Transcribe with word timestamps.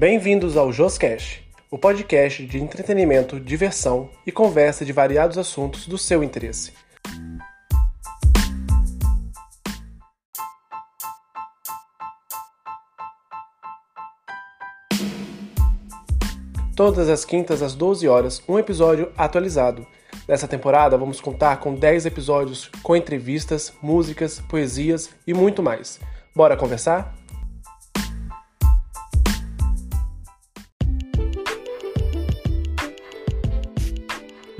Bem-vindos 0.00 0.56
ao 0.56 0.72
Joscast, 0.72 1.46
o 1.70 1.76
podcast 1.76 2.46
de 2.46 2.58
entretenimento, 2.58 3.38
diversão 3.38 4.08
e 4.26 4.32
conversa 4.32 4.82
de 4.82 4.94
variados 4.94 5.36
assuntos 5.36 5.86
do 5.86 5.98
seu 5.98 6.24
interesse. 6.24 6.72
Todas 16.74 17.10
as 17.10 17.26
quintas 17.26 17.60
às 17.60 17.74
12 17.74 18.08
horas, 18.08 18.42
um 18.48 18.58
episódio 18.58 19.12
atualizado. 19.18 19.86
Nessa 20.26 20.48
temporada, 20.48 20.96
vamos 20.96 21.20
contar 21.20 21.58
com 21.58 21.74
10 21.74 22.06
episódios 22.06 22.70
com 22.82 22.96
entrevistas, 22.96 23.70
músicas, 23.82 24.40
poesias 24.48 25.10
e 25.26 25.34
muito 25.34 25.62
mais. 25.62 26.00
Bora 26.34 26.56
conversar? 26.56 27.19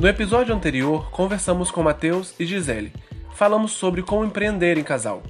No 0.01 0.09
episódio 0.09 0.55
anterior, 0.55 1.11
conversamos 1.11 1.71
com 1.71 1.83
Matheus 1.83 2.35
e 2.41 2.47
Gisele. 2.47 2.91
Falamos 3.35 3.73
sobre 3.73 4.03
como 4.03 4.25
empreender 4.25 4.79
em 4.79 4.83
casal, 4.83 5.23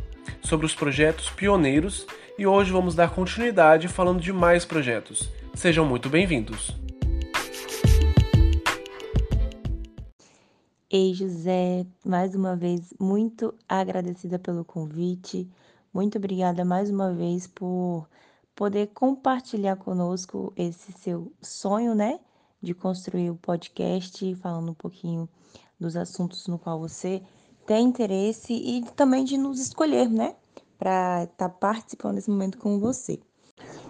sobre 0.45 0.65
os 0.65 0.77
projetos 0.77 1.29
pioneiros 1.29 2.07
e 2.39 2.47
hoje 2.47 2.71
vamos 2.71 2.95
dar 2.95 3.13
continuidade 3.13 3.89
falando 3.89 4.21
de 4.21 4.33
mais 4.33 4.65
projetos. 4.65 5.29
Sejam 5.55 5.85
muito 5.85 6.09
bem-vindos. 6.09 6.71
Ei, 10.89 11.15
José, 11.15 11.85
mais 12.07 12.37
uma 12.37 12.55
vez, 12.55 12.95
muito 13.01 13.53
agradecida 13.69 14.39
pelo 14.39 14.65
convite. 14.65 15.51
Muito 15.93 16.17
obrigada 16.17 16.65
mais 16.65 16.89
uma 16.91 17.13
vez 17.13 17.49
por 17.49 18.09
poder 18.55 18.87
compartilhar 18.95 19.75
conosco 19.75 20.53
esse 20.57 20.93
seu 20.93 21.33
sonho, 21.43 21.93
né? 21.93 22.21
De 22.61 22.75
construir 22.75 23.31
o 23.31 23.37
podcast, 23.37 24.35
falando 24.37 24.71
um 24.71 24.75
pouquinho 24.75 25.29
dos 25.79 25.97
assuntos 25.97 26.47
no 26.47 26.59
qual 26.59 26.79
você 26.79 27.23
tem 27.67 27.87
interesse 27.87 28.53
e 28.53 28.85
também 28.97 29.25
de 29.25 29.39
nos 29.39 29.61
escolher, 29.61 30.09
né? 30.09 30.35
Para 30.79 31.25
estar 31.25 31.49
tá 31.49 31.55
participando 31.55 32.17
desse 32.17 32.31
momento 32.31 32.59
com 32.59 32.79
você. 32.79 33.19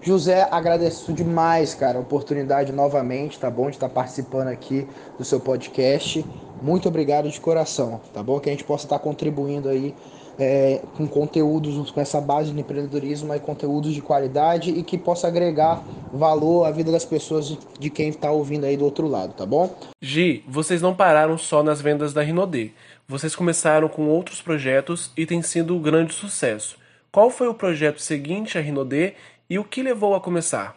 José, 0.02 0.48
agradeço 0.50 1.12
demais, 1.12 1.74
cara, 1.74 1.98
a 1.98 2.00
oportunidade 2.00 2.72
novamente, 2.72 3.38
tá 3.38 3.50
bom? 3.50 3.68
De 3.68 3.76
estar 3.76 3.88
participando 3.88 4.48
aqui 4.48 4.88
do 5.18 5.24
seu 5.24 5.38
podcast. 5.38 6.24
Muito 6.62 6.88
obrigado 6.88 7.30
de 7.30 7.41
coração, 7.41 8.00
tá 8.12 8.22
bom? 8.22 8.41
Que 8.41 8.48
a 8.48 8.52
gente 8.52 8.64
possa 8.64 8.86
estar 8.86 8.98
contribuindo 8.98 9.68
aí 9.68 9.94
é, 10.41 10.83
com 10.96 11.06
conteúdos, 11.06 11.91
com 11.91 12.00
essa 12.00 12.20
base 12.20 12.52
de 12.52 12.60
empreendedorismo 12.60 13.34
e 13.34 13.41
conteúdos 13.41 13.94
de 13.94 14.00
qualidade 14.00 14.70
e 14.70 14.82
que 14.82 14.97
possa 14.98 15.28
agregar 15.28 15.84
valor 16.12 16.64
à 16.64 16.70
vida 16.70 16.91
das 16.91 17.05
pessoas 17.05 17.56
de 17.78 17.91
quem 17.91 18.08
está 18.08 18.30
ouvindo 18.30 18.64
aí 18.64 18.77
do 18.77 18.84
outro 18.84 19.06
lado, 19.06 19.34
tá 19.34 19.47
bom? 19.47 19.74
Gi, 20.00 20.44
vocês 20.48 20.82
não 20.82 20.94
pararam 20.94 21.38
só 21.38 21.62
nas 21.62 21.80
vendas 21.80 22.12
da 22.12 22.22
Rinodê. 22.22 22.70
Vocês 23.06 23.34
começaram 23.34 23.88
com 23.88 24.08
outros 24.08 24.41
projetos 24.41 25.10
e 25.16 25.27
tem 25.27 25.42
sido 25.42 25.74
um 25.74 25.82
grande 25.82 26.14
sucesso. 26.14 26.78
Qual 27.12 27.28
foi 27.28 27.48
o 27.48 27.54
projeto 27.54 28.00
seguinte 28.00 28.56
à 28.56 28.60
Rinodê 28.60 29.14
e 29.48 29.58
o 29.58 29.64
que 29.64 29.82
levou 29.82 30.14
a 30.14 30.20
começar? 30.20 30.77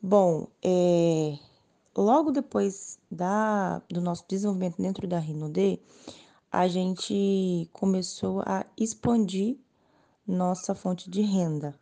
Bom, 0.00 0.46
é... 0.64 1.34
logo 1.96 2.30
depois 2.30 2.98
da... 3.10 3.82
do 3.90 4.00
nosso 4.00 4.24
desenvolvimento 4.28 4.80
dentro 4.80 5.06
da 5.06 5.18
Rinodê, 5.18 5.80
a 6.52 6.68
gente 6.68 7.66
começou 7.72 8.42
a 8.44 8.66
expandir 8.76 9.58
nossa 10.26 10.74
fonte 10.74 11.08
de 11.08 11.22
renda. 11.22 11.74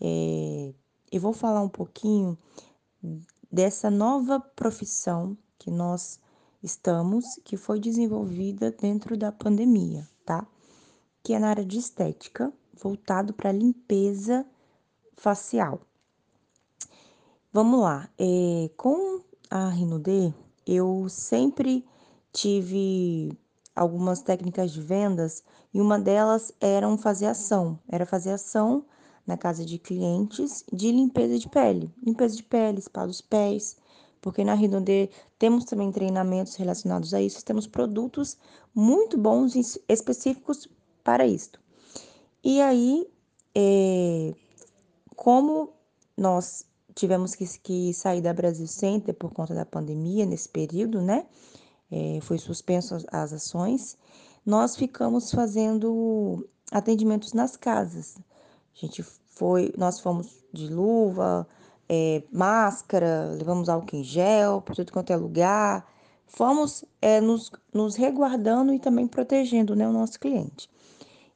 É, 0.00 0.74
eu 1.12 1.20
vou 1.20 1.32
falar 1.32 1.62
um 1.62 1.68
pouquinho 1.68 2.36
dessa 3.50 3.88
nova 3.90 4.40
profissão 4.40 5.38
que 5.56 5.70
nós 5.70 6.18
estamos, 6.60 7.24
que 7.44 7.56
foi 7.56 7.78
desenvolvida 7.78 8.72
dentro 8.72 9.16
da 9.16 9.30
pandemia, 9.30 10.08
tá? 10.26 10.44
Que 11.22 11.34
é 11.34 11.38
na 11.38 11.50
área 11.50 11.64
de 11.64 11.78
estética, 11.78 12.52
voltado 12.74 13.32
para 13.32 13.52
limpeza 13.52 14.44
facial. 15.16 15.80
Vamos 17.52 17.80
lá, 17.80 18.10
é, 18.18 18.68
com 18.76 19.22
a 19.48 19.68
Rinode, 19.68 20.34
eu 20.66 21.08
sempre 21.08 21.84
tive 22.32 23.38
algumas 23.74 24.20
técnicas 24.20 24.72
de 24.72 24.80
vendas 24.80 25.42
e 25.72 25.80
uma 25.80 25.98
delas 25.98 26.52
era 26.60 26.94
fazer 26.96 27.26
ação, 27.26 27.78
era 27.88 28.04
fazer 28.04 28.30
ação 28.30 28.84
na 29.26 29.36
casa 29.36 29.64
de 29.64 29.78
clientes 29.78 30.64
de 30.72 30.90
limpeza 30.90 31.38
de 31.38 31.48
pele, 31.48 31.90
limpeza 32.02 32.36
de 32.36 32.42
pele, 32.42 32.80
spa 32.80 33.06
dos 33.06 33.20
pés, 33.20 33.76
porque 34.20 34.44
na 34.44 34.54
Ridonde 34.54 35.10
temos 35.38 35.64
também 35.64 35.90
treinamentos 35.90 36.54
relacionados 36.54 37.12
a 37.14 37.20
isso, 37.20 37.44
temos 37.44 37.66
produtos 37.66 38.36
muito 38.74 39.18
bons 39.18 39.54
específicos 39.88 40.68
para 41.02 41.26
isto. 41.26 41.60
E 42.44 42.60
aí, 42.60 43.06
é, 43.54 44.34
como 45.16 45.70
nós 46.16 46.64
tivemos 46.94 47.34
que, 47.34 47.46
que 47.58 47.94
sair 47.94 48.20
da 48.20 48.32
Brasil 48.32 48.66
Center 48.66 49.14
por 49.14 49.32
conta 49.32 49.54
da 49.54 49.64
pandemia 49.64 50.26
nesse 50.26 50.48
período, 50.48 51.00
né? 51.00 51.26
É, 51.92 52.18
foi 52.22 52.38
suspenso 52.38 52.96
as, 53.12 53.32
ações, 53.34 53.98
nós 54.46 54.74
ficamos 54.74 55.30
fazendo 55.30 56.48
atendimentos 56.70 57.34
nas 57.34 57.54
casas. 57.54 58.16
A 58.74 58.78
gente 58.86 59.02
foi, 59.02 59.74
nós 59.76 60.00
fomos 60.00 60.42
de 60.50 60.68
luva, 60.68 61.46
é, 61.86 62.22
máscara, 62.32 63.34
levamos 63.36 63.68
álcool 63.68 63.96
em 63.96 64.02
gel 64.02 64.62
para 64.62 64.74
tudo 64.74 64.90
quanto 64.90 65.12
é 65.12 65.16
lugar. 65.16 65.86
Fomos 66.26 66.82
é, 67.02 67.20
nos, 67.20 67.50
nos 67.74 67.94
reguardando 67.94 68.72
e 68.72 68.78
também 68.78 69.06
protegendo 69.06 69.76
né, 69.76 69.86
o 69.86 69.92
nosso 69.92 70.18
cliente. 70.18 70.70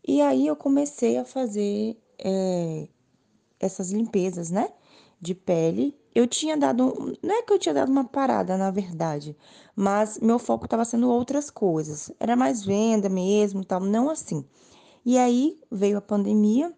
E 0.09 0.23
aí 0.23 0.47
eu 0.47 0.57
comecei 0.57 1.19
a 1.19 1.25
fazer 1.25 1.99
é, 2.19 2.89
essas 3.61 3.91
limpezas, 3.91 4.51
né? 4.51 4.71
De 5.21 5.35
pele 5.35 5.95
eu 6.17 6.27
tinha 6.27 6.57
dado, 6.57 7.15
não 7.23 7.35
é 7.35 7.43
que 7.43 7.53
eu 7.53 7.59
tinha 7.59 7.75
dado 7.75 7.93
uma 7.93 8.05
parada, 8.05 8.57
na 8.57 8.71
verdade, 8.71 9.37
mas 9.75 10.19
meu 10.19 10.39
foco 10.39 10.65
estava 10.65 10.83
sendo 10.83 11.11
outras 11.11 11.51
coisas. 11.51 12.11
Era 12.19 12.35
mais 12.35 12.65
venda 12.65 13.07
mesmo, 13.11 13.63
tal, 13.63 13.81
não 13.81 14.09
assim. 14.09 14.43
E 15.05 15.19
aí 15.19 15.61
veio 15.71 15.99
a 15.99 16.01
pandemia, 16.01 16.73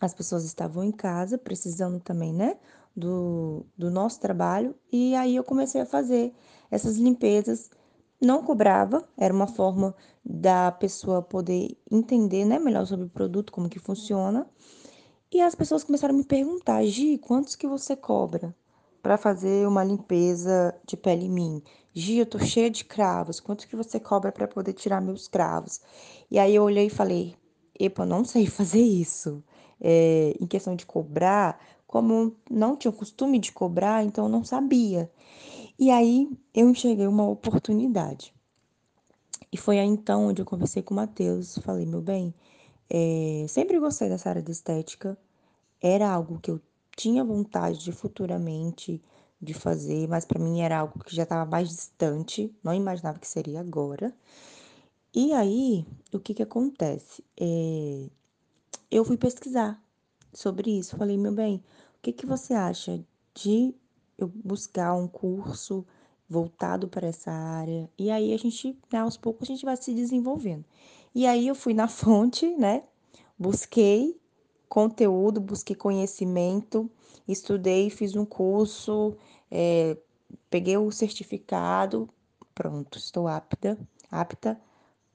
as 0.00 0.14
pessoas 0.14 0.44
estavam 0.44 0.82
em 0.82 0.90
casa, 0.90 1.36
precisando 1.36 2.00
também, 2.00 2.32
né, 2.32 2.56
do, 2.96 3.66
do 3.76 3.90
nosso 3.90 4.18
trabalho, 4.18 4.74
e 4.90 5.14
aí 5.16 5.36
eu 5.36 5.44
comecei 5.44 5.82
a 5.82 5.86
fazer 5.86 6.34
essas 6.70 6.96
limpezas. 6.96 7.70
Não 8.18 8.42
cobrava, 8.42 9.06
era 9.18 9.34
uma 9.34 9.46
forma 9.46 9.94
da 10.24 10.72
pessoa 10.72 11.20
poder 11.20 11.76
entender, 11.90 12.46
né, 12.46 12.58
melhor 12.58 12.86
sobre 12.86 13.04
o 13.04 13.10
produto, 13.10 13.52
como 13.52 13.68
que 13.68 13.78
funciona. 13.78 14.48
E 15.30 15.42
as 15.42 15.54
pessoas 15.54 15.84
começaram 15.84 16.14
a 16.14 16.18
me 16.18 16.24
perguntar, 16.24 16.82
Gi, 16.86 17.18
quantos 17.18 17.54
que 17.54 17.66
você 17.66 17.94
cobra? 17.94 18.54
Para 19.02 19.18
fazer 19.18 19.66
uma 19.66 19.82
limpeza 19.82 20.74
de 20.86 20.96
pele 20.96 21.26
em 21.26 21.30
mim. 21.30 21.62
Gia, 21.92 22.22
eu 22.22 22.26
tô 22.26 22.38
cheia 22.38 22.70
de 22.70 22.84
cravos, 22.84 23.40
quanto 23.40 23.66
que 23.66 23.76
você 23.76 23.98
cobra 23.98 24.30
para 24.30 24.46
poder 24.46 24.72
tirar 24.72 25.00
meus 25.00 25.28
cravos? 25.28 25.80
E 26.30 26.38
aí 26.38 26.54
eu 26.54 26.62
olhei 26.62 26.86
e 26.86 26.90
falei, 26.90 27.34
epa, 27.78 28.06
não 28.06 28.24
sei 28.24 28.46
fazer 28.46 28.80
isso. 28.80 29.42
É, 29.80 30.34
em 30.40 30.46
questão 30.46 30.76
de 30.76 30.86
cobrar, 30.86 31.58
como 31.86 32.36
não 32.48 32.76
tinha 32.76 32.90
o 32.90 32.94
costume 32.94 33.38
de 33.40 33.50
cobrar, 33.50 34.04
então 34.04 34.28
não 34.28 34.44
sabia. 34.44 35.10
E 35.78 35.90
aí 35.90 36.30
eu 36.54 36.70
enxerguei 36.70 37.06
uma 37.06 37.28
oportunidade. 37.28 38.32
E 39.52 39.56
foi 39.56 39.78
aí 39.80 39.86
então 39.86 40.28
onde 40.28 40.40
eu 40.40 40.46
conversei 40.46 40.82
com 40.82 40.94
o 40.94 40.96
Matheus, 40.96 41.58
falei, 41.58 41.84
meu 41.84 42.00
bem, 42.00 42.32
é, 42.88 43.44
sempre 43.48 43.78
gostei 43.78 44.08
dessa 44.08 44.30
área 44.30 44.40
de 44.42 44.52
estética, 44.52 45.18
era 45.80 46.08
algo 46.08 46.38
que 46.40 46.50
eu 46.50 46.60
tinha 46.96 47.24
vontade 47.24 47.78
de 47.78 47.92
futuramente 47.92 49.02
de 49.40 49.54
fazer, 49.54 50.08
mas 50.08 50.24
para 50.24 50.38
mim 50.38 50.60
era 50.60 50.78
algo 50.78 51.02
que 51.02 51.14
já 51.14 51.24
estava 51.24 51.50
mais 51.50 51.68
distante, 51.68 52.54
não 52.62 52.72
imaginava 52.72 53.18
que 53.18 53.26
seria 53.26 53.60
agora. 53.60 54.14
E 55.14 55.32
aí, 55.32 55.84
o 56.12 56.18
que 56.20 56.32
que 56.32 56.42
acontece? 56.42 57.24
É, 57.38 58.08
eu 58.90 59.04
fui 59.04 59.16
pesquisar 59.16 59.82
sobre 60.32 60.78
isso. 60.78 60.96
Falei, 60.96 61.18
meu 61.18 61.32
bem, 61.32 61.56
o 61.56 62.02
que 62.02 62.12
que 62.12 62.26
você 62.26 62.54
acha 62.54 63.04
de 63.34 63.74
eu 64.16 64.28
buscar 64.28 64.94
um 64.94 65.08
curso 65.08 65.86
voltado 66.28 66.88
para 66.88 67.08
essa 67.08 67.30
área? 67.30 67.90
E 67.98 68.10
aí 68.10 68.32
a 68.32 68.36
gente, 68.38 68.78
né, 68.92 69.00
aos 69.00 69.16
poucos, 69.16 69.48
a 69.48 69.52
gente 69.52 69.64
vai 69.64 69.76
se 69.76 69.92
desenvolvendo. 69.92 70.64
E 71.14 71.26
aí 71.26 71.46
eu 71.48 71.54
fui 71.54 71.74
na 71.74 71.88
fonte, 71.88 72.46
né? 72.56 72.84
Busquei 73.38 74.18
conteúdo, 74.72 75.38
busquei 75.38 75.76
conhecimento, 75.76 76.90
estudei, 77.28 77.90
fiz 77.90 78.16
um 78.16 78.24
curso, 78.24 79.14
é, 79.50 79.98
peguei 80.48 80.78
o 80.78 80.90
certificado, 80.90 82.08
pronto, 82.54 82.96
estou 82.96 83.28
apta, 83.28 83.78
apta 84.10 84.58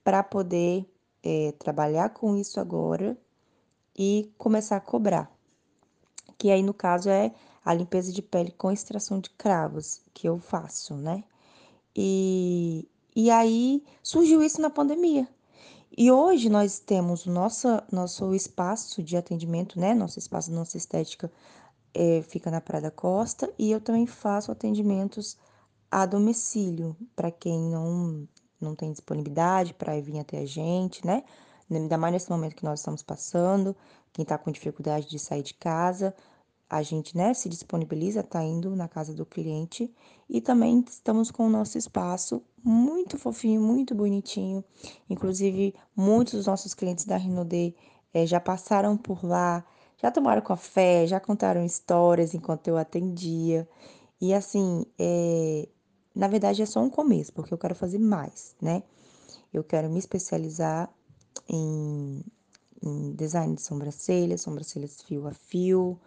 para 0.03 0.21
poder 0.21 0.85
é, 1.23 1.53
trabalhar 1.53 2.09
com 2.09 2.37
isso 2.37 2.59
agora 2.59 3.17
e 3.97 4.31
começar 4.37 4.75
a 4.75 4.79
cobrar. 4.79 5.35
Que 6.37 6.51
aí, 6.51 6.61
no 6.61 6.71
caso, 6.71 7.09
é 7.09 7.33
a 7.65 7.73
limpeza 7.73 8.13
de 8.13 8.21
pele 8.21 8.51
com 8.51 8.71
extração 8.71 9.19
de 9.19 9.31
cravos, 9.31 10.03
que 10.13 10.29
eu 10.29 10.37
faço, 10.37 10.93
né? 10.93 11.23
E, 11.95 12.87
e 13.15 13.31
aí 13.31 13.83
surgiu 14.03 14.43
isso 14.43 14.61
na 14.61 14.69
pandemia. 14.69 15.27
E 15.95 16.11
hoje 16.11 16.49
nós 16.49 16.79
temos 16.79 17.25
o 17.25 17.31
nosso, 17.31 18.33
espaço 18.33 19.01
de 19.01 19.15
atendimento, 19.15 19.79
né? 19.79 19.93
Nosso 19.93 20.19
espaço, 20.19 20.51
nossa 20.51 20.77
estética 20.77 21.31
é, 21.93 22.21
fica 22.21 22.51
na 22.51 22.61
Praia 22.61 22.83
da 22.83 22.91
Costa 22.91 23.51
e 23.57 23.71
eu 23.71 23.81
também 23.81 24.05
faço 24.05 24.51
atendimentos 24.51 25.37
a 25.89 26.05
domicílio 26.05 26.95
para 27.15 27.31
quem 27.31 27.59
não, 27.59 28.27
não 28.59 28.75
tem 28.75 28.91
disponibilidade 28.91 29.73
para 29.73 29.99
vir 30.01 30.19
até 30.19 30.39
a 30.39 30.45
gente, 30.45 31.05
né? 31.05 31.23
Ainda 31.69 31.97
mais 31.97 32.13
nesse 32.13 32.29
momento 32.29 32.55
que 32.55 32.63
nós 32.63 32.79
estamos 32.79 33.01
passando, 33.01 33.75
quem 34.13 34.23
está 34.23 34.37
com 34.37 34.51
dificuldade 34.51 35.09
de 35.09 35.19
sair 35.19 35.43
de 35.43 35.53
casa, 35.53 36.15
a 36.69 36.81
gente 36.81 37.15
né, 37.15 37.33
se 37.33 37.47
disponibiliza, 37.47 38.19
está 38.19 38.43
indo 38.43 38.75
na 38.75 38.87
casa 38.87 39.13
do 39.13 39.25
cliente 39.25 39.93
e 40.29 40.41
também 40.41 40.83
estamos 40.87 41.31
com 41.31 41.47
o 41.47 41.49
nosso 41.49 41.77
espaço 41.77 42.43
muito 42.61 43.17
fofinho, 43.17 43.61
muito 43.61 43.95
bonitinho. 43.95 44.63
Inclusive, 45.09 45.73
muitos 45.95 46.33
dos 46.33 46.47
nossos 46.47 46.73
clientes 46.73 47.05
da 47.05 47.15
Rinode 47.15 47.73
é, 48.13 48.25
já 48.25 48.39
passaram 48.39 48.97
por 48.97 49.23
lá, 49.23 49.65
já 49.97 50.11
tomaram 50.11 50.41
café, 50.41 51.07
já 51.07 51.19
contaram 51.19 51.63
histórias 51.63 52.33
enquanto 52.33 52.67
eu 52.67 52.77
atendia. 52.77 53.67
E 54.19 54.33
assim, 54.33 54.85
é, 54.99 55.69
na 56.13 56.27
verdade 56.27 56.61
é 56.61 56.65
só 56.65 56.81
um 56.81 56.89
começo, 56.89 57.31
porque 57.31 57.53
eu 57.53 57.57
quero 57.57 57.75
fazer 57.75 57.99
mais, 57.99 58.55
né? 58.61 58.83
Eu 59.53 59.63
quero 59.63 59.89
me 59.89 59.99
especializar 59.99 60.91
em, 61.47 62.21
em 62.83 63.13
design 63.13 63.55
de 63.55 63.61
sobrancelhas, 63.61 64.41
sobrancelhas 64.41 65.01
fio 65.01 65.25
a 65.27 65.33
fio, 65.33 65.97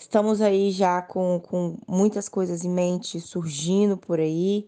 Estamos 0.00 0.40
aí 0.40 0.72
já 0.72 1.00
com, 1.00 1.38
com 1.38 1.78
muitas 1.86 2.28
coisas 2.28 2.64
em 2.64 2.70
mente 2.70 3.20
surgindo 3.20 3.96
por 3.96 4.18
aí, 4.18 4.66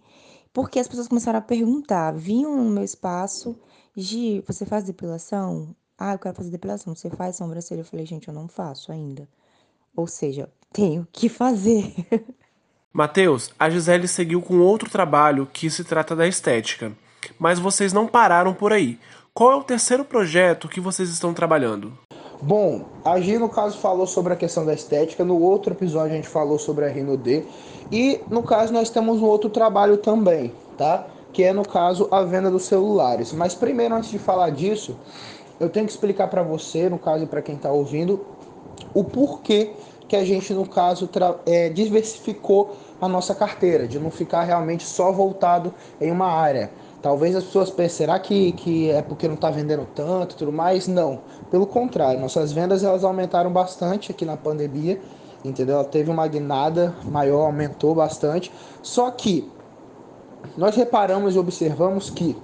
porque 0.53 0.79
as 0.79 0.87
pessoas 0.87 1.09
começaram 1.09 1.41
a 1.41 1.43
perguntar, 1.43 2.13
vinham 2.13 2.57
no 2.57 2.71
meu 2.71 2.85
espaço, 2.85 3.59
Gi, 3.95 4.43
você 4.47 4.65
faz 4.65 4.85
depilação? 4.85 5.77
Ah, 5.99 6.15
eu 6.15 6.19
quero 6.19 6.35
fazer 6.35 6.51
depilação. 6.51 6.95
Você 6.95 7.11
faz 7.11 7.37
sobrancelha? 7.37 7.81
Eu 7.81 7.85
falei, 7.85 8.07
gente, 8.07 8.29
eu 8.29 8.35
não 8.35 8.49
faço 8.49 8.91
ainda. 8.91 9.29
Ou 9.95 10.07
seja, 10.07 10.49
tenho 10.73 11.07
que 11.13 11.29
fazer. 11.29 11.95
Matheus, 12.91 13.51
a 13.59 13.69
Gisele 13.69 14.09
seguiu 14.09 14.41
com 14.41 14.61
outro 14.61 14.91
trabalho 14.91 15.47
que 15.47 15.69
se 15.69 15.85
trata 15.85 16.17
da 16.17 16.27
estética. 16.27 16.93
Mas 17.39 17.59
vocês 17.59 17.93
não 17.93 18.07
pararam 18.07 18.55
por 18.55 18.73
aí. 18.73 18.99
Qual 19.35 19.53
é 19.53 19.57
o 19.57 19.65
terceiro 19.65 20.05
projeto 20.05 20.69
que 20.69 20.81
vocês 20.81 21.11
estão 21.11 21.35
trabalhando? 21.35 21.97
Bom, 22.45 22.81
a 23.05 23.21
Gi, 23.21 23.39
no 23.39 23.49
caso, 23.49 23.79
falou 23.79 24.05
sobre 24.05 24.33
a 24.33 24.37
questão 24.37 24.67
da 24.67 24.75
estética. 24.75 25.25
No 25.25 25.41
outro 25.41 25.75
episódio, 25.75 26.13
a 26.13 26.17
gente 26.17 26.29
falou 26.29 26.59
sobre 26.59 26.85
a 26.85 26.89
Rino 26.89 27.17
D. 27.17 27.45
E, 27.91 28.21
no 28.29 28.43
caso, 28.43 28.73
nós 28.73 28.91
temos 28.91 29.23
um 29.23 29.27
outro 29.27 29.49
trabalho 29.49 29.97
também, 29.97 30.53
tá? 30.77 31.07
Que 31.33 31.45
é, 31.45 31.53
no 31.53 31.65
caso, 31.65 32.09
a 32.11 32.25
venda 32.25 32.51
dos 32.51 32.65
celulares. 32.65 33.33
Mas, 33.33 33.55
primeiro, 33.55 33.95
antes 33.95 34.11
de 34.11 34.19
falar 34.19 34.51
disso, 34.51 34.97
eu 35.61 35.71
tenho 35.71 35.87
que 35.87 35.93
explicar 35.93 36.27
para 36.27 36.43
você, 36.43 36.91
no 36.91 36.99
caso, 36.99 37.29
para 37.29 37.41
quem 37.41 37.55
está 37.55 37.71
ouvindo, 37.71 38.27
o 38.93 39.05
porquê 39.05 39.71
que 40.09 40.17
a 40.17 40.25
gente, 40.25 40.53
no 40.53 40.67
caso, 40.69 41.09
é, 41.47 41.69
diversificou 41.69 42.75
a 43.01 43.07
nossa 43.07 43.37
carteira, 43.37 43.87
de 43.87 44.01
não 44.01 44.11
ficar 44.11 44.43
realmente 44.43 44.85
só 44.85 45.13
voltado 45.13 45.73
em 46.01 46.11
uma 46.11 46.27
área. 46.27 46.73
Talvez 47.03 47.35
as 47.35 47.43
pessoas 47.43 47.69
pensem, 47.69 48.07
será 48.07 48.17
que, 48.21 48.53
que 48.53 48.89
é 48.89 49.03
porque 49.03 49.27
não 49.27 49.35
está 49.35 49.51
vendendo 49.51 49.85
tanto 49.93 50.37
tudo 50.37 50.53
mais? 50.53 50.87
Não. 50.87 51.19
Pelo 51.51 51.67
contrário, 51.67 52.21
nossas 52.21 52.53
vendas 52.53 52.85
elas 52.85 53.03
aumentaram 53.03 53.53
bastante 53.53 54.13
aqui 54.13 54.25
na 54.25 54.37
pandemia, 54.37 55.01
entendeu? 55.45 55.75
Ela 55.75 55.85
teve 55.85 56.13
uma 56.13 56.29
guinada 56.29 56.95
maior, 57.05 57.47
aumentou 57.47 57.93
bastante. 57.93 58.53
Só 58.81 59.11
que 59.11 59.51
nós 60.57 60.77
reparamos 60.77 61.35
e 61.35 61.39
observamos 61.41 62.09
que 62.09 62.37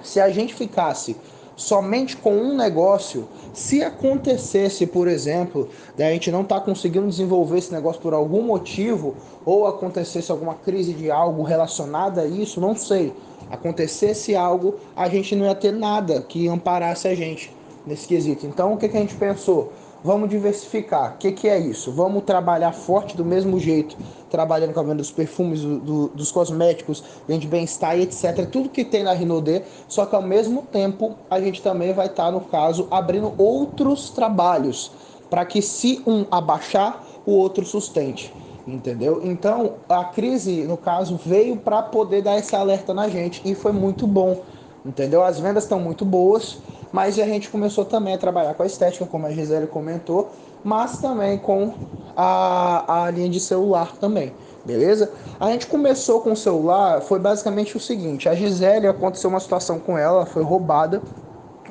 se 0.00 0.20
a 0.20 0.30
gente 0.30 0.54
ficasse 0.54 1.16
somente 1.56 2.16
com 2.16 2.36
um 2.36 2.56
negócio, 2.56 3.26
se 3.52 3.82
acontecesse, 3.82 4.86
por 4.86 5.08
exemplo, 5.08 5.68
a 5.98 6.02
gente 6.02 6.30
não 6.30 6.42
está 6.42 6.60
conseguindo 6.60 7.08
desenvolver 7.08 7.58
esse 7.58 7.72
negócio 7.72 8.00
por 8.00 8.14
algum 8.14 8.42
motivo, 8.42 9.16
ou 9.44 9.66
acontecesse 9.66 10.30
alguma 10.30 10.54
crise 10.54 10.92
de 10.92 11.10
algo 11.10 11.42
relacionado 11.42 12.20
a 12.20 12.26
isso, 12.26 12.60
não 12.60 12.76
sei 12.76 13.12
acontecesse 13.50 14.34
algo, 14.34 14.76
a 14.94 15.08
gente 15.08 15.34
não 15.34 15.46
ia 15.46 15.54
ter 15.54 15.72
nada 15.72 16.22
que 16.22 16.48
amparasse 16.48 17.08
a 17.08 17.14
gente 17.14 17.52
nesse 17.86 18.06
quesito. 18.06 18.46
Então, 18.46 18.74
o 18.74 18.76
que, 18.76 18.88
que 18.88 18.96
a 18.96 19.00
gente 19.00 19.14
pensou? 19.14 19.72
Vamos 20.04 20.30
diversificar. 20.30 21.14
O 21.14 21.18
que, 21.18 21.32
que 21.32 21.48
é 21.48 21.58
isso? 21.58 21.90
Vamos 21.90 22.22
trabalhar 22.22 22.72
forte 22.72 23.16
do 23.16 23.24
mesmo 23.24 23.58
jeito, 23.58 23.96
trabalhando 24.30 24.72
com 24.72 24.80
a 24.80 24.82
venda 24.82 24.96
dos 24.96 25.10
perfumes, 25.10 25.60
do, 25.60 25.78
do, 25.80 26.08
dos 26.08 26.30
cosméticos, 26.30 27.02
vende 27.26 27.48
bem-estar 27.48 27.98
e 27.98 28.02
etc. 28.02 28.46
Tudo 28.50 28.68
que 28.68 28.84
tem 28.84 29.02
na 29.02 29.12
Rinode, 29.12 29.62
só 29.88 30.06
que 30.06 30.14
ao 30.14 30.22
mesmo 30.22 30.62
tempo 30.62 31.16
a 31.28 31.40
gente 31.40 31.60
também 31.60 31.92
vai 31.92 32.06
estar, 32.06 32.26
tá, 32.26 32.30
no 32.30 32.42
caso, 32.42 32.86
abrindo 32.90 33.32
outros 33.36 34.10
trabalhos 34.10 34.92
para 35.28 35.44
que 35.44 35.60
se 35.60 36.00
um 36.06 36.24
abaixar, 36.30 37.04
o 37.26 37.32
outro 37.32 37.66
sustente 37.66 38.32
entendeu? 38.68 39.20
Então 39.24 39.74
a 39.88 40.04
crise, 40.04 40.62
no 40.64 40.76
caso, 40.76 41.18
veio 41.24 41.56
para 41.56 41.82
poder 41.82 42.22
dar 42.22 42.38
esse 42.38 42.54
alerta 42.54 42.92
na 42.92 43.08
gente 43.08 43.40
e 43.44 43.54
foi 43.54 43.72
muito 43.72 44.06
bom, 44.06 44.42
entendeu? 44.84 45.22
As 45.22 45.40
vendas 45.40 45.64
estão 45.64 45.80
muito 45.80 46.04
boas, 46.04 46.58
mas 46.92 47.18
a 47.18 47.24
gente 47.24 47.48
começou 47.48 47.84
também 47.84 48.14
a 48.14 48.18
trabalhar 48.18 48.54
com 48.54 48.62
a 48.62 48.66
estética, 48.66 49.06
como 49.06 49.26
a 49.26 49.30
Gisele 49.30 49.66
comentou, 49.66 50.30
mas 50.62 50.98
também 50.98 51.38
com 51.38 51.72
a, 52.16 53.04
a 53.04 53.10
linha 53.10 53.28
de 53.28 53.40
celular 53.40 53.96
também. 53.96 54.32
Beleza? 54.64 55.10
A 55.40 55.50
gente 55.50 55.66
começou 55.66 56.20
com 56.20 56.32
o 56.32 56.36
celular, 56.36 57.00
foi 57.00 57.18
basicamente 57.18 57.76
o 57.76 57.80
seguinte: 57.80 58.28
a 58.28 58.34
Gisele 58.34 58.86
aconteceu 58.86 59.30
uma 59.30 59.40
situação 59.40 59.78
com 59.78 59.96
ela, 59.96 60.16
ela 60.16 60.26
foi 60.26 60.42
roubada, 60.42 61.00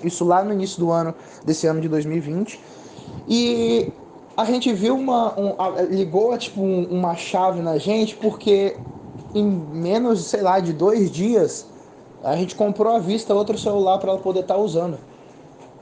isso 0.03 0.25
lá 0.25 0.43
no 0.43 0.51
início 0.51 0.79
do 0.79 0.89
ano, 0.91 1.13
desse 1.45 1.67
ano 1.67 1.79
de 1.79 1.87
2020. 1.87 2.59
E 3.27 3.91
a 4.37 4.45
gente 4.45 4.71
viu 4.71 4.95
uma. 4.95 5.33
Um, 5.37 5.55
ligou 5.89 6.37
tipo 6.37 6.61
um, 6.61 6.83
uma 6.83 7.15
chave 7.15 7.59
na 7.59 7.79
gente, 7.79 8.15
porque 8.15 8.77
em 9.33 9.43
menos, 9.43 10.25
sei 10.25 10.41
lá, 10.41 10.59
de 10.59 10.71
dois 10.71 11.09
dias, 11.09 11.65
a 12.23 12.35
gente 12.35 12.55
comprou 12.55 12.95
à 12.95 12.99
vista 12.99 13.33
outro 13.33 13.57
celular 13.57 13.97
para 13.97 14.11
ela 14.11 14.19
poder 14.19 14.41
estar 14.41 14.53
tá 14.53 14.59
usando. 14.59 14.99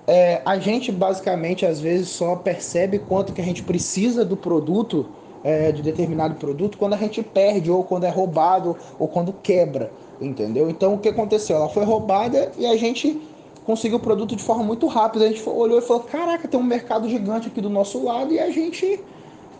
É, 0.08 0.42
a 0.46 0.58
gente 0.58 0.92
basicamente 0.92 1.66
às 1.66 1.82
vezes 1.82 2.10
só 2.10 2.36
percebe 2.36 3.00
quanto 3.00 3.34
que 3.34 3.42
a 3.42 3.44
gente 3.44 3.62
precisa 3.62 4.24
do 4.24 4.38
produto, 4.38 5.08
é, 5.44 5.72
de 5.72 5.82
determinado 5.82 6.36
produto, 6.36 6.78
quando 6.78 6.94
a 6.94 6.98
gente 6.98 7.22
perde, 7.22 7.70
ou 7.70 7.84
quando 7.84 8.06
é 8.06 8.10
roubado, 8.10 8.78
ou 8.98 9.08
quando 9.08 9.34
quebra. 9.34 9.92
Entendeu? 10.22 10.70
Então 10.70 10.94
o 10.94 10.98
que 10.98 11.10
aconteceu? 11.10 11.58
Ela 11.58 11.68
foi 11.68 11.84
roubada 11.84 12.52
e 12.58 12.66
a 12.66 12.78
gente 12.78 13.22
conseguiu 13.66 13.98
o 13.98 14.02
produto 14.02 14.36
de 14.36 14.44
forma 14.44 14.64
muito 14.64 14.88
rápida. 14.88 15.26
A 15.26 15.28
gente 15.28 15.48
olhou 15.50 15.80
e 15.80 15.82
falou: 15.82 16.04
caraca, 16.04 16.48
tem 16.48 16.60
um 16.60 16.64
mercado 16.64 17.10
gigante 17.10 17.48
aqui 17.48 17.60
do 17.60 17.70
nosso 17.70 18.04
lado 18.04 18.34
e 18.34 18.40
a 18.40 18.50
gente 18.50 19.00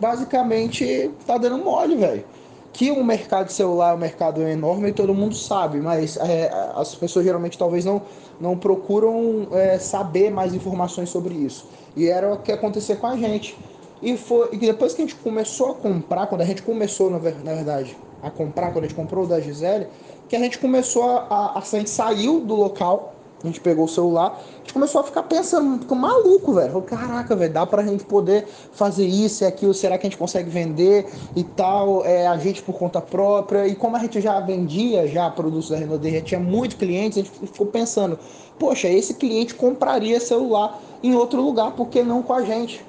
basicamente 0.00 1.10
tá 1.26 1.36
dando 1.36 1.58
mole, 1.58 1.96
velho. 1.96 2.24
Que 2.72 2.90
o 2.90 3.02
mercado 3.02 3.50
celular 3.50 3.92
é 3.92 3.94
um 3.94 3.98
mercado 3.98 4.42
enorme 4.42 4.90
e 4.90 4.92
todo 4.92 5.14
mundo 5.14 5.34
sabe, 5.34 5.80
mas 5.80 6.18
é, 6.18 6.50
as 6.74 6.94
pessoas 6.94 7.24
geralmente 7.24 7.56
talvez 7.56 7.86
não, 7.86 8.02
não 8.38 8.56
procuram 8.56 9.48
é, 9.52 9.78
saber 9.78 10.30
mais 10.30 10.54
informações 10.54 11.08
sobre 11.08 11.34
isso. 11.34 11.66
E 11.96 12.06
era 12.06 12.34
o 12.34 12.38
que 12.38 12.52
acontecia 12.52 12.94
com 12.94 13.06
a 13.06 13.16
gente. 13.16 13.56
E, 14.02 14.14
foi, 14.18 14.50
e 14.52 14.58
depois 14.58 14.92
que 14.92 15.00
a 15.00 15.06
gente 15.06 15.16
começou 15.16 15.70
a 15.70 15.74
comprar, 15.74 16.26
quando 16.26 16.42
a 16.42 16.44
gente 16.44 16.62
começou, 16.62 17.10
na, 17.10 17.16
verdade, 17.16 17.96
a 18.22 18.30
comprar, 18.30 18.70
quando 18.72 18.84
a 18.84 18.88
gente 18.88 18.96
comprou 18.96 19.24
o 19.24 19.26
da 19.26 19.40
Gisele, 19.40 19.86
que 20.28 20.36
a 20.36 20.38
gente 20.38 20.58
começou 20.58 21.04
a, 21.04 21.26
a, 21.30 21.58
a 21.58 21.60
gente 21.62 21.88
saiu 21.88 22.40
do 22.40 22.54
local 22.54 23.15
a 23.42 23.46
gente 23.46 23.60
pegou 23.60 23.84
o 23.84 23.88
celular, 23.88 24.42
a 24.42 24.58
gente 24.58 24.72
começou 24.72 25.00
a 25.00 25.04
ficar 25.04 25.22
pensando, 25.24 25.80
ficou 25.80 25.96
maluco, 25.96 26.54
velho. 26.54 26.72
Falei, 26.72 26.86
caraca, 26.88 27.36
velho, 27.36 27.52
dá 27.52 27.66
pra 27.66 27.82
gente 27.82 28.04
poder 28.04 28.46
fazer 28.72 29.06
isso 29.06 29.44
e 29.44 29.46
aquilo, 29.46 29.74
será 29.74 29.98
que 29.98 30.06
a 30.06 30.10
gente 30.10 30.18
consegue 30.18 30.48
vender 30.48 31.06
e 31.34 31.44
tal, 31.44 32.04
é, 32.04 32.26
a 32.26 32.36
gente 32.38 32.62
por 32.62 32.74
conta 32.78 33.00
própria. 33.00 33.66
E 33.66 33.74
como 33.74 33.96
a 33.96 33.98
gente 33.98 34.20
já 34.20 34.40
vendia 34.40 35.06
já 35.06 35.30
produtos 35.30 35.68
da 35.68 35.76
Renault, 35.76 36.10
já 36.10 36.20
tinha 36.22 36.40
muitos 36.40 36.76
clientes, 36.76 37.18
a 37.18 37.22
gente 37.22 37.52
ficou 37.52 37.66
pensando, 37.66 38.18
poxa, 38.58 38.88
esse 38.88 39.14
cliente 39.14 39.54
compraria 39.54 40.18
celular 40.18 40.80
em 41.02 41.14
outro 41.14 41.42
lugar, 41.42 41.72
por 41.72 41.88
que 41.88 42.02
não 42.02 42.22
com 42.22 42.32
a 42.32 42.42
gente? 42.42 42.84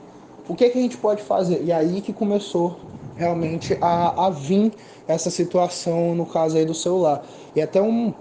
O 0.48 0.56
que, 0.56 0.70
que 0.70 0.78
a 0.78 0.82
gente 0.82 0.98
pode 0.98 1.22
fazer? 1.22 1.62
E 1.64 1.74
aí 1.74 2.00
que 2.00 2.14
começou 2.14 2.78
realmente 3.18 3.78
a, 3.82 4.28
a 4.28 4.30
vir 4.30 4.72
essa 5.08 5.30
situação, 5.30 6.16
no 6.16 6.26
caso 6.26 6.58
aí 6.58 6.66
do 6.66 6.74
celular. 6.74 7.24
E 7.56 7.62
até 7.62 7.82
um 7.82 8.14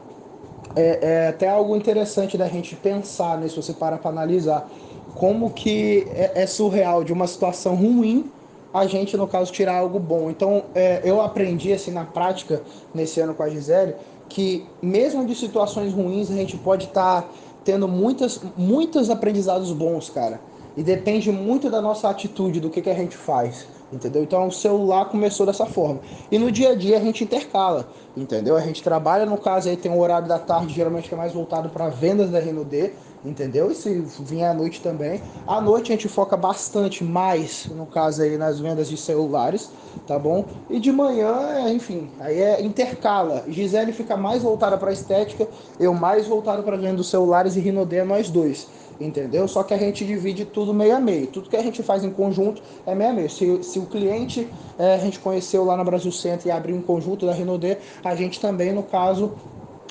é, 0.77 0.99
é 1.01 1.29
até 1.29 1.49
algo 1.49 1.75
interessante 1.75 2.37
da 2.37 2.47
gente 2.47 2.77
pensar, 2.77 3.39
né, 3.39 3.49
se 3.49 3.57
você 3.57 3.73
para 3.73 3.97
para 3.97 4.11
analisar, 4.11 4.69
como 5.15 5.51
que 5.51 6.07
é, 6.11 6.43
é, 6.43 6.47
surreal 6.47 7.03
de 7.03 7.13
uma 7.13 7.27
situação 7.27 7.75
ruim 7.75 8.31
a 8.73 8.87
gente, 8.87 9.17
no 9.17 9.27
caso, 9.27 9.51
tirar 9.51 9.79
algo 9.79 9.99
bom. 9.99 10.29
Então, 10.29 10.65
é, 10.75 11.01
eu 11.03 11.23
aprendi, 11.23 11.73
assim, 11.73 11.91
na 11.91 12.05
prática, 12.05 12.61
nesse 12.95 13.19
ano 13.21 13.35
com 13.35 13.43
a 13.43 13.49
Gisele, 13.49 13.95
que 14.29 14.67
mesmo 14.83 15.25
de 15.25 15.35
situações 15.35 15.95
ruins, 15.95 16.31
a 16.31 16.35
gente 16.35 16.59
pode 16.59 16.85
estar 16.85 17.23
tá 17.23 17.29
tendo 17.65 17.89
muitas, 17.89 18.39
muitos 18.55 19.09
aprendizados 19.09 19.73
bons, 19.73 20.11
cara. 20.11 20.41
E 20.77 20.83
depende 20.83 21.33
muito 21.33 21.71
da 21.71 21.81
nossa 21.81 22.11
atitude, 22.11 22.61
do 22.61 22.69
que, 22.69 22.83
que 22.83 22.91
a 22.91 22.95
gente 22.95 23.17
faz. 23.17 23.67
Entendeu? 23.93 24.23
Então 24.23 24.47
o 24.47 24.53
celular 24.53 25.07
começou 25.07 25.47
dessa 25.47 25.67
forma. 25.67 26.01
E 26.31 26.39
no 26.39 26.51
dia 26.51 26.71
a 26.71 26.75
dia 26.75 26.97
a 26.99 27.01
gente 27.01 27.25
intercala, 27.25 27.89
entendeu? 28.17 28.57
A 28.57 28.61
gente 28.61 28.83
trabalha, 28.83 29.27
no 29.27 29.39
caso 29.39 29.69
aí 29.69 29.77
tem 29.77 29.91
um 29.91 30.01
horário 30.01 30.29
da 30.29 30.39
tarde, 30.39 30.75
geralmente 30.75 31.09
que 31.09 31.15
é 31.15 31.19
mais 31.19 31.33
voltado 31.33 31.69
para 31.69 31.89
vendas 31.89 32.31
da 32.31 32.39
RND, 32.39 32.93
entendeu? 33.27 33.71
E 33.71 33.75
se 33.75 34.03
vier 34.21 34.51
à 34.51 34.55
noite 34.55 34.81
também. 34.81 35.21
À 35.47 35.61
noite 35.61 35.93
a 35.93 35.97
gente 35.97 36.09
foca 36.09 36.37
bastante 36.37 37.03
mais, 37.03 37.67
no 37.67 37.87
caso 37.87 38.23
aí, 38.23 38.39
nas 38.39 38.61
vendas 38.61 38.89
de 38.89 38.97
celulares, 38.97 39.71
tá 40.07 40.19
bom? 40.19 40.45
E 40.71 40.79
de 40.79 40.93
manhã, 40.93 41.69
enfim, 41.71 42.09
aí 42.21 42.41
é 42.41 42.63
intercala. 42.63 43.45
Gisele 43.49 43.93
fica 43.93 44.17
mais 44.17 44.43
voltada 44.43 44.79
para 44.79 44.93
estética, 44.93 45.47
eu 45.79 45.93
mais 45.93 46.27
voltado 46.27 46.63
para 46.63 46.77
venda 46.77 46.97
dos 46.97 47.11
celulares 47.11 47.57
e 47.57 47.61
Rinodê 47.61 47.97
é 47.97 48.05
nós 48.05 48.31
dois 48.31 48.69
entendeu? 49.01 49.47
Só 49.47 49.63
que 49.63 49.75
a 49.75 49.79
gente 49.79 50.05
divide 50.05 50.45
tudo 50.45 50.73
meio 50.73 50.97
a 50.97 51.01
meio. 51.01 51.27
Tudo 51.27 51.49
que 51.49 51.57
a 51.57 51.63
gente 51.63 51.83
faz 51.83 52.05
em 52.05 52.11
conjunto 52.11 52.63
é 52.87 52.95
meio 52.95 53.11
a 53.11 53.13
meio. 53.13 53.31
Se, 53.31 53.63
se 53.63 53.79
o 53.79 53.87
cliente 53.87 54.49
é, 54.79 54.95
a 54.95 54.99
gente 54.99 55.19
conheceu 55.19 55.65
lá 55.65 55.77
na 55.77 55.85
Brasil 55.85 56.13
Center 56.13 56.47
e 56.47 56.51
abriu 56.51 56.77
um 56.77 56.83
conjunto 56.83 57.27
da 57.27 57.33
Renault, 57.33 57.77
a 58.03 58.15
gente 58.15 58.41
também, 58.41 58.73
no 58.73 58.83
caso, 58.83 59.33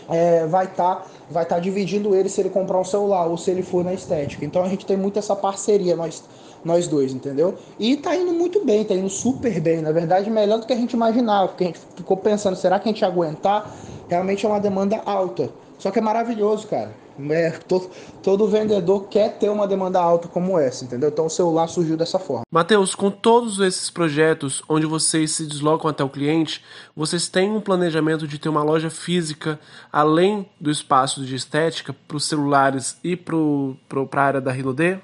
é, 0.10 0.46
vai 0.46 0.66
estar 0.66 0.96
tá, 0.96 1.06
vai 1.30 1.46
tá 1.46 1.60
dividindo 1.60 2.16
ele 2.16 2.30
se 2.30 2.40
ele 2.42 2.50
comprar 2.50 2.80
um 2.80 2.84
celular 2.84 3.26
ou 3.28 3.38
se 3.38 3.52
ele 3.52 3.64
for 3.64 3.84
na 3.84 3.94
estética. 3.94 4.46
Então 4.46 4.64
a 4.64 4.68
gente 4.68 4.86
tem 4.86 4.98
muito 4.98 5.20
essa 5.20 5.36
parceria, 5.36 5.96
nós, 5.96 6.24
nós 6.64 6.88
dois, 6.88 7.14
entendeu? 7.14 7.56
E 7.80 7.98
tá 7.98 8.16
indo 8.16 8.34
muito 8.34 8.64
bem, 8.66 8.84
tá 8.84 8.94
indo 8.94 9.10
super 9.10 9.60
bem. 9.60 9.82
Na 9.82 9.92
verdade, 9.92 10.30
melhor 10.30 10.60
do 10.60 10.66
que 10.66 10.74
a 10.74 10.78
gente 10.78 10.94
imaginava, 10.94 11.50
porque 11.50 11.64
a 11.64 11.68
gente 11.68 11.80
ficou 11.96 12.18
pensando, 12.18 12.56
será 12.56 12.80
que 12.80 12.90
a 12.90 12.92
gente 12.92 13.02
ia 13.02 13.08
aguentar? 13.08 13.76
Realmente 14.08 14.46
é 14.46 14.50
uma 14.50 14.60
demanda 14.60 15.02
alta. 15.06 15.50
Só 15.78 15.92
que 15.92 16.00
é 16.00 16.02
maravilhoso, 16.02 16.68
cara. 16.68 17.05
É, 17.30 17.52
todo, 17.52 17.90
todo 18.22 18.48
vendedor 18.48 19.08
quer 19.08 19.38
ter 19.38 19.50
uma 19.50 19.68
demanda 19.68 20.00
alta 20.00 20.28
como 20.28 20.60
essa, 20.60 20.84
entendeu? 20.84 21.10
Então 21.10 21.26
o 21.26 21.30
celular 21.30 21.68
surgiu 21.68 21.96
dessa 21.96 22.20
forma. 22.20 22.44
Matheus, 22.52 22.94
com 22.94 23.10
todos 23.10 23.60
esses 23.60 23.90
projetos 23.90 24.62
onde 24.68 24.86
vocês 24.86 25.32
se 25.32 25.46
deslocam 25.46 25.90
até 25.90 26.04
o 26.04 26.10
cliente, 26.10 26.64
vocês 26.96 27.28
têm 27.28 27.52
um 27.52 27.62
planejamento 27.62 28.28
de 28.28 28.38
ter 28.38 28.50
uma 28.50 28.64
loja 28.64 28.90
física 28.90 29.60
além 29.92 30.50
do 30.60 30.70
espaço 30.70 31.26
de 31.26 31.36
estética 31.36 31.96
para 32.08 32.18
os 32.18 32.26
celulares 32.26 32.98
e 33.04 33.16
para 33.16 33.36
a 33.36 34.26
área 34.26 34.42
da 34.42 34.52
Rilodê? 34.52 35.00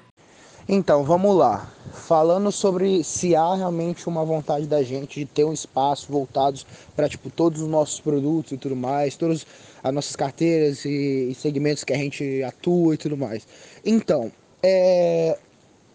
Então, 0.68 1.02
vamos 1.02 1.36
lá. 1.36 1.68
Falando 1.92 2.52
sobre 2.52 3.02
se 3.02 3.34
há 3.34 3.54
realmente 3.54 4.08
uma 4.08 4.24
vontade 4.24 4.66
da 4.66 4.82
gente 4.82 5.20
de 5.20 5.26
ter 5.26 5.44
um 5.44 5.52
espaço 5.52 6.10
voltados 6.10 6.64
para 6.94 7.08
tipo 7.08 7.28
todos 7.28 7.60
os 7.60 7.68
nossos 7.68 8.00
produtos 8.00 8.52
e 8.52 8.56
tudo 8.56 8.76
mais, 8.76 9.16
todas 9.16 9.44
as 9.82 9.92
nossas 9.92 10.16
carteiras 10.16 10.84
e, 10.84 11.28
e 11.30 11.34
segmentos 11.34 11.84
que 11.84 11.92
a 11.92 11.96
gente 11.96 12.42
atua 12.42 12.94
e 12.94 12.96
tudo 12.96 13.16
mais. 13.16 13.46
Então, 13.84 14.30
é, 14.62 15.36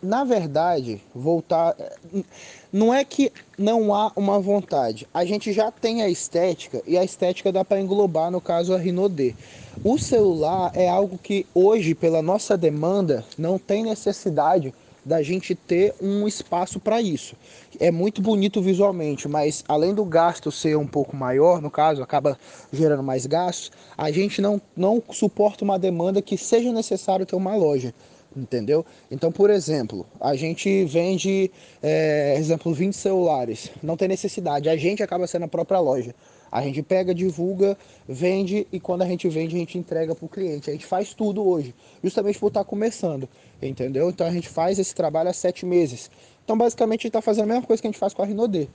na 0.01 0.23
verdade, 0.23 1.01
voltar. 1.13 1.75
Não 2.71 2.93
é 2.93 3.03
que 3.03 3.31
não 3.57 3.93
há 3.93 4.11
uma 4.15 4.39
vontade. 4.39 5.07
A 5.13 5.25
gente 5.25 5.51
já 5.53 5.71
tem 5.71 6.01
a 6.01 6.09
estética 6.09 6.81
e 6.85 6.97
a 6.97 7.03
estética 7.03 7.51
dá 7.51 7.63
para 7.63 7.79
englobar, 7.79 8.29
no 8.29 8.41
caso, 8.41 8.73
a 8.73 8.77
Rinode. 8.77 9.35
O 9.83 9.97
celular 9.97 10.71
é 10.75 10.87
algo 10.87 11.17
que 11.17 11.45
hoje, 11.53 11.95
pela 11.95 12.21
nossa 12.21 12.57
demanda, 12.57 13.23
não 13.37 13.57
tem 13.57 13.83
necessidade 13.83 14.73
da 15.07 15.23
gente 15.23 15.55
ter 15.55 15.95
um 16.01 16.27
espaço 16.27 16.79
para 16.79 17.01
isso. 17.01 17.35
É 17.79 17.89
muito 17.89 18.21
bonito 18.21 18.61
visualmente, 18.61 19.27
mas 19.27 19.63
além 19.67 19.93
do 19.93 20.03
gasto 20.03 20.51
ser 20.51 20.77
um 20.77 20.85
pouco 20.85 21.15
maior, 21.15 21.61
no 21.61 21.71
caso, 21.71 22.03
acaba 22.03 22.37
gerando 22.71 23.01
mais 23.01 23.25
gastos, 23.25 23.71
a 23.97 24.11
gente 24.11 24.41
não, 24.41 24.61
não 24.75 25.01
suporta 25.11 25.63
uma 25.63 25.79
demanda 25.79 26.21
que 26.21 26.37
seja 26.37 26.71
necessário 26.73 27.25
ter 27.25 27.35
uma 27.35 27.55
loja 27.55 27.93
entendeu? 28.35 28.85
Então, 29.09 29.31
por 29.31 29.49
exemplo, 29.49 30.05
a 30.21 30.35
gente 30.35 30.85
vende, 30.85 31.49
é, 31.81 32.35
exemplo, 32.37 32.71
20 32.71 32.93
celulares, 32.93 33.71
não 33.81 33.97
tem 33.97 34.07
necessidade, 34.07 34.69
a 34.69 34.77
gente 34.77 35.01
acaba 35.01 35.25
sendo 35.25 35.45
a 35.45 35.47
própria 35.47 35.79
loja. 35.79 36.13
A 36.51 36.61
gente 36.61 36.81
pega, 36.81 37.13
divulga, 37.13 37.77
vende 38.07 38.67
e 38.71 38.79
quando 38.79 39.01
a 39.01 39.05
gente 39.05 39.27
vende, 39.27 39.55
a 39.55 39.59
gente 39.59 39.77
entrega 39.77 40.15
para 40.15 40.25
o 40.25 40.29
cliente. 40.29 40.69
A 40.69 40.73
gente 40.73 40.85
faz 40.85 41.13
tudo 41.13 41.45
hoje, 41.45 41.75
justamente 42.03 42.39
por 42.39 42.47
estar 42.47 42.63
tá 42.63 42.65
começando, 42.65 43.27
entendeu? 43.61 44.09
Então 44.09 44.25
a 44.25 44.31
gente 44.31 44.47
faz 44.47 44.79
esse 44.79 44.95
trabalho 44.95 45.29
há 45.29 45.33
sete 45.33 45.65
meses. 45.65 46.09
Então, 46.43 46.57
basicamente, 46.57 47.01
a 47.01 47.03
gente 47.03 47.07
está 47.09 47.21
fazendo 47.21 47.43
a 47.43 47.47
mesma 47.47 47.63
coisa 47.63 47.81
que 47.81 47.87
a 47.87 47.91
gente 47.91 47.99
faz 47.99 48.13
com 48.13 48.21
a 48.21 48.25
Rinodê, 48.25 48.69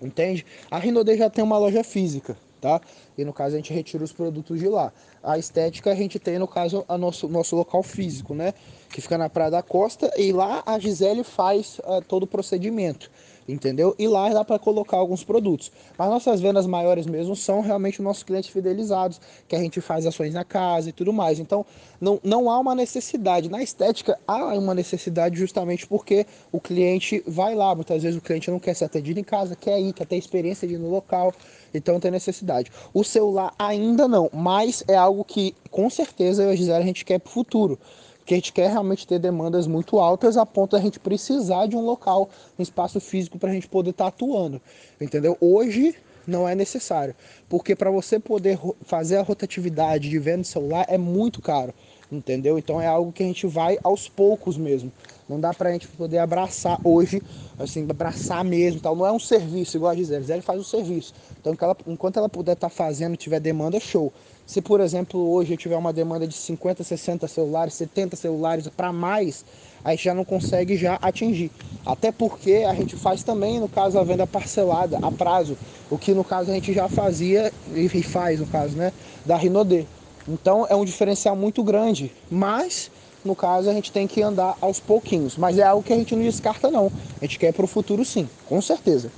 entende? 0.00 0.46
A 0.70 0.78
Rinodê 0.78 1.16
já 1.16 1.28
tem 1.28 1.42
uma 1.42 1.58
loja 1.58 1.82
física, 1.82 2.36
tá? 2.60 2.80
E 3.18 3.24
no 3.24 3.32
caso 3.32 3.54
a 3.54 3.58
gente 3.58 3.72
retira 3.72 4.04
os 4.04 4.12
produtos 4.12 4.60
de 4.60 4.68
lá. 4.68 4.92
A 5.20 5.36
estética 5.36 5.90
a 5.90 5.94
gente 5.96 6.20
tem, 6.20 6.38
no 6.38 6.46
caso, 6.46 6.84
a 6.88 6.96
nosso, 6.96 7.28
nosso 7.28 7.56
local 7.56 7.82
físico, 7.82 8.34
né? 8.34 8.54
Que 8.88 9.00
fica 9.00 9.18
na 9.18 9.28
Praia 9.28 9.50
da 9.50 9.62
Costa 9.62 10.12
e 10.16 10.32
lá 10.32 10.62
a 10.64 10.78
Gisele 10.78 11.24
faz 11.24 11.80
uh, 11.80 12.00
todo 12.06 12.22
o 12.22 12.26
procedimento 12.26 13.10
entendeu? 13.48 13.94
E 13.98 14.06
lá 14.08 14.28
dá 14.28 14.44
para 14.44 14.58
colocar 14.58 14.96
alguns 14.96 15.24
produtos. 15.24 15.70
Mas 15.98 16.08
nossas 16.08 16.40
vendas 16.40 16.66
maiores 16.66 17.06
mesmo 17.06 17.34
são 17.34 17.60
realmente 17.60 18.00
os 18.00 18.04
nossos 18.04 18.22
clientes 18.22 18.50
fidelizados, 18.50 19.20
que 19.48 19.56
a 19.56 19.58
gente 19.58 19.80
faz 19.80 20.06
ações 20.06 20.34
na 20.34 20.44
casa 20.44 20.88
e 20.88 20.92
tudo 20.92 21.12
mais. 21.12 21.38
Então, 21.38 21.64
não, 22.00 22.20
não 22.22 22.50
há 22.50 22.58
uma 22.58 22.74
necessidade. 22.74 23.48
Na 23.48 23.62
estética, 23.62 24.18
há 24.26 24.54
uma 24.54 24.74
necessidade 24.74 25.36
justamente 25.38 25.86
porque 25.86 26.26
o 26.50 26.60
cliente 26.60 27.22
vai 27.26 27.54
lá. 27.54 27.74
Muitas 27.74 28.02
vezes 28.02 28.18
o 28.18 28.22
cliente 28.22 28.50
não 28.50 28.58
quer 28.58 28.74
ser 28.74 28.84
atendido 28.84 29.20
em 29.20 29.24
casa, 29.24 29.56
quer 29.56 29.80
ir, 29.80 29.92
quer 29.92 30.06
ter 30.06 30.16
experiência 30.16 30.66
de 30.66 30.74
ir 30.74 30.78
no 30.78 30.90
local. 30.90 31.32
Então 31.74 31.98
tem 31.98 32.10
necessidade. 32.10 32.70
O 32.92 33.02
celular 33.02 33.54
ainda 33.58 34.06
não, 34.06 34.28
mas 34.32 34.84
é 34.86 34.94
algo 34.94 35.24
que 35.24 35.54
com 35.70 35.88
certeza 35.88 36.42
eu 36.42 36.50
e 36.50 36.52
a 36.52 36.56
Gisele 36.56 36.82
a 36.82 36.86
gente 36.86 37.04
quer 37.04 37.18
para 37.18 37.30
o 37.30 37.32
futuro 37.32 37.78
que 38.24 38.34
a 38.34 38.36
gente 38.36 38.52
quer 38.52 38.70
realmente 38.70 39.06
ter 39.06 39.18
demandas 39.18 39.66
muito 39.66 39.98
altas 39.98 40.36
a 40.36 40.46
ponto 40.46 40.76
da 40.76 40.82
gente 40.82 41.00
precisar 41.00 41.66
de 41.66 41.76
um 41.76 41.80
local, 41.80 42.28
um 42.58 42.62
espaço 42.62 43.00
físico 43.00 43.38
para 43.38 43.50
a 43.50 43.52
gente 43.52 43.68
poder 43.68 43.90
estar 43.90 44.04
tá 44.04 44.08
atuando, 44.08 44.60
entendeu? 45.00 45.36
Hoje 45.40 45.94
não 46.26 46.48
é 46.48 46.54
necessário, 46.54 47.14
porque 47.48 47.74
para 47.74 47.90
você 47.90 48.18
poder 48.18 48.58
fazer 48.82 49.16
a 49.16 49.22
rotatividade 49.22 50.08
de 50.08 50.18
venda 50.18 50.44
celular 50.44 50.86
é 50.88 50.96
muito 50.96 51.42
caro, 51.42 51.74
entendeu? 52.10 52.58
Então 52.58 52.80
é 52.80 52.86
algo 52.86 53.12
que 53.12 53.22
a 53.22 53.26
gente 53.26 53.46
vai 53.46 53.78
aos 53.82 54.08
poucos 54.08 54.56
mesmo. 54.56 54.92
Não 55.32 55.40
dá 55.40 55.54
para 55.54 55.70
a 55.70 55.72
gente 55.72 55.88
poder 55.88 56.18
abraçar 56.18 56.78
hoje, 56.84 57.22
assim, 57.58 57.88
abraçar 57.88 58.44
mesmo, 58.44 58.80
tal. 58.80 58.94
Não 58.94 59.06
é 59.06 59.12
um 59.12 59.18
serviço 59.18 59.78
igual 59.78 59.92
a 59.92 59.94
Gisele. 59.94 60.20
Gisele 60.20 60.42
faz 60.42 60.60
o 60.60 60.64
serviço. 60.64 61.14
Então, 61.40 61.56
ela, 61.58 61.76
enquanto 61.86 62.18
ela 62.18 62.28
puder 62.28 62.52
estar 62.52 62.68
tá 62.68 62.74
fazendo, 62.74 63.16
tiver 63.16 63.40
demanda, 63.40 63.80
show. 63.80 64.12
Se, 64.46 64.60
por 64.60 64.80
exemplo, 64.80 65.18
hoje 65.30 65.54
eu 65.54 65.56
tiver 65.56 65.76
uma 65.76 65.92
demanda 65.92 66.26
de 66.26 66.34
50, 66.34 66.84
60 66.84 67.26
celulares, 67.26 67.72
70 67.74 68.14
celulares 68.16 68.68
para 68.68 68.92
mais, 68.92 69.44
a 69.82 69.92
gente 69.92 70.04
já 70.04 70.12
não 70.12 70.24
consegue 70.24 70.76
já 70.76 70.98
atingir. 71.00 71.50
Até 71.86 72.12
porque 72.12 72.64
a 72.68 72.74
gente 72.74 72.94
faz 72.96 73.22
também, 73.22 73.58
no 73.58 73.68
caso, 73.68 73.98
a 73.98 74.04
venda 74.04 74.26
parcelada, 74.26 74.98
a 75.00 75.10
prazo, 75.10 75.56
o 75.90 75.96
que 75.96 76.12
no 76.12 76.22
caso 76.22 76.50
a 76.50 76.54
gente 76.54 76.72
já 76.72 76.88
fazia 76.88 77.50
e 77.74 77.88
faz, 78.02 78.38
no 78.38 78.46
caso, 78.46 78.76
né, 78.76 78.92
da 79.24 79.36
Rinodê. 79.36 79.86
Então 80.28 80.66
é 80.68 80.76
um 80.76 80.84
diferencial 80.84 81.34
muito 81.34 81.62
grande, 81.64 82.12
mas 82.30 82.90
no 83.24 83.34
caso 83.34 83.68
a 83.70 83.72
gente 83.72 83.92
tem 83.92 84.06
que 84.06 84.22
andar 84.22 84.56
aos 84.60 84.80
pouquinhos. 84.80 85.36
Mas 85.36 85.58
é 85.58 85.62
algo 85.62 85.82
que 85.82 85.92
a 85.92 85.96
gente 85.96 86.14
não 86.14 86.22
descarta 86.22 86.70
não. 86.70 86.90
A 87.20 87.24
gente 87.24 87.38
quer 87.38 87.52
para 87.52 87.64
o 87.64 87.68
futuro 87.68 88.04
sim, 88.04 88.28
com 88.48 88.60
certeza. 88.60 89.10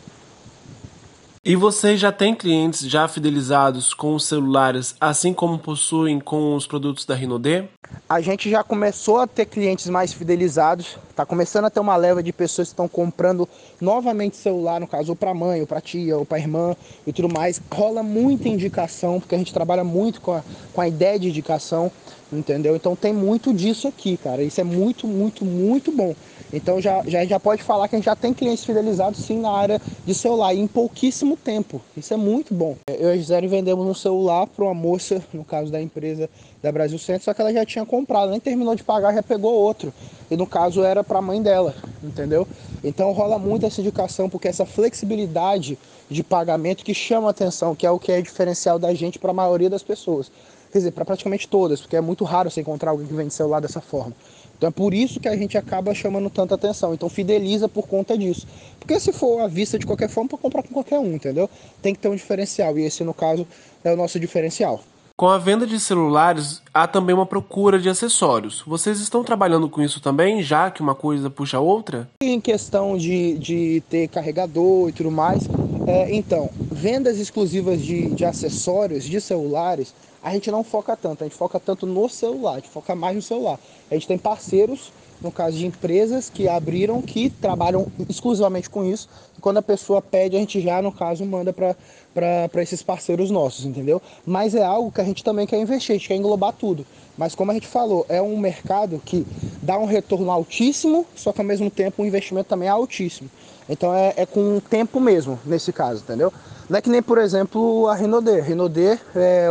E 1.47 1.57
vocês 1.57 2.01
já 2.01 2.11
têm 2.11 2.35
clientes 2.35 2.89
já 2.89 3.07
fidelizados 3.07 3.93
com 3.93 4.15
os 4.15 4.25
celulares, 4.25 4.95
assim 4.99 5.35
como 5.35 5.59
possuem 5.59 6.19
com 6.19 6.57
os 6.57 6.67
produtos 6.67 7.05
da 7.05 7.15
Rinode? 7.15 7.69
A 8.09 8.19
gente 8.23 8.49
já 8.49 8.65
começou 8.65 9.19
a 9.19 9.27
ter 9.27 9.45
clientes 9.45 9.87
mais 9.91 10.11
fidelizados, 10.11 10.97
está 11.11 11.27
começando 11.27 11.67
a 11.67 11.71
ter 11.71 11.81
uma 11.81 11.97
leva 11.97 12.23
de 12.23 12.33
pessoas 12.33 12.69
que 12.69 12.73
estão 12.73 12.89
comprando 12.89 13.47
novamente 13.79 14.39
celular, 14.39 14.81
no 14.81 14.87
caso, 14.87 15.13
ou 15.13 15.17
para 15.17 15.35
mãe, 15.35 15.61
ou 15.61 15.67
para 15.67 15.83
tia, 15.83 16.17
ou 16.17 16.25
para 16.25 16.39
irmã 16.39 16.75
e 17.07 17.13
tudo 17.13 17.29
mais. 17.29 17.61
Rola 17.71 18.03
muita 18.03 18.49
indicação, 18.49 19.21
porque 19.21 19.35
a 19.35 19.39
gente 19.39 19.53
trabalha 19.53 19.85
muito 19.85 20.23
com 20.23 20.33
a, 20.33 20.43
com 20.73 20.81
a 20.81 20.89
ideia 20.89 21.19
de 21.19 21.29
indicação, 21.29 21.93
entendeu? 22.39 22.77
Então 22.77 22.95
tem 22.95 23.13
muito 23.13 23.53
disso 23.53 23.89
aqui, 23.89 24.17
cara. 24.17 24.43
Isso 24.43 24.61
é 24.61 24.65
muito, 24.65 25.07
muito, 25.07 25.45
muito 25.45 25.93
bom. 25.93 26.15
Então 26.53 26.81
já, 26.81 27.03
já, 27.07 27.25
já 27.25 27.41
pode 27.41 27.63
falar 27.63 27.89
que 27.89 27.97
a 27.97 27.99
gente 27.99 28.07
já 28.07 28.15
tem 28.15 28.33
clientes 28.33 28.65
fidelizados 28.65 29.25
sim 29.25 29.41
na 29.41 29.51
área 29.51 29.81
de 30.07 30.15
celular 30.15 30.55
em 30.55 30.67
pouquíssimo 30.67 31.37
tempo. 31.37 31.81
Isso 31.97 32.15
é 32.15 32.17
muito 32.17 32.55
bom. 32.55 32.77
Eu 32.89 33.09
e 33.09 33.13
a 33.13 33.17
Gisele 33.17 33.49
vendemos 33.49 33.85
um 33.85 33.95
celular 33.95 34.47
para 34.47 34.65
uma 34.65 34.75
moça, 34.75 35.21
no 35.33 35.45
caso 35.45 35.73
da 35.73 35.83
empresa 35.83 36.31
da 36.63 36.71
Brasil 36.71 36.99
Centro, 36.99 37.25
só 37.25 37.35
que 37.35 37.41
ela 37.41 37.53
já 37.53 37.65
tinha 37.65 37.85
comprado, 37.85 38.31
nem 38.31 38.39
terminou 38.39 38.75
de 38.77 38.85
pagar, 38.85 39.13
já 39.13 39.23
pegou 39.23 39.53
outro. 39.53 39.93
E 40.31 40.37
no 40.37 40.47
caso 40.47 40.83
era 40.83 41.03
para 41.03 41.19
a 41.19 41.23
mãe 41.23 41.43
dela, 41.43 41.75
entendeu? 42.03 42.47
Então 42.83 43.11
rola 43.13 43.39
muito 43.39 43.67
essa 43.67 43.81
indicação, 43.81 44.31
porque 44.31 44.49
essa 44.49 44.65
flexibilidade 44.65 45.77
de 46.09 46.23
pagamento 46.23 46.85
que 46.85 46.95
chama 46.95 47.31
atenção, 47.31 47.75
que 47.75 47.87
é 47.87 47.91
o 47.91 47.99
que 47.99 48.13
é 48.13 48.23
diferencial 48.23 48.79
da 48.79 48.95
gente 48.95 49.19
para 49.19 49.31
a 49.31 49.35
maioria 49.35 49.69
das 49.69 49.83
pessoas. 49.83 50.31
Quer 50.75 50.79
dizer, 50.79 50.91
para 50.91 51.05
praticamente 51.05 51.47
todas, 51.47 51.81
porque 51.81 51.95
é 51.95 52.01
muito 52.01 52.25
raro 52.25 52.51
você 52.51 52.61
encontrar 52.61 52.91
alguém 52.91 53.07
que 53.07 53.15
vende 53.15 53.33
celular 53.33 53.61
dessa 53.61 53.81
forma. 53.81 54.13
Então 54.59 54.69
é 54.69 54.73
por 54.73 54.93
isso 54.93 55.21
que 55.21 55.29
a 55.29 55.37
gente 55.37 55.57
acaba 55.57 55.95
chamando 55.95 56.29
tanta 56.29 56.57
atenção. 56.57 56.93
Então 56.93 57.09
fideliza 57.09 57.69
por 57.69 57.87
conta 57.87 58.19
disso. 58.19 58.45
Porque 58.81 58.99
se 58.99 59.13
for 59.13 59.41
à 59.41 59.47
vista 59.47 59.79
de 59.79 59.87
qualquer 59.87 60.09
forma, 60.09 60.31
para 60.31 60.39
comprar 60.39 60.65
com 60.65 60.75
qualquer 60.75 60.99
um, 60.99 61.15
entendeu? 61.15 61.49
Tem 61.81 61.95
que 61.95 62.01
ter 62.01 62.09
um 62.09 62.17
diferencial. 62.17 62.77
E 62.77 62.83
esse, 62.83 63.05
no 63.05 63.15
caso, 63.15 63.47
é 63.85 63.93
o 63.93 63.97
nosso 63.97 64.19
diferencial. 64.19 64.83
Com 65.17 65.29
a 65.29 65.39
venda 65.39 65.65
de 65.65 65.79
celulares, 65.79 66.61
há 66.75 66.89
também 66.89 67.15
uma 67.15 67.25
procura 67.25 67.79
de 67.79 67.89
acessórios. 67.89 68.65
Vocês 68.67 68.99
estão 68.99 69.23
trabalhando 69.23 69.69
com 69.69 69.81
isso 69.81 70.01
também, 70.01 70.43
já 70.43 70.73
que 70.73 70.83
uma 70.83 70.97
coisa 70.97 71.31
puxa 71.31 71.59
a 71.59 71.61
outra? 71.61 72.11
Em 72.21 72.41
questão 72.41 72.99
de, 72.99 73.39
de 73.39 73.81
ter 73.89 74.09
carregador 74.09 74.89
e 74.89 74.93
tudo 74.93 75.13
mais, 75.13 75.47
é, 75.87 76.15
então, 76.15 76.51
vendas 76.71 77.19
exclusivas 77.19 77.81
de, 77.81 78.11
de 78.11 78.25
acessórios 78.25 79.05
de 79.05 79.21
celulares, 79.21 79.95
a 80.23 80.31
gente 80.31 80.51
não 80.51 80.65
foca 80.65 80.97
tanto, 80.97 81.23
a 81.23 81.27
gente 81.27 81.37
foca 81.37 81.61
tanto 81.61 81.87
no 81.87 82.09
celular, 82.09 82.53
a 82.53 82.55
gente 82.57 82.71
foca 82.71 82.95
mais 82.95 83.15
no 83.15 83.23
celular. 83.23 83.59
A 83.91 83.95
gente 83.95 84.09
tem 84.09 84.17
parceiros 84.17 84.91
no 85.21 85.31
caso 85.31 85.57
de 85.57 85.67
empresas 85.67 86.29
que 86.29 86.49
abriram, 86.49 87.01
que 87.01 87.31
trabalham 87.31 87.87
exclusivamente 88.09 88.69
com 88.69 88.85
isso. 88.85 89.09
Quando 89.41 89.59
a 89.59 89.63
pessoa 89.63 90.03
pede, 90.03 90.37
a 90.37 90.39
gente 90.39 90.61
já, 90.61 90.83
no 90.83 90.93
caso, 90.93 91.25
manda 91.25 91.53
para 91.53 92.63
esses 92.63 92.83
parceiros 92.83 93.31
nossos, 93.31 93.65
entendeu? 93.65 94.03
Mas 94.27 94.55
é 94.55 94.63
algo 94.63 94.91
que 94.93 95.01
a 95.01 95.05
gente 95.05 95.25
também 95.25 95.47
quer 95.47 95.59
investir, 95.59 95.95
a 95.95 95.99
gente 95.99 96.09
quer 96.09 96.17
englobar 96.17 96.53
tudo. 96.53 96.87
Mas 97.17 97.35
como 97.35 97.51
a 97.51 97.55
gente 97.55 97.67
falou, 97.67 98.05
é 98.09 98.21
um 98.21 98.37
mercado 98.37 99.01
que 99.05 99.27
dá 99.63 99.79
um 99.79 99.87
retorno 99.87 100.31
altíssimo, 100.31 101.07
só 101.15 101.33
que 101.33 101.41
ao 101.41 101.47
mesmo 101.47 101.71
tempo 101.71 102.03
o 102.03 102.07
investimento 102.07 102.49
também 102.49 102.69
é 102.69 102.73
altíssimo. 102.73 103.31
Então 103.69 103.95
é, 103.95 104.15
é 104.17 104.27
com 104.27 104.61
tempo 104.61 105.01
mesmo, 105.01 105.39
nesse 105.45 105.73
caso, 105.73 106.03
entendeu? 106.03 106.33
Não 106.69 106.79
é 106.79 106.83
que 106.83 106.91
nem, 106.91 107.03
por 107.03 107.19
exemplo, 107.19 107.89
a 107.89 107.95
Renaudet. 107.95 108.41
Renaudet 108.41 109.01
é 109.15 109.49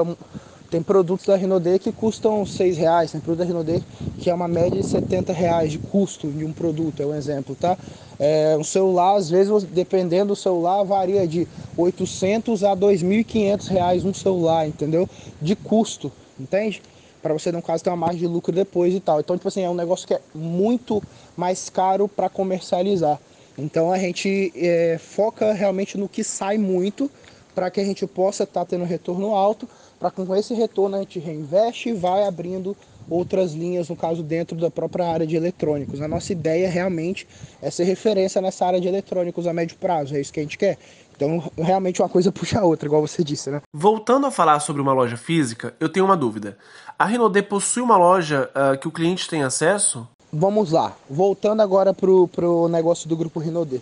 tem 0.74 0.82
produtos 0.82 1.28
da 1.28 1.36
Renaudet 1.36 1.78
que 1.78 1.92
custam 1.92 2.44
6 2.44 2.78
reais, 2.78 3.12
tem 3.12 3.22
produto 3.22 3.40
da 3.42 3.46
Renaudet 3.46 3.84
que 4.18 4.30
é 4.30 4.34
uma 4.34 4.48
média 4.48 4.82
de 4.82 4.88
70 4.88 5.32
reais 5.32 5.72
de 5.72 5.78
custo 5.78 6.28
de 6.32 6.44
um 6.46 6.52
produto, 6.52 7.04
é 7.04 7.06
um 7.06 7.14
exemplo, 7.14 7.56
tá? 7.56 7.78
É, 8.18 8.56
um 8.58 8.64
celular, 8.64 9.16
às 9.16 9.30
vezes, 9.30 9.64
dependendo 9.66 10.28
do 10.28 10.36
celular, 10.36 10.82
varia 10.84 11.28
de 11.28 11.48
800 11.78 12.64
a 12.64 12.76
2.500 12.76 13.68
reais 13.68 14.06
um 14.06 14.14
celular, 14.14 14.68
entendeu? 14.68 15.08
De 15.42 15.56
custo, 15.56 16.12
entende? 16.40 16.82
Para 17.22 17.34
você, 17.34 17.52
no 17.52 17.62
caso, 17.62 17.84
ter 17.84 17.90
uma 17.90 17.98
margem 17.98 18.22
de 18.22 18.28
lucro 18.28 18.52
depois 18.52 18.94
e 18.94 19.00
tal. 19.00 19.20
Então, 19.20 19.36
tipo 19.38 19.48
assim, 19.48 19.62
é 19.62 19.70
um 19.70 19.76
negócio 19.76 20.08
que 20.08 20.14
é 20.14 20.22
muito 20.34 21.04
mais 21.38 21.70
caro 21.70 22.08
para 22.08 22.30
comercializar. 22.30 23.20
Então, 23.58 23.92
a 23.92 23.98
gente 23.98 24.52
é, 24.56 24.98
foca 24.98 25.54
realmente 25.54 25.98
no 25.98 26.10
que 26.10 26.24
sai 26.24 26.58
muito 26.58 27.10
para 27.54 27.70
que 27.70 27.80
a 27.80 27.86
gente 27.86 28.06
possa 28.08 28.44
estar 28.44 28.62
tá 28.62 28.66
tendo 28.66 28.84
retorno 28.84 29.36
alto 29.36 29.68
para 30.00 30.12
com 30.12 30.36
esse 30.36 30.54
retorno 30.54 30.98
a 30.98 31.00
gente 31.00 31.18
reinveste 31.20 31.90
e 31.90 31.94
vai 31.94 32.26
abrindo 32.28 32.76
outras 33.10 33.54
linhas, 33.54 33.90
no 33.90 33.96
caso 33.96 34.24
dentro 34.24 34.58
da 34.58 34.70
própria 34.70 35.08
área 35.08 35.28
de 35.28 35.36
eletrônicos. 35.36 36.02
A 36.02 36.08
nossa 36.08 36.32
ideia 36.32 36.70
realmente 36.70 37.28
é 37.62 37.70
ser 37.70 37.84
referência 37.86 38.42
nessa 38.42 38.66
área 38.66 38.82
de 38.82 38.88
eletrônicos 38.88 39.48
a 39.48 39.54
médio 39.54 39.78
prazo, 39.78 40.16
é 40.16 40.20
isso 40.20 40.34
que 40.34 40.40
a 40.40 40.44
gente 40.44 40.58
quer. 40.58 40.78
Então, 41.16 41.52
realmente 41.58 42.02
uma 42.02 42.10
coisa 42.10 42.32
puxa 42.34 42.60
a 42.60 42.66
outra, 42.66 42.88
igual 42.88 43.02
você 43.02 43.24
disse, 43.24 43.50
né? 43.50 43.62
Voltando 43.74 44.28
a 44.28 44.32
falar 44.32 44.60
sobre 44.60 44.82
uma 44.82 44.94
loja 44.94 45.16
física, 45.16 45.74
eu 45.80 45.88
tenho 45.88 46.06
uma 46.06 46.18
dúvida. 46.18 46.58
A 46.98 47.06
Rinode 47.06 47.42
possui 47.42 47.82
uma 47.82 47.98
loja 47.98 48.50
uh, 48.50 48.78
que 48.78 48.88
o 48.88 48.92
cliente 48.92 49.30
tem 49.30 49.44
acesso? 49.44 50.08
Vamos 50.36 50.72
lá. 50.72 50.98
Voltando 51.08 51.62
agora 51.62 51.94
para 51.94 52.10
o 52.10 52.68
negócio 52.68 53.08
do 53.08 53.16
grupo 53.16 53.40
Rinode. 53.40 53.80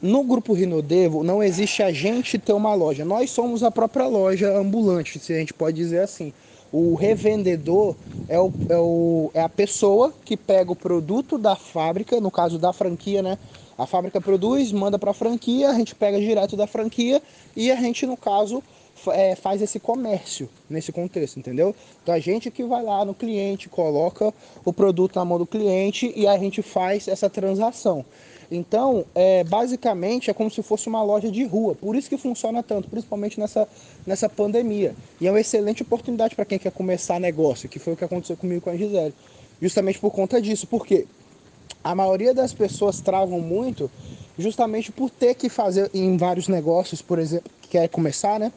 No 0.00 0.22
grupo 0.22 0.52
Rinodevo 0.52 1.24
não 1.24 1.42
existe 1.42 1.82
a 1.82 1.90
gente 1.90 2.38
ter 2.38 2.52
uma 2.52 2.72
loja. 2.72 3.04
Nós 3.04 3.30
somos 3.30 3.64
a 3.64 3.70
própria 3.72 4.06
loja 4.06 4.56
ambulante, 4.56 5.18
se 5.18 5.32
a 5.32 5.38
gente 5.40 5.52
pode 5.52 5.76
dizer 5.76 5.98
assim. 5.98 6.32
O 6.70 6.94
revendedor 6.94 7.96
é, 8.28 8.38
o, 8.38 8.52
é, 8.68 8.76
o, 8.76 9.30
é 9.34 9.42
a 9.42 9.48
pessoa 9.48 10.14
que 10.24 10.36
pega 10.36 10.70
o 10.70 10.76
produto 10.76 11.36
da 11.36 11.56
fábrica, 11.56 12.20
no 12.20 12.30
caso 12.30 12.60
da 12.60 12.72
franquia, 12.72 13.20
né? 13.20 13.36
A 13.76 13.84
fábrica 13.84 14.20
produz, 14.20 14.70
manda 14.70 15.00
para 15.00 15.10
a 15.10 15.14
franquia, 15.14 15.70
a 15.70 15.74
gente 15.74 15.96
pega 15.96 16.20
direto 16.20 16.56
da 16.56 16.68
franquia 16.68 17.20
e 17.56 17.72
a 17.72 17.76
gente, 17.76 18.06
no 18.06 18.16
caso, 18.16 18.62
é, 19.08 19.34
faz 19.34 19.62
esse 19.62 19.78
comércio 19.78 20.48
nesse 20.68 20.92
contexto, 20.92 21.38
entendeu? 21.38 21.74
Então 22.02 22.14
a 22.14 22.18
gente 22.18 22.50
que 22.50 22.64
vai 22.64 22.82
lá 22.82 23.04
no 23.04 23.14
cliente, 23.14 23.68
coloca 23.68 24.32
o 24.64 24.72
produto 24.72 25.16
na 25.16 25.24
mão 25.24 25.38
do 25.38 25.46
cliente 25.46 26.12
e 26.14 26.26
a 26.26 26.36
gente 26.38 26.62
faz 26.62 27.08
essa 27.08 27.28
transação. 27.30 28.04
Então, 28.50 29.04
é, 29.14 29.44
basicamente, 29.44 30.30
é 30.30 30.34
como 30.34 30.50
se 30.50 30.62
fosse 30.62 30.88
uma 30.88 31.02
loja 31.02 31.30
de 31.30 31.44
rua. 31.44 31.74
Por 31.74 31.94
isso 31.94 32.08
que 32.08 32.16
funciona 32.16 32.62
tanto, 32.62 32.88
principalmente 32.88 33.38
nessa, 33.38 33.68
nessa 34.06 34.28
pandemia. 34.28 34.94
E 35.20 35.26
é 35.26 35.30
uma 35.30 35.40
excelente 35.40 35.82
oportunidade 35.82 36.34
para 36.34 36.46
quem 36.46 36.58
quer 36.58 36.72
começar 36.72 37.20
negócio, 37.20 37.68
que 37.68 37.78
foi 37.78 37.92
o 37.92 37.96
que 37.96 38.04
aconteceu 38.04 38.36
comigo 38.36 38.62
com 38.62 38.70
a 38.70 38.76
Gisele. 38.76 39.14
Justamente 39.60 39.98
por 39.98 40.10
conta 40.10 40.40
disso. 40.40 40.66
Porque 40.66 41.06
a 41.84 41.94
maioria 41.94 42.32
das 42.32 42.54
pessoas 42.54 43.00
travam 43.00 43.38
muito 43.40 43.90
justamente 44.38 44.92
por 44.92 45.10
ter 45.10 45.34
que 45.34 45.48
fazer 45.48 45.90
em 45.92 46.16
vários 46.16 46.48
negócios, 46.48 47.02
por 47.02 47.18
exemplo, 47.18 47.50
que 47.60 47.68
quer 47.70 47.88
começar, 47.88 48.38
né? 48.38 48.52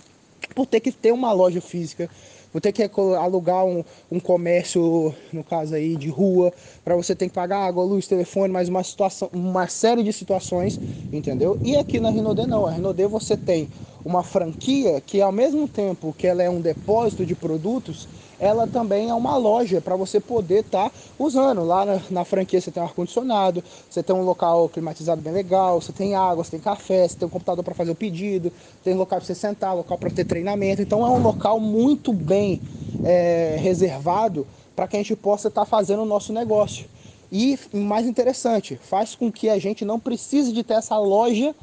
Por 0.56 0.66
ter 0.66 0.80
que 0.80 0.92
ter 0.92 1.12
uma 1.12 1.32
loja 1.32 1.62
física, 1.62 2.10
vou 2.52 2.60
ter 2.60 2.72
que 2.72 2.84
alugar 3.18 3.64
um, 3.66 3.84
um 4.12 4.20
comércio, 4.20 5.16
no 5.32 5.44
caso 5.44 5.76
aí, 5.76 5.96
de 5.96 6.10
rua, 6.10 6.52
para 6.84 6.96
você 6.96 7.16
ter 7.16 7.28
que 7.28 7.34
pagar 7.34 7.60
água, 7.60 7.84
luz, 7.84 8.08
telefone, 8.08 8.52
mais 8.52 8.68
uma 8.68 8.84
situação, 8.84 9.30
uma 9.32 9.68
série 9.68 10.04
de 10.04 10.12
situações, 10.12 10.80
entendeu? 11.12 11.58
E 11.64 11.78
aqui 11.78 12.00
na 12.00 12.10
Rinode 12.10 12.46
não, 12.46 12.66
a 12.66 12.72
Rinode 12.72 13.06
você 13.06 13.38
tem 13.38 13.70
uma 14.04 14.24
franquia 14.24 15.00
que 15.00 15.22
ao 15.22 15.32
mesmo 15.32 15.68
tempo 15.68 16.14
que 16.18 16.28
ela 16.28 16.44
é 16.44 16.50
um 16.50 16.60
depósito 16.60 17.26
de 17.26 17.36
produtos, 17.36 18.08
ela 18.42 18.66
também 18.66 19.08
é 19.08 19.14
uma 19.14 19.38
loja 19.38 19.80
para 19.80 19.96
você 19.96 20.20
poder 20.20 20.62
estar 20.62 20.90
tá 20.90 20.96
usando. 21.20 21.64
Lá 21.64 21.86
na, 21.86 22.02
na, 22.10 22.26
franquia 22.26 22.60
você 22.60 22.72
tem 22.72 22.82
um 22.82 22.88
ar-condicionado, 22.88 23.64
você 23.88 24.02
tem 24.02 24.16
um 24.16 24.24
local 24.24 24.68
climatizado 24.68 25.22
bem 25.22 25.32
legal, 25.32 25.80
você 25.80 25.94
tem 25.94 26.16
água, 26.16 26.44
você 26.44 26.50
tem 26.50 26.60
café, 26.60 27.08
você 27.08 27.16
tem 27.16 27.28
um 27.28 27.30
computador 27.30 27.64
para 27.64 27.76
fazer 27.76 27.92
o 27.92 27.96
pedido, 27.96 28.52
tem 28.84 28.96
local 28.96 29.20
para 29.20 29.28
você 29.28 29.36
sentar, 29.36 29.76
local 29.76 29.96
para 29.96 30.10
ter 30.10 30.26
treinamento. 30.26 30.82
Então 30.82 31.06
é 31.06 31.10
um 31.12 31.22
local 31.22 31.60
muito 31.60 32.12
bem 32.12 32.60
é, 33.04 33.58
reservado 33.60 34.48
para 34.76 34.88
que 34.88 34.96
a 34.98 35.00
gente 35.00 35.16
possa 35.16 35.48
estar 35.48 35.62
tá 35.62 35.68
fazendo 35.68 36.02
o 36.02 36.06
nosso 36.06 36.34
negócio. 36.34 36.88
E 37.32 37.60
mais 37.72 38.08
interessante, 38.08 38.80
faz 38.82 39.14
com 39.14 39.32
que 39.32 39.50
a 39.50 39.60
gente 39.60 39.86
não 39.86 40.00
precise 40.00 40.52
de 40.52 40.64
ter 40.64 40.74
essa 40.74 40.98
loja 40.98 41.56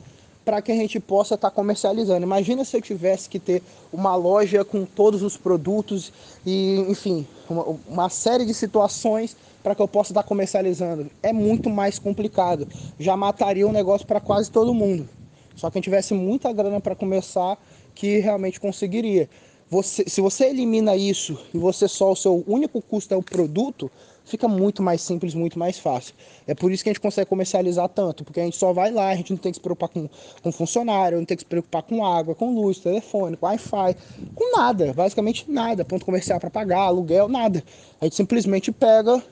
para 0.49 0.63
que 0.63 0.73
a 0.73 0.75
gente 0.75 0.99
possa 0.99 1.35
estar 1.35 1.51
tá 1.51 1.55
comercializando. 1.55 2.23
Imagina 2.23 2.65
se 2.65 2.75
eu 2.75 2.81
tivesse 2.81 3.29
que 3.29 3.39
ter 3.39 3.63
uma 3.93 4.17
loja 4.17 4.65
com 4.65 4.87
todos 4.87 5.23
os 5.23 5.37
produtos 5.37 6.11
e, 6.47 6.87
enfim, 6.89 7.27
uma, 7.51 7.77
uma 7.87 8.09
série 8.09 8.47
de 8.47 8.55
situações 8.55 9.37
para 9.63 9.75
que 9.75 9.83
eu 9.83 9.87
possa 9.87 10.11
estar 10.11 10.23
tá 10.23 10.27
comercializando. 10.27 11.11
É 11.23 11.35
muito 11.35 11.69
mais 11.69 11.99
complicado. 11.99 12.67
Já 12.99 13.15
mataria 13.15 13.67
o 13.67 13.69
um 13.69 13.75
negócio 13.75 14.07
para 14.07 14.21
quase 14.21 14.51
todo 14.51 14.73
mundo. 14.73 15.07
Só 15.55 15.71
quem 15.71 15.83
tivesse 15.83 16.15
muita 16.15 16.51
grana 16.51 16.81
para 16.81 16.95
começar, 16.95 17.59
que 17.95 18.19
realmente 18.19 18.59
conseguiria. 18.59 19.29
Você, 19.69 20.05
se 20.09 20.23
você 20.23 20.47
elimina 20.47 20.97
isso 20.97 21.39
e 21.53 21.59
você 21.59 21.87
só 21.87 22.13
o 22.13 22.17
seu 22.17 22.43
único 22.47 22.81
custo 22.81 23.13
é 23.13 23.17
o 23.19 23.23
produto, 23.23 23.91
fica 24.29 24.47
muito 24.47 24.83
mais 24.83 25.01
simples, 25.01 25.35
muito 25.35 25.59
mais 25.59 25.79
fácil. 25.79 26.14
É 26.47 26.55
por 26.55 26.71
isso 26.71 26.83
que 26.83 26.91
a 26.91 26.93
gente 26.93 27.01
consegue 27.01 27.29
comercializar 27.29 27.88
tanto, 27.88 28.25
porque 28.25 28.41
a 28.41 28.45
gente 28.45 28.57
só 28.57 28.73
vai 28.73 28.91
lá, 28.91 29.09
a 29.09 29.17
gente 29.17 29.31
não 29.31 29.38
tem 29.38 29.51
que 29.51 29.57
se 29.57 29.62
preocupar 29.62 29.88
com, 29.88 30.09
com 30.43 30.53
funcionário, 30.53 31.19
não 31.19 31.25
tem 31.25 31.37
que 31.37 31.43
se 31.43 31.47
preocupar 31.47 31.83
com 31.83 32.05
água, 32.05 32.35
com 32.35 32.55
luz, 32.55 32.79
telefone, 32.79 33.37
com 33.37 33.47
Wi-Fi, 33.47 33.97
com 34.35 34.57
nada, 34.57 34.93
basicamente 34.93 35.51
nada, 35.51 35.85
ponto 35.85 36.05
comercial 36.05 36.38
para 36.38 36.51
pagar, 36.51 36.81
aluguel, 36.81 37.29
nada. 37.29 37.62
A 38.01 38.05
gente 38.05 38.17
simplesmente 38.17 38.71
pega 38.71 39.23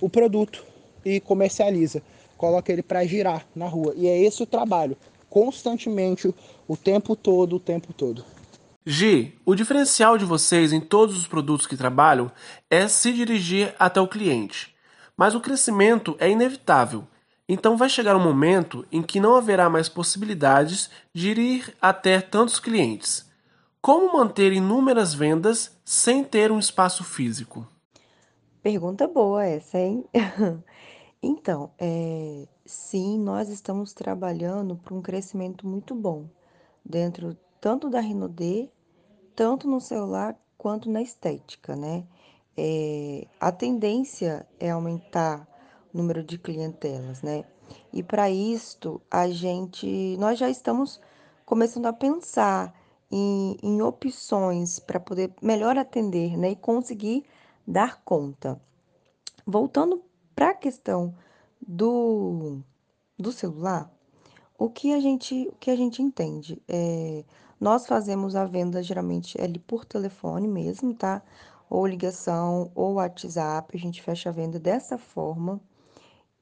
o 0.00 0.08
produto 0.08 0.64
e 1.04 1.20
comercializa, 1.20 2.02
coloca 2.36 2.72
ele 2.72 2.82
para 2.82 3.04
girar 3.04 3.46
na 3.54 3.66
rua. 3.66 3.94
E 3.96 4.06
é 4.06 4.18
esse 4.18 4.42
o 4.42 4.46
trabalho, 4.46 4.96
constantemente, 5.28 6.34
o 6.66 6.76
tempo 6.76 7.14
todo, 7.14 7.56
o 7.56 7.60
tempo 7.60 7.92
todo. 7.92 8.35
G. 8.88 9.32
O 9.44 9.56
diferencial 9.56 10.16
de 10.16 10.24
vocês 10.24 10.72
em 10.72 10.80
todos 10.80 11.18
os 11.18 11.26
produtos 11.26 11.66
que 11.66 11.76
trabalham 11.76 12.30
é 12.70 12.86
se 12.86 13.12
dirigir 13.12 13.74
até 13.80 14.00
o 14.00 14.06
cliente. 14.06 14.72
Mas 15.16 15.34
o 15.34 15.40
crescimento 15.40 16.14
é 16.20 16.30
inevitável, 16.30 17.04
então 17.48 17.76
vai 17.76 17.88
chegar 17.88 18.14
um 18.14 18.22
momento 18.22 18.86
em 18.92 19.02
que 19.02 19.18
não 19.18 19.34
haverá 19.34 19.68
mais 19.68 19.88
possibilidades 19.88 20.88
de 21.12 21.32
ir 21.32 21.76
até 21.82 22.20
tantos 22.20 22.60
clientes. 22.60 23.28
Como 23.82 24.16
manter 24.16 24.52
inúmeras 24.52 25.12
vendas 25.12 25.76
sem 25.84 26.22
ter 26.22 26.52
um 26.52 26.58
espaço 26.60 27.02
físico? 27.02 27.66
Pergunta 28.62 29.08
boa 29.08 29.44
essa, 29.44 29.80
hein? 29.80 30.04
então, 31.20 31.72
é, 31.76 32.46
sim, 32.64 33.18
nós 33.18 33.48
estamos 33.48 33.92
trabalhando 33.92 34.76
para 34.76 34.94
um 34.94 35.02
crescimento 35.02 35.66
muito 35.66 35.92
bom 35.92 36.28
dentro 36.84 37.36
tanto 37.60 37.90
da 37.90 37.98
Rinode 37.98 38.70
tanto 39.36 39.68
no 39.68 39.80
celular 39.80 40.34
quanto 40.56 40.90
na 40.90 41.02
estética, 41.02 41.76
né? 41.76 42.04
É, 42.56 43.26
a 43.38 43.52
tendência 43.52 44.48
é 44.58 44.70
aumentar 44.70 45.46
o 45.92 45.98
número 45.98 46.24
de 46.24 46.38
clientelas, 46.38 47.22
né? 47.22 47.44
E 47.92 48.02
para 48.02 48.30
isto, 48.30 49.00
a 49.10 49.28
gente, 49.28 50.16
nós 50.18 50.38
já 50.38 50.48
estamos 50.48 51.00
começando 51.44 51.86
a 51.86 51.92
pensar 51.92 52.74
em, 53.10 53.58
em 53.62 53.82
opções 53.82 54.78
para 54.78 54.98
poder 54.98 55.32
melhor 55.42 55.76
atender, 55.76 56.36
né? 56.36 56.52
E 56.52 56.56
conseguir 56.56 57.24
dar 57.66 58.02
conta. 58.02 58.60
Voltando 59.46 60.02
para 60.34 60.50
a 60.50 60.54
questão 60.54 61.14
do, 61.60 62.58
do 63.18 63.30
celular, 63.30 63.90
o 64.58 64.70
que 64.70 64.94
a 64.94 65.00
gente, 65.00 65.48
o 65.48 65.52
que 65.60 65.70
a 65.70 65.76
gente 65.76 66.02
entende 66.02 66.60
é 66.66 67.22
Nós 67.60 67.86
fazemos 67.86 68.36
a 68.36 68.44
venda 68.44 68.82
geralmente 68.82 69.40
ali 69.40 69.58
por 69.58 69.84
telefone 69.84 70.46
mesmo, 70.46 70.94
tá? 70.94 71.22
Ou 71.68 71.86
ligação 71.86 72.70
ou 72.74 72.94
WhatsApp, 72.94 73.76
a 73.76 73.80
gente 73.80 74.02
fecha 74.02 74.28
a 74.28 74.32
venda 74.32 74.58
dessa 74.58 74.98
forma. 74.98 75.60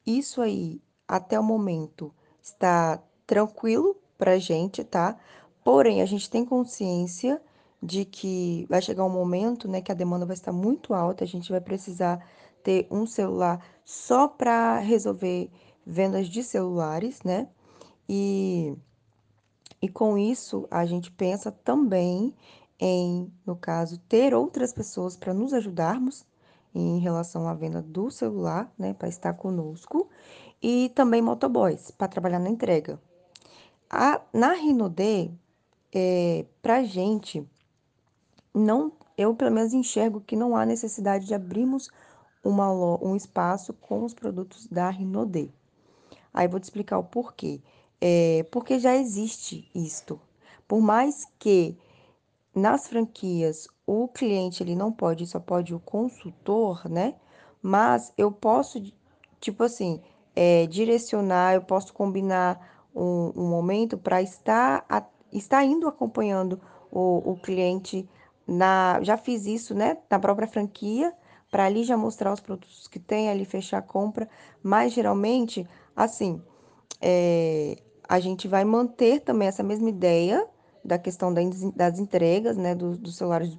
Isso 0.07 0.43
aí, 0.43 0.83
até 1.09 1.39
o 1.39 1.43
momento, 1.43 2.13
está 2.43 3.03
tranquilo 3.27 3.97
pra 4.19 4.39
gente, 4.39 4.85
tá? 4.85 5.17
Porém, 5.63 6.03
a 6.03 6.07
gente 6.07 6.29
tem 6.29 6.45
consciência 6.45 7.41
de 7.83 8.05
que 8.05 8.67
vai 8.69 8.81
chegar 8.83 9.05
um 9.05 9.11
momento, 9.11 9.69
né, 9.69 9.81
que 9.81 9.93
a 9.93 9.95
demanda 9.95 10.27
vai 10.27 10.35
estar 10.35 10.53
muito 10.53 10.95
alta, 10.95 11.25
a 11.25 11.27
gente 11.27 11.51
vai 11.51 11.61
precisar 11.61 12.27
ter 12.63 12.87
um 12.91 13.07
celular 13.07 13.63
só 13.85 14.27
para 14.27 14.79
resolver 14.79 15.51
vendas 15.87 16.29
de 16.29 16.43
celulares, 16.43 17.23
né? 17.23 17.49
E, 18.09 18.75
e 19.85 19.89
com 19.91 20.17
isso, 20.17 20.67
a 20.71 20.87
gente 20.87 21.13
pensa 21.13 21.53
também 21.53 22.35
em, 22.81 23.31
no 23.45 23.55
caso, 23.55 23.99
ter 24.09 24.33
outras 24.33 24.73
pessoas 24.73 25.15
para 25.15 25.35
nos 25.35 25.53
ajudarmos 25.53 26.25
em 26.75 27.01
relação 27.01 27.47
à 27.47 27.53
venda 27.53 27.83
do 27.83 28.11
celular, 28.11 28.73
né, 28.79 28.95
para 28.95 29.09
estar 29.09 29.35
conosco, 29.35 30.09
e 30.63 30.89
também 30.95 31.21
motoboys 31.21 31.91
para 31.91 32.09
trabalhar 32.09 32.39
na 32.39 32.49
entrega. 32.49 32.99
A, 33.91 34.23
na 34.33 34.55
Rinode, 34.55 35.31
é, 35.93 36.47
para 36.63 36.83
gente, 36.83 37.47
não, 38.55 38.91
eu 39.19 39.35
pelo 39.35 39.51
menos 39.51 39.75
enxergo 39.75 40.23
que 40.23 40.35
não 40.35 40.57
há 40.57 40.65
necessidade 40.65 41.27
de 41.27 41.35
abrirmos 41.35 41.91
uma, 42.43 42.73
um 43.05 43.15
espaço 43.15 43.75
com 43.75 44.03
os 44.03 44.15
produtos 44.15 44.67
da 44.67 44.89
Rinode. 44.89 45.53
Aí 46.33 46.49
vou 46.49 46.59
te 46.59 46.65
explicar 46.65 46.97
o 46.97 47.05
porquê. 47.05 47.61
É, 48.01 48.45
porque 48.51 48.79
já 48.79 48.95
existe 48.97 49.69
isto. 49.75 50.21
Por 50.69 50.81
mais 50.81 51.27
que 51.39 51.77
nas 52.55 52.89
franquias 52.89 53.69
o 53.87 54.09
cliente 54.09 54.63
ele 54.63 54.75
não 54.77 54.93
pode, 54.93 55.27
só 55.27 55.41
pode 55.41 55.75
o 55.75 55.81
consultor, 55.81 56.89
né? 56.89 57.15
Mas 57.63 58.13
eu 58.17 58.31
posso, 58.31 58.83
tipo 59.41 59.63
assim, 59.65 60.01
é, 60.37 60.67
direcionar, 60.67 61.55
eu 61.55 61.63
posso 61.63 61.93
combinar 61.93 62.87
um, 62.95 63.33
um 63.37 63.49
momento 63.49 63.99
para 63.99 64.23
estar, 64.23 64.87
estar 65.33 65.65
indo 65.65 65.89
acompanhando 65.89 66.61
o, 66.91 67.33
o 67.33 67.37
cliente 67.37 68.09
na. 68.47 69.01
Já 69.03 69.17
fiz 69.17 69.47
isso, 69.47 69.75
né? 69.75 69.99
Na 70.11 70.19
própria 70.19 70.47
franquia, 70.47 71.13
para 71.51 71.65
ali 71.65 71.85
já 71.85 71.97
mostrar 71.97 72.33
os 72.33 72.41
produtos 72.41 72.87
que 72.89 72.99
tem, 72.99 73.31
ali 73.31 73.45
fechar 73.45 73.79
a 73.79 73.83
compra. 73.83 74.29
Mas 74.63 74.93
geralmente, 74.93 75.67
assim, 75.97 76.43
é, 77.01 77.77
a 78.09 78.21
gente 78.21 78.47
vai 78.49 78.65
manter 78.65 79.21
também 79.21 79.49
essa 79.49 79.63
mesma 79.63 79.89
ideia 79.89 80.47
da 80.85 80.99
questão 80.99 81.33
das 81.33 81.99
entregas, 81.99 82.57
né, 82.57 82.75
dos, 82.75 83.17
celulares 83.17 83.57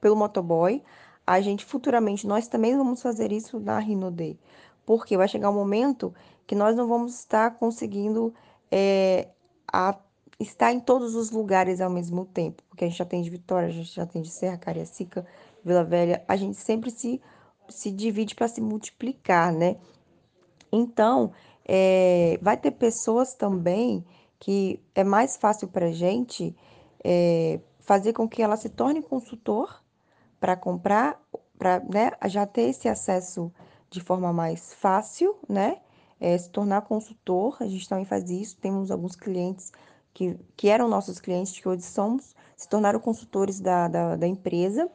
pelo 0.00 0.16
motoboy. 0.16 0.82
A 1.26 1.40
gente 1.40 1.64
futuramente, 1.64 2.26
nós 2.26 2.48
também 2.48 2.76
vamos 2.76 3.00
fazer 3.00 3.32
isso 3.32 3.58
na 3.58 3.78
Rinode, 3.78 4.38
porque 4.84 5.16
vai 5.16 5.28
chegar 5.28 5.50
um 5.50 5.54
momento 5.54 6.12
que 6.46 6.54
nós 6.54 6.76
não 6.76 6.86
vamos 6.86 7.14
estar 7.14 7.52
conseguindo 7.52 8.34
é, 8.70 9.28
a, 9.72 9.96
estar 10.38 10.72
em 10.72 10.80
todos 10.80 11.14
os 11.14 11.30
lugares 11.30 11.80
ao 11.80 11.88
mesmo 11.88 12.26
tempo, 12.26 12.62
porque 12.68 12.84
a 12.84 12.88
gente 12.88 12.98
já 12.98 13.04
tem 13.04 13.22
de 13.22 13.30
Vitória, 13.30 13.68
a 13.68 13.72
gente 13.72 13.94
já 13.94 14.04
tem 14.04 14.20
de 14.20 14.30
Serra, 14.30 14.58
Cariacica, 14.58 15.26
Vila 15.64 15.84
Velha, 15.84 16.22
a 16.28 16.36
gente 16.36 16.56
sempre 16.56 16.90
se, 16.90 17.22
se 17.68 17.90
divide 17.90 18.34
para 18.34 18.48
se 18.48 18.60
multiplicar, 18.60 19.52
né? 19.52 19.76
Então, 20.70 21.32
é, 21.64 22.38
vai 22.42 22.56
ter 22.56 22.72
pessoas 22.72 23.34
também 23.34 24.04
que 24.38 24.80
é 24.94 25.02
mais 25.02 25.36
fácil 25.36 25.68
para 25.68 25.86
a 25.86 25.92
gente 25.92 26.54
é, 27.02 27.60
fazer 27.80 28.12
com 28.12 28.28
que 28.28 28.42
ela 28.42 28.56
se 28.56 28.68
torne 28.68 29.02
consultor 29.02 29.82
para 30.38 30.56
comprar, 30.56 31.20
para 31.58 31.80
né, 31.80 32.10
já 32.26 32.46
ter 32.46 32.68
esse 32.68 32.88
acesso 32.88 33.52
de 33.88 34.00
forma 34.00 34.32
mais 34.32 34.74
fácil, 34.74 35.36
né? 35.48 35.78
É, 36.20 36.36
se 36.36 36.50
tornar 36.50 36.82
consultor, 36.82 37.56
a 37.60 37.66
gente 37.66 37.88
também 37.88 38.04
faz 38.04 38.30
isso. 38.30 38.56
Temos 38.58 38.90
alguns 38.90 39.16
clientes 39.16 39.72
que, 40.12 40.38
que 40.56 40.68
eram 40.68 40.88
nossos 40.88 41.20
clientes, 41.20 41.58
que 41.58 41.68
hoje 41.68 41.82
somos, 41.82 42.34
se 42.56 42.68
tornaram 42.68 43.00
consultores 43.00 43.60
da, 43.60 43.88
da, 43.88 44.16
da 44.16 44.26
empresa, 44.26 44.90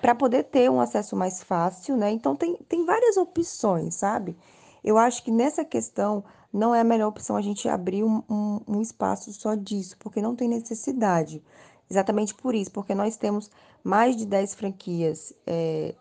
para 0.00 0.14
poder 0.14 0.44
ter 0.44 0.70
um 0.70 0.80
acesso 0.80 1.16
mais 1.16 1.42
fácil, 1.42 1.96
né? 1.96 2.10
Então, 2.10 2.34
tem, 2.34 2.56
tem 2.68 2.84
várias 2.84 3.16
opções, 3.16 3.94
sabe? 3.94 4.36
Eu 4.82 4.98
acho 4.98 5.22
que 5.22 5.30
nessa 5.30 5.64
questão 5.64 6.24
não 6.52 6.74
é 6.74 6.80
a 6.80 6.84
melhor 6.84 7.08
opção 7.08 7.36
a 7.36 7.42
gente 7.42 7.68
abrir 7.68 8.02
um, 8.02 8.22
um, 8.28 8.60
um 8.66 8.80
espaço 8.80 9.32
só 9.32 9.54
disso, 9.54 9.96
porque 9.98 10.20
não 10.20 10.34
tem 10.34 10.48
necessidade. 10.48 11.42
Exatamente 11.88 12.34
por 12.34 12.54
isso, 12.54 12.70
porque 12.70 12.94
nós 12.94 13.16
temos 13.16 13.50
mais 13.82 14.16
de 14.16 14.24
10 14.24 14.54
franquias 14.54 15.32
é, 15.46 15.94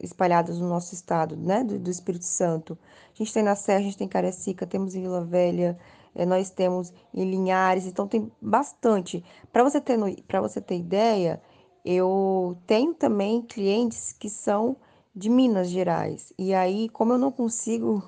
espalhadas 0.00 0.58
no 0.58 0.68
nosso 0.68 0.94
estado, 0.94 1.36
né, 1.36 1.64
do, 1.64 1.78
do, 1.78 1.90
Espírito 1.90 2.24
Santo. 2.24 2.78
A 3.12 3.18
gente 3.18 3.32
tem 3.32 3.42
na 3.42 3.54
Serra, 3.54 3.80
a 3.80 3.82
gente 3.82 3.98
tem 3.98 4.06
em 4.06 4.10
Cariacica, 4.10 4.66
temos 4.66 4.94
em 4.94 5.02
Vila 5.02 5.24
Velha, 5.24 5.78
é, 6.14 6.26
nós 6.26 6.50
temos 6.50 6.92
em 7.14 7.28
Linhares, 7.28 7.86
então 7.86 8.06
tem 8.06 8.30
bastante. 8.40 9.24
Para 9.52 9.62
você 9.64 9.80
ter 9.80 9.98
para 10.26 10.40
você 10.40 10.60
ter 10.60 10.76
ideia, 10.76 11.40
eu 11.84 12.56
tenho 12.66 12.94
também 12.94 13.42
clientes 13.42 14.12
que 14.12 14.28
são 14.28 14.76
de 15.14 15.28
Minas 15.28 15.68
Gerais. 15.68 16.32
E 16.38 16.54
aí, 16.54 16.88
como 16.88 17.12
eu 17.12 17.18
não 17.18 17.32
consigo 17.32 18.02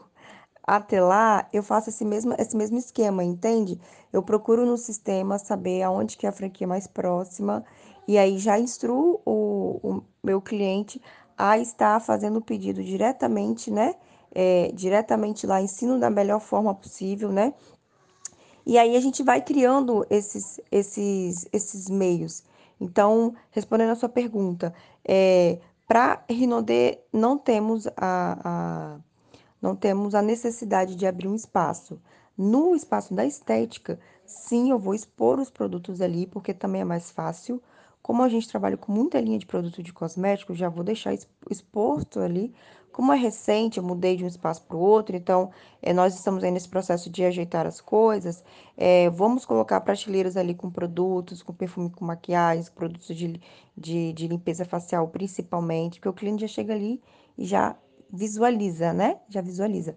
até 0.66 1.00
lá, 1.00 1.46
eu 1.52 1.62
faço 1.62 1.90
esse 1.90 2.04
mesmo, 2.04 2.34
esse 2.38 2.56
mesmo 2.56 2.78
esquema, 2.78 3.22
entende? 3.22 3.78
Eu 4.12 4.22
procuro 4.22 4.64
no 4.64 4.78
sistema 4.78 5.38
saber 5.38 5.82
aonde 5.82 6.16
que 6.16 6.26
é 6.26 6.28
a 6.30 6.32
franquia 6.32 6.66
mais 6.66 6.86
próxima 6.86 7.64
e 8.08 8.16
aí 8.16 8.38
já 8.38 8.58
instruo 8.58 9.20
o, 9.26 9.80
o 9.82 10.02
meu 10.22 10.40
cliente 10.40 11.00
a 11.36 11.58
estar 11.58 12.00
fazendo 12.00 12.38
o 12.38 12.42
pedido 12.42 12.82
diretamente, 12.82 13.70
né? 13.70 13.94
É, 14.34 14.70
diretamente 14.74 15.46
lá, 15.46 15.60
ensino 15.60 15.98
da 15.98 16.10
melhor 16.10 16.40
forma 16.40 16.74
possível, 16.74 17.30
né? 17.30 17.52
E 18.66 18.78
aí 18.78 18.96
a 18.96 19.00
gente 19.00 19.22
vai 19.22 19.42
criando 19.42 20.06
esses, 20.08 20.60
esses, 20.72 21.46
esses 21.52 21.90
meios. 21.90 22.42
Então, 22.80 23.34
respondendo 23.50 23.90
a 23.90 23.94
sua 23.96 24.08
pergunta, 24.08 24.74
é, 25.04 25.58
para 25.86 26.24
Rinode 26.28 26.98
não 27.12 27.36
temos 27.36 27.86
a, 27.88 28.38
a 28.44 28.98
não 29.64 29.74
temos 29.74 30.14
a 30.14 30.20
necessidade 30.20 30.94
de 30.94 31.06
abrir 31.06 31.26
um 31.26 31.34
espaço. 31.34 31.98
No 32.36 32.76
espaço 32.76 33.14
da 33.14 33.24
estética, 33.24 33.98
sim, 34.26 34.70
eu 34.70 34.78
vou 34.78 34.94
expor 34.94 35.40
os 35.40 35.48
produtos 35.48 36.02
ali, 36.02 36.26
porque 36.26 36.52
também 36.52 36.82
é 36.82 36.84
mais 36.84 37.10
fácil. 37.10 37.62
Como 38.02 38.22
a 38.22 38.28
gente 38.28 38.46
trabalha 38.46 38.76
com 38.76 38.92
muita 38.92 39.18
linha 39.18 39.38
de 39.38 39.46
produto 39.46 39.82
de 39.82 39.90
cosméticos, 39.90 40.58
já 40.58 40.68
vou 40.68 40.84
deixar 40.84 41.14
exposto 41.50 42.20
ali. 42.20 42.52
Como 42.92 43.10
é 43.10 43.16
recente, 43.16 43.78
eu 43.78 43.82
mudei 43.82 44.16
de 44.18 44.24
um 44.24 44.26
espaço 44.26 44.62
para 44.64 44.76
o 44.76 44.80
outro, 44.80 45.16
então 45.16 45.50
é, 45.80 45.94
nós 45.94 46.14
estamos 46.14 46.44
aí 46.44 46.50
nesse 46.50 46.68
processo 46.68 47.08
de 47.08 47.24
ajeitar 47.24 47.66
as 47.66 47.80
coisas. 47.80 48.44
É, 48.76 49.08
vamos 49.08 49.46
colocar 49.46 49.80
prateleiras 49.80 50.36
ali 50.36 50.54
com 50.54 50.70
produtos, 50.70 51.42
com 51.42 51.54
perfume, 51.54 51.88
com 51.88 52.04
maquiagens, 52.04 52.68
produtos 52.68 53.16
de, 53.16 53.40
de, 53.74 54.12
de 54.12 54.28
limpeza 54.28 54.66
facial 54.66 55.08
principalmente, 55.08 55.98
porque 55.98 56.08
o 56.10 56.12
cliente 56.12 56.42
já 56.42 56.48
chega 56.48 56.74
ali 56.74 57.00
e 57.38 57.46
já 57.46 57.74
visualiza, 58.12 58.92
né? 58.92 59.20
Já 59.28 59.40
visualiza. 59.40 59.96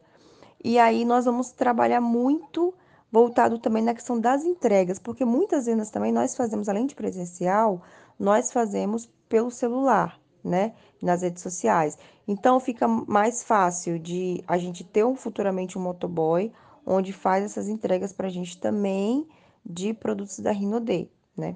E 0.64 0.80
aí 0.80 1.06
nós 1.06 1.26
vamos 1.26 1.52
trabalhar 1.52 2.02
muito 2.02 2.74
voltado 3.12 3.60
também 3.60 3.84
na 3.84 3.94
questão 3.94 4.20
das 4.20 4.44
entregas, 4.44 5.00
porque 5.00 5.24
muitas 5.24 5.66
vendas 5.66 5.90
também 5.90 6.12
nós 6.12 6.36
fazemos, 6.36 6.68
além 6.68 6.86
de 6.86 6.96
presencial, 6.96 7.82
nós 8.20 8.52
fazemos 8.52 9.10
pelo 9.30 9.52
celular, 9.52 10.20
né? 10.44 10.74
Nas 11.02 11.22
redes 11.22 11.44
sociais. 11.44 11.98
Então 12.28 12.60
fica 12.60 12.88
mais 12.88 13.44
fácil 13.44 14.00
de 14.00 14.44
a 14.48 14.58
gente 14.58 14.84
ter 14.84 15.06
um, 15.06 15.16
futuramente 15.16 15.78
um 15.78 15.82
motoboy 15.82 16.52
onde 16.86 17.14
faz 17.14 17.44
essas 17.44 17.68
entregas 17.68 18.14
para 18.14 18.28
a 18.28 18.30
gente 18.32 18.60
também 18.60 19.28
de 19.66 19.94
produtos 19.94 20.40
da 20.40 20.52
Rinode, 20.52 21.10
né? 21.36 21.56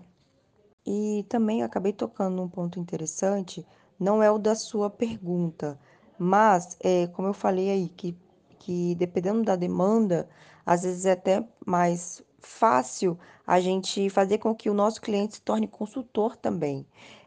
E 0.86 1.26
também 1.30 1.64
acabei 1.64 1.94
tocando 1.94 2.36
num 2.36 2.50
ponto 2.50 2.80
interessante, 2.80 3.66
não 4.00 4.22
é 4.22 4.32
o 4.32 4.38
da 4.38 4.56
sua 4.56 4.90
pergunta, 4.90 5.80
mas, 6.24 6.78
é, 6.82 7.08
como 7.08 7.28
eu 7.28 7.34
falei 7.34 7.72
aí, 7.72 7.90
que, 7.90 8.16
que 8.60 8.94
dependendo 8.94 9.42
da 9.42 9.56
demanda, 9.56 10.30
às 10.64 10.84
vezes 10.84 11.08
é 11.08 11.14
até 11.14 11.44
mais 11.66 12.22
fácil 12.40 13.18
a 13.46 13.60
gente 13.60 14.08
fazer 14.12 14.38
com 14.38 14.54
que 14.54 14.70
o 14.70 14.74
nosso 14.76 15.02
cliente 15.02 15.38
se 15.38 15.42
torne 15.42 15.68
consultor 15.68 16.38
também. 16.38 16.86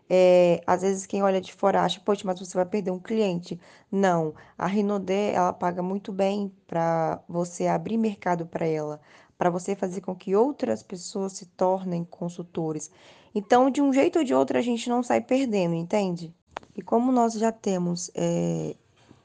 É, 0.08 0.62
às 0.64 0.82
vezes 0.82 1.06
quem 1.06 1.24
olha 1.24 1.40
de 1.40 1.52
fora 1.52 1.82
acha, 1.82 2.00
poxa, 2.04 2.22
mas 2.24 2.38
você 2.38 2.56
vai 2.56 2.64
perder 2.64 2.92
um 2.92 3.00
cliente. 3.00 3.58
Não, 3.90 4.32
a 4.56 4.68
Rinode, 4.68 5.12
ela 5.12 5.52
paga 5.52 5.82
muito 5.82 6.12
bem 6.12 6.52
para 6.64 7.20
você 7.28 7.66
abrir 7.66 7.96
mercado 7.96 8.46
para 8.46 8.64
ela, 8.64 9.00
para 9.36 9.50
você 9.50 9.74
fazer 9.74 10.02
com 10.02 10.14
que 10.14 10.36
outras 10.36 10.84
pessoas 10.84 11.32
se 11.32 11.46
tornem 11.46 12.04
consultores. 12.04 12.92
Então, 13.34 13.68
de 13.70 13.82
um 13.82 13.92
jeito 13.92 14.20
ou 14.20 14.24
de 14.24 14.32
outro, 14.32 14.56
a 14.56 14.62
gente 14.62 14.88
não 14.88 15.02
sai 15.02 15.20
perdendo, 15.20 15.74
entende? 15.74 16.32
E 16.76 16.82
como 16.82 17.12
nós 17.12 17.34
já 17.34 17.52
temos 17.52 18.10
é, 18.14 18.76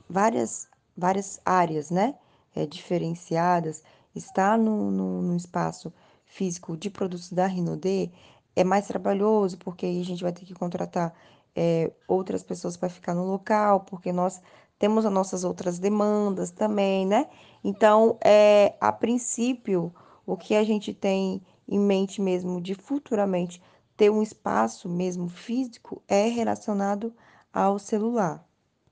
várias, 0.09 0.67
várias 0.97 1.39
áreas, 1.45 1.91
né? 1.91 2.15
É, 2.55 2.65
diferenciadas, 2.65 3.83
está 4.15 4.57
no, 4.57 4.89
no, 4.89 5.21
no, 5.21 5.37
espaço 5.37 5.93
físico 6.25 6.75
de 6.75 6.89
produtos 6.89 7.31
da 7.31 7.45
Rinode, 7.45 8.11
é 8.55 8.63
mais 8.63 8.87
trabalhoso, 8.87 9.57
porque 9.59 9.85
aí 9.85 10.01
a 10.01 10.05
gente 10.05 10.23
vai 10.23 10.33
ter 10.33 10.45
que 10.45 10.53
contratar 10.53 11.13
é, 11.55 11.91
outras 12.07 12.43
pessoas 12.43 12.75
para 12.75 12.89
ficar 12.89 13.13
no 13.13 13.23
local, 13.23 13.81
porque 13.81 14.11
nós 14.11 14.41
temos 14.79 15.05
as 15.05 15.11
nossas 15.11 15.43
outras 15.43 15.77
demandas 15.77 16.51
também, 16.51 17.05
né? 17.05 17.29
Então, 17.63 18.17
é, 18.23 18.75
a 18.81 18.91
princípio, 18.91 19.93
o 20.25 20.35
que 20.35 20.55
a 20.55 20.63
gente 20.63 20.93
tem 20.93 21.41
em 21.67 21.79
mente 21.79 22.21
mesmo 22.21 22.59
de 22.59 22.73
futuramente 22.73 23.61
ter 23.95 24.09
um 24.09 24.23
espaço 24.23 24.89
mesmo 24.89 25.29
físico 25.29 26.01
é 26.07 26.27
relacionado 26.27 27.13
ao 27.53 27.77
celular. 27.77 28.48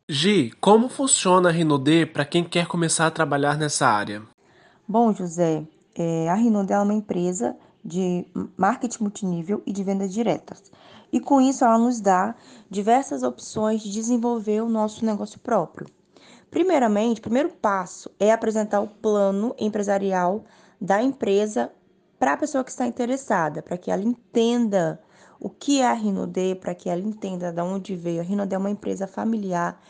Gi, 0.09 0.53
como 0.61 0.87
funciona 0.87 1.49
a 1.49 1.51
Rinode 1.51 2.05
para 2.05 2.23
quem 2.23 2.41
quer 2.41 2.65
começar 2.65 3.07
a 3.07 3.11
trabalhar 3.11 3.57
nessa 3.57 3.87
área? 3.87 4.23
Bom, 4.87 5.13
José, 5.13 5.65
é, 5.93 6.29
a 6.29 6.33
Rinode 6.33 6.71
é 6.71 6.79
uma 6.79 6.93
empresa 6.93 7.57
de 7.83 8.25
marketing 8.55 9.03
multinível 9.03 9.61
e 9.65 9.73
de 9.73 9.83
vendas 9.83 10.13
diretas. 10.13 10.71
E 11.11 11.19
com 11.19 11.41
isso 11.41 11.65
ela 11.65 11.77
nos 11.77 11.99
dá 11.99 12.35
diversas 12.69 13.21
opções 13.21 13.81
de 13.81 13.91
desenvolver 13.91 14.61
o 14.61 14.69
nosso 14.69 15.05
negócio 15.05 15.41
próprio. 15.41 15.87
Primeiramente, 16.49 17.19
o 17.19 17.23
primeiro 17.23 17.49
passo 17.49 18.09
é 18.17 18.31
apresentar 18.31 18.79
o 18.79 18.87
plano 18.87 19.53
empresarial 19.59 20.45
da 20.79 21.03
empresa 21.03 21.69
para 22.17 22.31
a 22.31 22.37
pessoa 22.37 22.63
que 22.63 22.71
está 22.71 22.87
interessada, 22.87 23.61
para 23.61 23.77
que 23.77 23.91
ela 23.91 24.03
entenda 24.03 25.01
o 25.39 25.49
que 25.49 25.81
é 25.81 25.87
a 25.87 25.93
Rinode, 25.93 26.55
para 26.55 26.73
que 26.73 26.89
ela 26.89 27.01
entenda 27.01 27.51
de 27.51 27.61
onde 27.61 27.95
veio. 27.95 28.21
A 28.21 28.23
Rinode 28.23 28.53
é 28.53 28.57
uma 28.57 28.69
empresa 28.69 29.07
familiar 29.07 29.81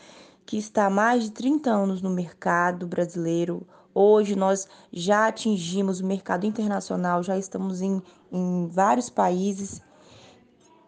que 0.44 0.56
está 0.56 0.86
há 0.86 0.90
mais 0.90 1.24
de 1.24 1.30
30 1.30 1.70
anos 1.70 2.00
no 2.00 2.10
mercado 2.10 2.86
brasileiro. 2.86 3.66
Hoje 3.94 4.34
nós 4.34 4.66
já 4.92 5.28
atingimos 5.28 6.00
o 6.00 6.06
mercado 6.06 6.46
internacional, 6.46 7.22
já 7.22 7.36
estamos 7.36 7.82
em, 7.82 8.02
em 8.32 8.66
vários 8.68 9.10
países 9.10 9.82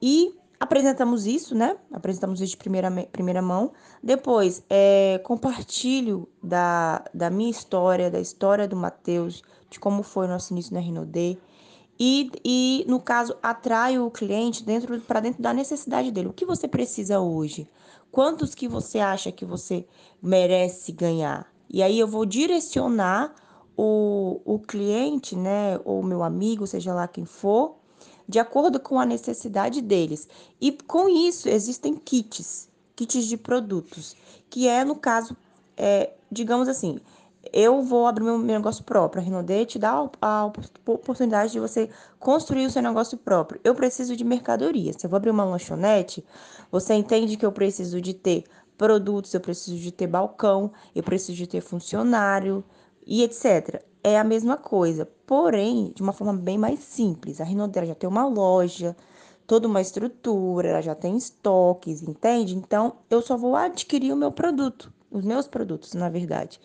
e 0.01 0.35
apresentamos 0.59 1.27
isso, 1.27 1.55
né? 1.55 1.77
Apresentamos 1.93 2.41
isso 2.41 2.53
de 2.53 2.57
primeira, 2.57 2.91
primeira 3.13 3.43
mão. 3.43 3.73
Depois, 4.03 4.63
é, 4.69 5.21
compartilho 5.25 6.29
da, 6.43 7.05
da 7.13 7.31
minha 7.31 7.51
história, 7.51 8.11
da 8.11 8.21
história 8.21 8.69
do 8.69 8.77
Matheus, 8.77 9.43
de 9.69 9.81
como 9.81 10.03
foi 10.03 10.27
o 10.27 10.29
nosso 10.29 10.53
início 10.53 10.75
na 10.75 10.81
Rinode. 10.81 11.39
E, 12.03 12.31
e, 12.43 12.85
no 12.89 12.99
caso, 12.99 13.37
atraio 13.43 14.07
o 14.07 14.11
cliente 14.11 14.65
dentro 14.65 14.99
para 15.03 15.21
dentro 15.21 15.43
da 15.43 15.53
necessidade 15.53 16.11
dele. 16.11 16.29
O 16.29 16.33
que 16.33 16.47
você 16.47 16.67
precisa 16.67 17.21
hoje? 17.21 17.69
Quantos 18.11 18.55
que 18.55 18.67
você 18.67 18.99
acha 18.99 19.31
que 19.31 19.45
você 19.45 19.87
merece 20.23 20.93
ganhar? 20.93 21.47
E 21.69 21.83
aí 21.83 21.99
eu 21.99 22.09
vou 22.09 22.25
direcionar 22.25 23.35
o, 23.77 24.41
o 24.47 24.59
cliente, 24.59 25.37
né, 25.37 25.79
ou 25.85 26.03
meu 26.03 26.23
amigo, 26.23 26.67
seja 26.67 26.95
lá 26.95 27.07
quem 27.07 27.27
for, 27.27 27.77
de 28.27 28.39
acordo 28.39 28.81
com 28.81 28.99
a 28.99 29.05
necessidade 29.05 29.83
deles. 29.83 30.27
E 30.59 30.73
com 30.73 31.07
isso 31.07 31.51
existem 31.51 31.95
kits, 31.95 32.71
kits 32.97 33.27
de 33.27 33.37
produtos, 33.37 34.17
que 34.49 34.67
é 34.67 34.87
no 34.87 34.97
caso, 34.97 35.37
é, 35.77 36.15
digamos 36.33 36.67
assim, 36.67 36.99
eu 37.53 37.83
vou 37.83 38.07
abrir 38.07 38.25
meu 38.25 38.39
negócio 38.39 38.85
próprio. 38.85 39.23
A 39.23 39.25
Rinode 39.25 39.67
te 39.67 39.79
dá 39.79 40.09
a 40.21 40.45
oportunidade 40.87 41.53
de 41.53 41.61
você 41.61 41.89
construir 42.19 42.67
o 42.67 42.71
seu 42.71 42.83
negócio 42.83 43.17
próprio. 43.17 43.61
Eu 43.65 43.75
preciso 43.75 44.17
de 44.17 44.25
mercadoria. 44.25 44.93
Se 44.93 45.07
eu 45.07 45.11
vou 45.11 45.17
abrir 45.17 45.31
uma 45.31 45.45
lanchonete, 45.45 46.25
você 46.71 46.95
entende 46.95 47.37
que 47.37 47.47
eu 47.47 47.53
preciso 47.53 48.01
de 48.01 48.15
ter 48.15 48.45
produtos, 48.77 49.35
eu 49.35 49.41
preciso 49.41 49.77
de 49.77 49.93
ter 49.93 50.07
balcão, 50.07 50.73
eu 50.95 51.03
preciso 51.03 51.37
de 51.37 51.47
ter 51.47 51.61
funcionário 51.61 52.65
e 53.07 53.23
etc. 53.23 53.83
É 54.03 54.19
a 54.19 54.25
mesma 54.25 54.57
coisa, 54.57 55.07
porém 55.27 55.93
de 55.95 56.03
uma 56.03 56.13
forma 56.13 56.33
bem 56.33 56.57
mais 56.57 56.81
simples. 56.81 57.41
A 57.41 57.45
Rinode 57.45 57.87
já 57.87 57.95
tem 57.95 58.09
uma 58.09 58.27
loja, 58.27 58.97
toda 59.47 59.67
uma 59.67 59.81
estrutura, 59.81 60.69
ela 60.69 60.81
já 60.81 60.95
tem 60.95 61.17
estoques, 61.17 62.03
entende? 62.03 62.55
Então 62.55 62.97
eu 63.11 63.21
só 63.21 63.37
vou 63.37 63.57
adquirir 63.57 64.13
o 64.13 64.17
meu 64.17 64.31
produto, 64.31 64.93
os 65.11 65.25
meus 65.25 65.47
produtos, 65.47 65.93
na 65.93 66.09
verdade. 66.09 66.61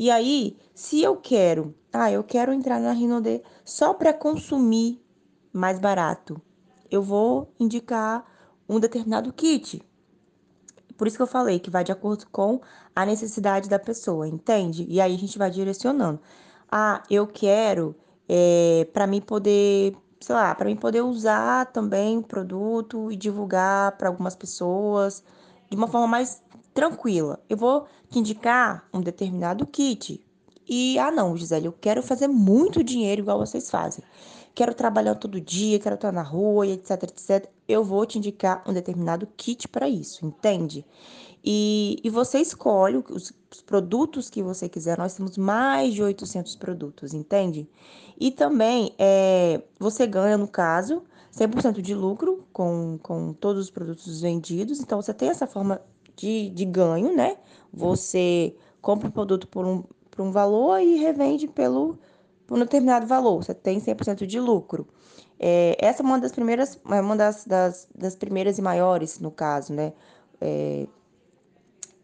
E 0.00 0.12
aí, 0.12 0.56
se 0.72 1.02
eu 1.02 1.16
quero, 1.16 1.74
ah, 1.92 2.08
eu 2.08 2.22
quero 2.22 2.52
entrar 2.52 2.78
na 2.78 2.92
Rinode 2.92 3.42
só 3.64 3.92
para 3.92 4.12
consumir 4.12 5.02
mais 5.52 5.80
barato, 5.80 6.40
eu 6.88 7.02
vou 7.02 7.52
indicar 7.58 8.24
um 8.68 8.78
determinado 8.78 9.32
kit. 9.32 9.82
Por 10.96 11.08
isso 11.08 11.16
que 11.16 11.22
eu 11.24 11.26
falei 11.26 11.58
que 11.58 11.68
vai 11.68 11.82
de 11.82 11.90
acordo 11.90 12.28
com 12.30 12.60
a 12.94 13.04
necessidade 13.04 13.68
da 13.68 13.76
pessoa, 13.76 14.28
entende? 14.28 14.86
E 14.88 15.00
aí 15.00 15.12
a 15.12 15.18
gente 15.18 15.36
vai 15.36 15.50
direcionando. 15.50 16.20
Ah, 16.70 17.02
eu 17.10 17.26
quero 17.26 17.96
é, 18.28 18.86
para 18.92 19.04
mim 19.04 19.20
poder, 19.20 19.96
sei 20.20 20.34
lá, 20.36 20.54
para 20.54 20.66
mim 20.66 20.76
poder 20.76 21.00
usar 21.00 21.72
também 21.72 22.18
o 22.18 22.22
produto 22.22 23.10
e 23.10 23.16
divulgar 23.16 23.96
para 23.96 24.08
algumas 24.08 24.36
pessoas 24.36 25.24
de 25.68 25.76
uma 25.76 25.88
forma 25.88 26.06
mais 26.06 26.40
tranquila. 26.78 27.40
Eu 27.48 27.56
vou 27.56 27.88
te 28.08 28.20
indicar 28.20 28.86
um 28.94 29.00
determinado 29.00 29.66
kit. 29.66 30.24
E, 30.68 30.96
ah, 30.96 31.10
não, 31.10 31.36
Gisele, 31.36 31.66
eu 31.66 31.72
quero 31.72 32.00
fazer 32.04 32.28
muito 32.28 32.84
dinheiro 32.84 33.22
igual 33.22 33.36
vocês 33.36 33.68
fazem. 33.68 34.04
Quero 34.54 34.72
trabalhar 34.72 35.16
todo 35.16 35.40
dia, 35.40 35.80
quero 35.80 35.96
estar 35.96 36.12
na 36.12 36.22
rua, 36.22 36.68
etc, 36.68 37.02
etc. 37.02 37.50
Eu 37.66 37.82
vou 37.82 38.06
te 38.06 38.18
indicar 38.18 38.62
um 38.64 38.72
determinado 38.72 39.26
kit 39.36 39.66
para 39.66 39.88
isso, 39.88 40.24
entende? 40.24 40.86
E, 41.44 41.98
e 42.04 42.10
você 42.10 42.38
escolhe 42.38 43.02
os, 43.10 43.32
os 43.50 43.60
produtos 43.60 44.30
que 44.30 44.40
você 44.40 44.68
quiser. 44.68 44.98
Nós 44.98 45.14
temos 45.14 45.36
mais 45.36 45.92
de 45.94 46.00
800 46.00 46.54
produtos, 46.54 47.12
entende? 47.12 47.68
E 48.20 48.30
também 48.30 48.94
é, 48.98 49.62
você 49.80 50.06
ganha, 50.06 50.38
no 50.38 50.46
caso, 50.46 51.02
100% 51.36 51.80
de 51.80 51.94
lucro 51.94 52.46
com, 52.52 53.00
com 53.02 53.32
todos 53.32 53.64
os 53.64 53.70
produtos 53.70 54.20
vendidos. 54.20 54.78
Então, 54.78 55.02
você 55.02 55.12
tem 55.12 55.28
essa 55.28 55.46
forma 55.46 55.80
de, 56.18 56.50
de 56.50 56.64
ganho, 56.64 57.14
né? 57.14 57.36
Você 57.72 58.54
compra 58.82 59.08
o 59.08 59.12
produto 59.12 59.46
por 59.46 59.64
um, 59.64 59.84
por 60.10 60.22
um 60.22 60.32
valor 60.32 60.80
e 60.80 60.96
revende 60.96 61.46
pelo, 61.46 61.98
por 62.46 62.56
um 62.56 62.60
determinado 62.60 63.06
valor. 63.06 63.42
Você 63.42 63.54
tem 63.54 63.80
100% 63.80 64.26
de 64.26 64.40
lucro. 64.40 64.86
É, 65.38 65.76
essa 65.78 66.02
é 66.02 66.04
uma 66.04 66.18
das 66.18 66.32
primeiras, 66.32 66.78
é 66.90 67.00
uma 67.00 67.16
das, 67.16 67.44
das, 67.44 67.88
das 67.94 68.16
primeiras 68.16 68.58
e 68.58 68.62
maiores, 68.62 69.20
no 69.20 69.30
caso, 69.30 69.72
né? 69.72 69.92
É, 70.40 70.86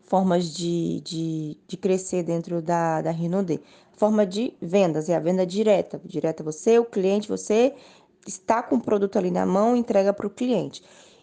formas 0.05 0.55
de, 0.55 1.01
de, 1.01 1.57
de 1.67 1.77
crescer 1.77 2.23
dentro 2.23 2.63
da, 2.63 3.03
da 3.03 3.11
Rinode. 3.11 3.61
Forma 3.97 4.25
de 4.27 4.55
vendas, 4.61 5.09
é 5.09 5.17
a 5.17 5.21
venda 5.21 5.45
direta. 5.45 6.01
Direta 6.05 6.43
você, 6.43 6.79
o 6.79 6.85
cliente, 6.85 7.29
você 7.29 7.75
está 8.27 8.63
com 8.63 8.77
o 8.77 8.81
produto 8.81 9.19
ali 9.19 9.31
na 9.31 9.45
mão, 9.45 9.77
entrega 9.77 10.13
para 10.13 10.27
o 10.27 10.31
cliente. 10.31 10.83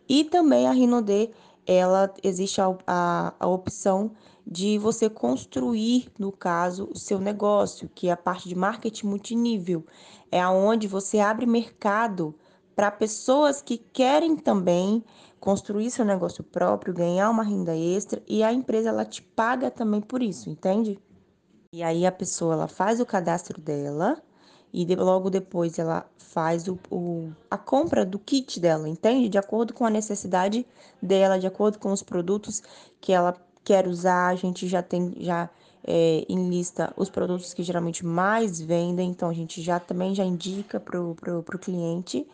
E 0.10 0.25
também 0.25 0.67
a 0.67 0.71
Rinode 0.71 1.30
ela 1.65 2.13
existe 2.24 2.60
a, 2.62 2.76
a, 2.86 3.34
a 3.39 3.47
opção 3.47 4.12
de 4.45 4.78
você 4.78 5.10
construir, 5.10 6.10
no 6.17 6.32
caso, 6.32 6.89
o 6.91 6.97
seu 6.97 7.19
negócio, 7.19 7.89
que 7.93 8.10
é 8.10 8.12
a 8.12 8.17
parte 8.17 8.50
de 8.50 8.56
marketing 8.56 9.08
multinível. 9.08 9.86
É 10.32 10.41
aonde 10.41 10.88
você 10.88 11.19
abre 11.19 11.45
mercado 11.45 12.36
para 12.76 12.89
pessoas 12.89 13.62
que 13.62 13.78
querem 13.78 14.36
também 14.36 15.04
construir 15.39 15.91
seu 15.91 16.06
negócio 16.06 16.43
próprio, 16.43 16.93
ganhar 16.93 17.30
uma 17.30 17.43
renda 17.43 17.76
extra 17.76 18.21
e 18.28 18.43
a 18.43 18.54
empresa 18.54 18.89
ela 18.89 19.06
te 19.06 19.21
paga 19.21 19.69
também 19.69 20.02
por 20.02 20.21
isso, 20.21 20.50
entende? 20.50 21.00
E 21.74 21.84
aí 21.84 22.06
a 22.06 22.12
pessoa 22.12 22.54
ela 22.54 22.67
faz 22.67 23.00
o 23.00 23.06
cadastro 23.06 23.60
dela 23.60 24.21
e 24.74 24.86
de, 24.86 24.96
logo 24.96 25.30
depois 25.30 25.78
ela 25.78 26.06
faz 26.18 26.68
o, 26.68 26.80
o, 26.90 27.32
a 27.50 27.58
compra 27.58 28.06
do 28.06 28.18
kit 28.18 28.60
dela, 28.60 28.88
entende? 28.88 29.28
De 29.28 29.38
acordo 29.38 29.74
com 29.74 29.86
a 29.86 29.90
necessidade 29.90 30.66
dela, 31.02 31.38
de 31.38 31.48
acordo 31.48 31.78
com 31.78 31.92
os 31.92 32.02
produtos 32.02 32.64
que 33.00 33.12
ela 33.12 33.36
quer 33.64 33.88
usar. 33.88 34.28
A 34.28 34.36
gente 34.36 34.68
já 34.68 34.82
tem 34.82 35.14
já 35.20 35.50
é, 35.84 36.26
em 36.30 36.50
lista 36.50 36.94
os 36.96 37.10
produtos 37.10 37.54
que 37.54 37.64
geralmente 37.64 38.06
mais 38.06 38.62
vendem, 38.62 39.10
então 39.10 39.30
a 39.30 39.34
gente 39.34 39.62
já 39.62 39.80
também 39.80 40.16
já 40.16 40.24
indica 40.24 40.80
pro, 40.80 41.16
pro 41.16 41.60
cliente. 41.60 42.26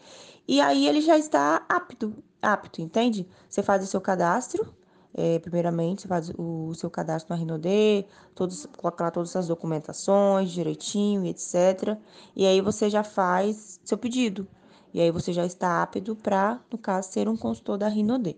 E 0.47 0.61
aí 0.61 0.87
ele 0.87 1.01
já 1.01 1.17
está 1.17 1.65
apto, 1.67 2.13
apto, 2.41 2.81
entende? 2.81 3.27
Você 3.49 3.63
faz 3.63 3.83
o 3.83 3.87
seu 3.87 3.99
cadastro 3.99 4.76
é, 5.17 5.39
primeiramente, 5.39 6.07
faz 6.07 6.31
o, 6.37 6.75
seu 6.75 6.91
cadastro 6.91 7.33
na 7.33 7.39
Rinode, 7.39 8.05
todos, 8.35 8.67
coloca 8.77 9.03
lá 9.03 9.09
todas 9.09 9.35
as 9.35 9.47
documentações 9.47 10.51
direitinho 10.51 11.25
e 11.25 11.29
etc. 11.29 11.97
E 12.35 12.45
aí 12.45 12.61
você 12.61 12.87
já 12.87 13.03
faz 13.03 13.79
seu 13.83 13.97
pedido. 13.97 14.47
E 14.93 15.01
aí 15.01 15.09
você 15.09 15.33
já 15.33 15.43
está 15.43 15.81
apto 15.81 16.15
para, 16.15 16.59
no 16.71 16.77
caso, 16.77 17.09
ser 17.11 17.27
um 17.27 17.35
consultor 17.35 17.79
da 17.79 17.87
Rinode. 17.87 18.37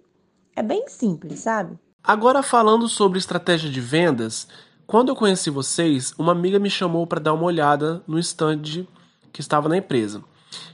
É 0.55 0.63
bem 0.63 0.87
simples, 0.87 1.41
sabe? 1.41 1.77
Agora 2.01 2.41
falando 2.41 2.87
sobre 2.87 3.19
estratégia 3.19 3.69
de 3.69 3.81
vendas, 3.81 4.47
quando 4.87 5.09
eu 5.09 5.15
conheci 5.15 5.49
vocês, 5.49 6.13
uma 6.17 6.31
amiga 6.31 6.57
me 6.59 6.69
chamou 6.69 7.05
para 7.05 7.19
dar 7.19 7.33
uma 7.33 7.43
olhada 7.43 8.01
no 8.07 8.17
stand 8.17 8.87
que 9.33 9.41
estava 9.41 9.67
na 9.67 9.77
empresa. 9.77 10.23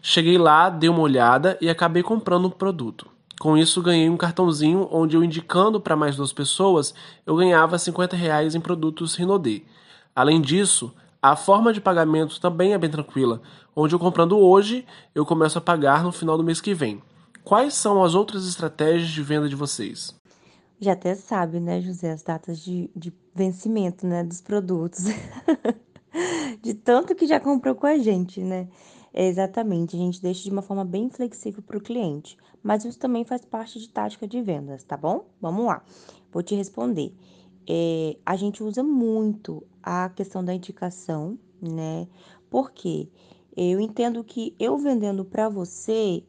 Cheguei 0.03 0.37
lá, 0.37 0.69
dei 0.69 0.87
uma 0.87 1.01
olhada 1.01 1.57
e 1.59 1.67
acabei 1.67 2.03
comprando 2.03 2.47
um 2.47 2.51
produto. 2.51 3.09
Com 3.45 3.55
isso, 3.55 3.79
ganhei 3.79 4.09
um 4.09 4.17
cartãozinho 4.17 4.89
onde 4.91 5.15
eu 5.15 5.23
indicando 5.23 5.79
para 5.79 5.95
mais 5.95 6.15
duas 6.15 6.33
pessoas, 6.33 6.95
eu 7.27 7.35
ganhava 7.35 7.77
50 7.77 8.15
reais 8.15 8.55
em 8.55 8.59
produtos 8.59 9.13
Rinode. 9.13 9.63
Além 10.15 10.41
disso, 10.41 10.91
A 11.21 11.35
forma 11.35 11.71
de 11.71 11.79
pagamento 11.79 12.41
também 12.41 12.73
é 12.73 12.77
bem 12.79 12.89
tranquila, 12.89 13.43
onde 13.75 13.93
eu 13.93 13.99
comprando 13.99 14.35
hoje, 14.39 14.83
eu 15.13 15.23
começo 15.27 15.59
a 15.59 15.61
pagar 15.61 16.03
no 16.03 16.11
final 16.11 16.37
do 16.37 16.43
mês 16.43 16.59
que 16.59 16.73
vem. 16.73 17.03
Quais 17.43 17.75
são 17.75 18.03
as 18.03 18.15
outras 18.15 18.47
estratégias 18.47 19.09
de 19.09 19.21
venda 19.21 19.47
de 19.47 19.55
vocês? 19.55 20.15
Já 20.79 20.93
até 20.93 21.13
sabe, 21.13 21.59
né, 21.59 21.81
José, 21.81 22.13
as 22.13 22.23
datas 22.23 22.59
de, 22.59 22.89
de 22.95 23.13
vencimento, 23.35 24.07
né, 24.07 24.23
dos 24.23 24.41
produtos. 24.41 25.05
de 26.63 26.73
tanto 26.73 27.13
que 27.13 27.27
já 27.27 27.39
comprou 27.39 27.75
com 27.75 27.85
a 27.85 27.99
gente, 27.99 28.41
né? 28.41 28.67
É 29.13 29.27
exatamente, 29.27 29.95
a 29.95 29.99
gente 29.99 30.19
deixa 30.19 30.43
de 30.43 30.49
uma 30.49 30.63
forma 30.63 30.83
bem 30.83 31.11
flexível 31.11 31.61
para 31.61 31.77
o 31.77 31.81
cliente, 31.81 32.35
mas 32.65 32.83
isso 32.83 32.99
também 32.99 33.23
faz 33.23 33.45
parte 33.45 33.79
de 33.79 33.87
tática 33.87 34.27
de 34.27 34.41
vendas, 34.41 34.83
tá 34.83 34.97
bom? 34.97 35.25
Vamos 35.39 35.65
lá, 35.65 35.85
vou 36.33 36.43
te 36.43 36.53
responder 36.53 37.13
é, 37.67 38.17
a 38.25 38.35
gente 38.35 38.63
usa 38.63 38.83
muito 38.83 39.65
a 39.81 40.09
questão 40.09 40.43
da 40.43 40.53
indicação, 40.53 41.37
né? 41.61 42.07
Porque 42.49 43.09
eu 43.55 43.79
entendo 43.79 44.23
que 44.23 44.55
eu 44.59 44.77
vendendo 44.77 45.25
para 45.25 45.49
você, 45.49 46.23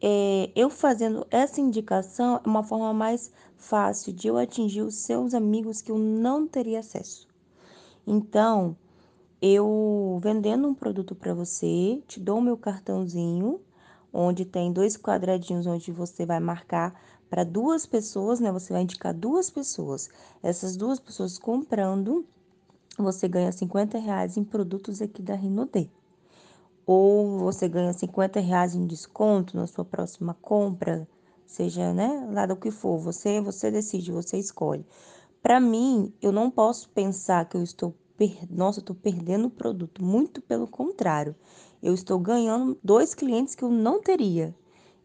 é, 0.00 0.50
eu 0.54 0.70
fazendo 0.70 1.26
essa 1.30 1.60
indicação 1.60 2.40
é 2.44 2.48
uma 2.48 2.62
forma 2.62 2.92
mais 2.92 3.32
fácil 3.56 4.12
de 4.12 4.28
eu 4.28 4.36
atingir 4.36 4.82
os 4.82 4.94
seus 4.94 5.34
amigos 5.34 5.82
que 5.82 5.90
eu 5.90 5.98
não 5.98 6.46
teria 6.46 6.78
acesso. 6.78 7.28
Então, 8.06 8.76
eu 9.42 10.18
vendendo 10.22 10.68
um 10.68 10.74
produto 10.74 11.14
para 11.14 11.34
você, 11.34 12.02
te 12.06 12.20
dou 12.20 12.38
o 12.38 12.42
meu 12.42 12.56
cartãozinho, 12.56 13.60
onde 14.12 14.44
tem 14.44 14.72
dois 14.72 14.96
quadradinhos 14.96 15.66
onde 15.66 15.92
você 15.92 16.26
vai 16.26 16.40
marcar 16.40 16.94
para 17.28 17.44
duas 17.44 17.86
pessoas, 17.86 18.40
né? 18.40 18.50
Você 18.50 18.72
vai 18.72 18.82
indicar 18.82 19.14
duas 19.14 19.48
pessoas. 19.48 20.10
Essas 20.42 20.76
duas 20.76 20.98
pessoas 20.98 21.38
comprando, 21.38 22.26
você 22.98 23.28
ganha 23.28 23.52
50 23.52 23.98
reais 23.98 24.36
em 24.36 24.44
produtos 24.44 25.00
aqui 25.00 25.22
da 25.22 25.34
Rinode. 25.34 25.90
Ou 26.84 27.38
você 27.38 27.68
ganha 27.68 27.92
50 27.92 28.40
reais 28.40 28.74
em 28.74 28.84
desconto 28.84 29.56
na 29.56 29.66
sua 29.66 29.84
próxima 29.84 30.34
compra, 30.42 31.06
seja, 31.46 31.92
né, 31.94 32.28
lá 32.32 32.46
do 32.46 32.56
que 32.56 32.70
for. 32.72 32.98
Você, 32.98 33.40
você 33.40 33.70
decide, 33.70 34.10
você 34.10 34.36
escolhe. 34.38 34.84
Para 35.40 35.60
mim, 35.60 36.12
eu 36.20 36.32
não 36.32 36.50
posso 36.50 36.88
pensar 36.90 37.48
que 37.48 37.56
eu 37.56 37.62
estou 37.62 37.94
per... 38.16 38.36
nossa, 38.50 38.80
estou 38.80 38.94
perdendo 38.94 39.46
o 39.46 39.50
produto. 39.50 40.04
Muito 40.04 40.42
pelo 40.42 40.66
contrário. 40.66 41.34
Eu 41.82 41.94
estou 41.94 42.18
ganhando 42.18 42.78
dois 42.82 43.14
clientes 43.14 43.54
que 43.54 43.64
eu 43.64 43.70
não 43.70 44.00
teria. 44.00 44.54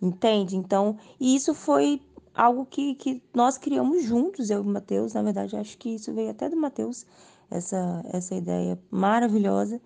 Entende? 0.02 0.56
Então, 0.58 0.98
e 1.20 1.36
isso 1.36 1.54
foi 1.54 2.02
algo 2.34 2.66
que, 2.66 2.96
que 2.96 3.24
nós 3.34 3.58
criamos 3.58 4.04
juntos, 4.04 4.50
eu 4.50 4.60
e 4.60 4.62
o 4.62 4.70
Matheus. 4.70 5.14
Na 5.14 5.22
verdade, 5.22 5.56
acho 5.56 5.78
que 5.78 5.96
isso 5.96 6.14
veio 6.14 6.30
até 6.30 6.50
do 6.50 6.58
Matheus, 6.58 7.06
essa, 7.50 8.04
essa 8.12 8.36
ideia 8.36 8.78
maravilhosa. 8.92 9.82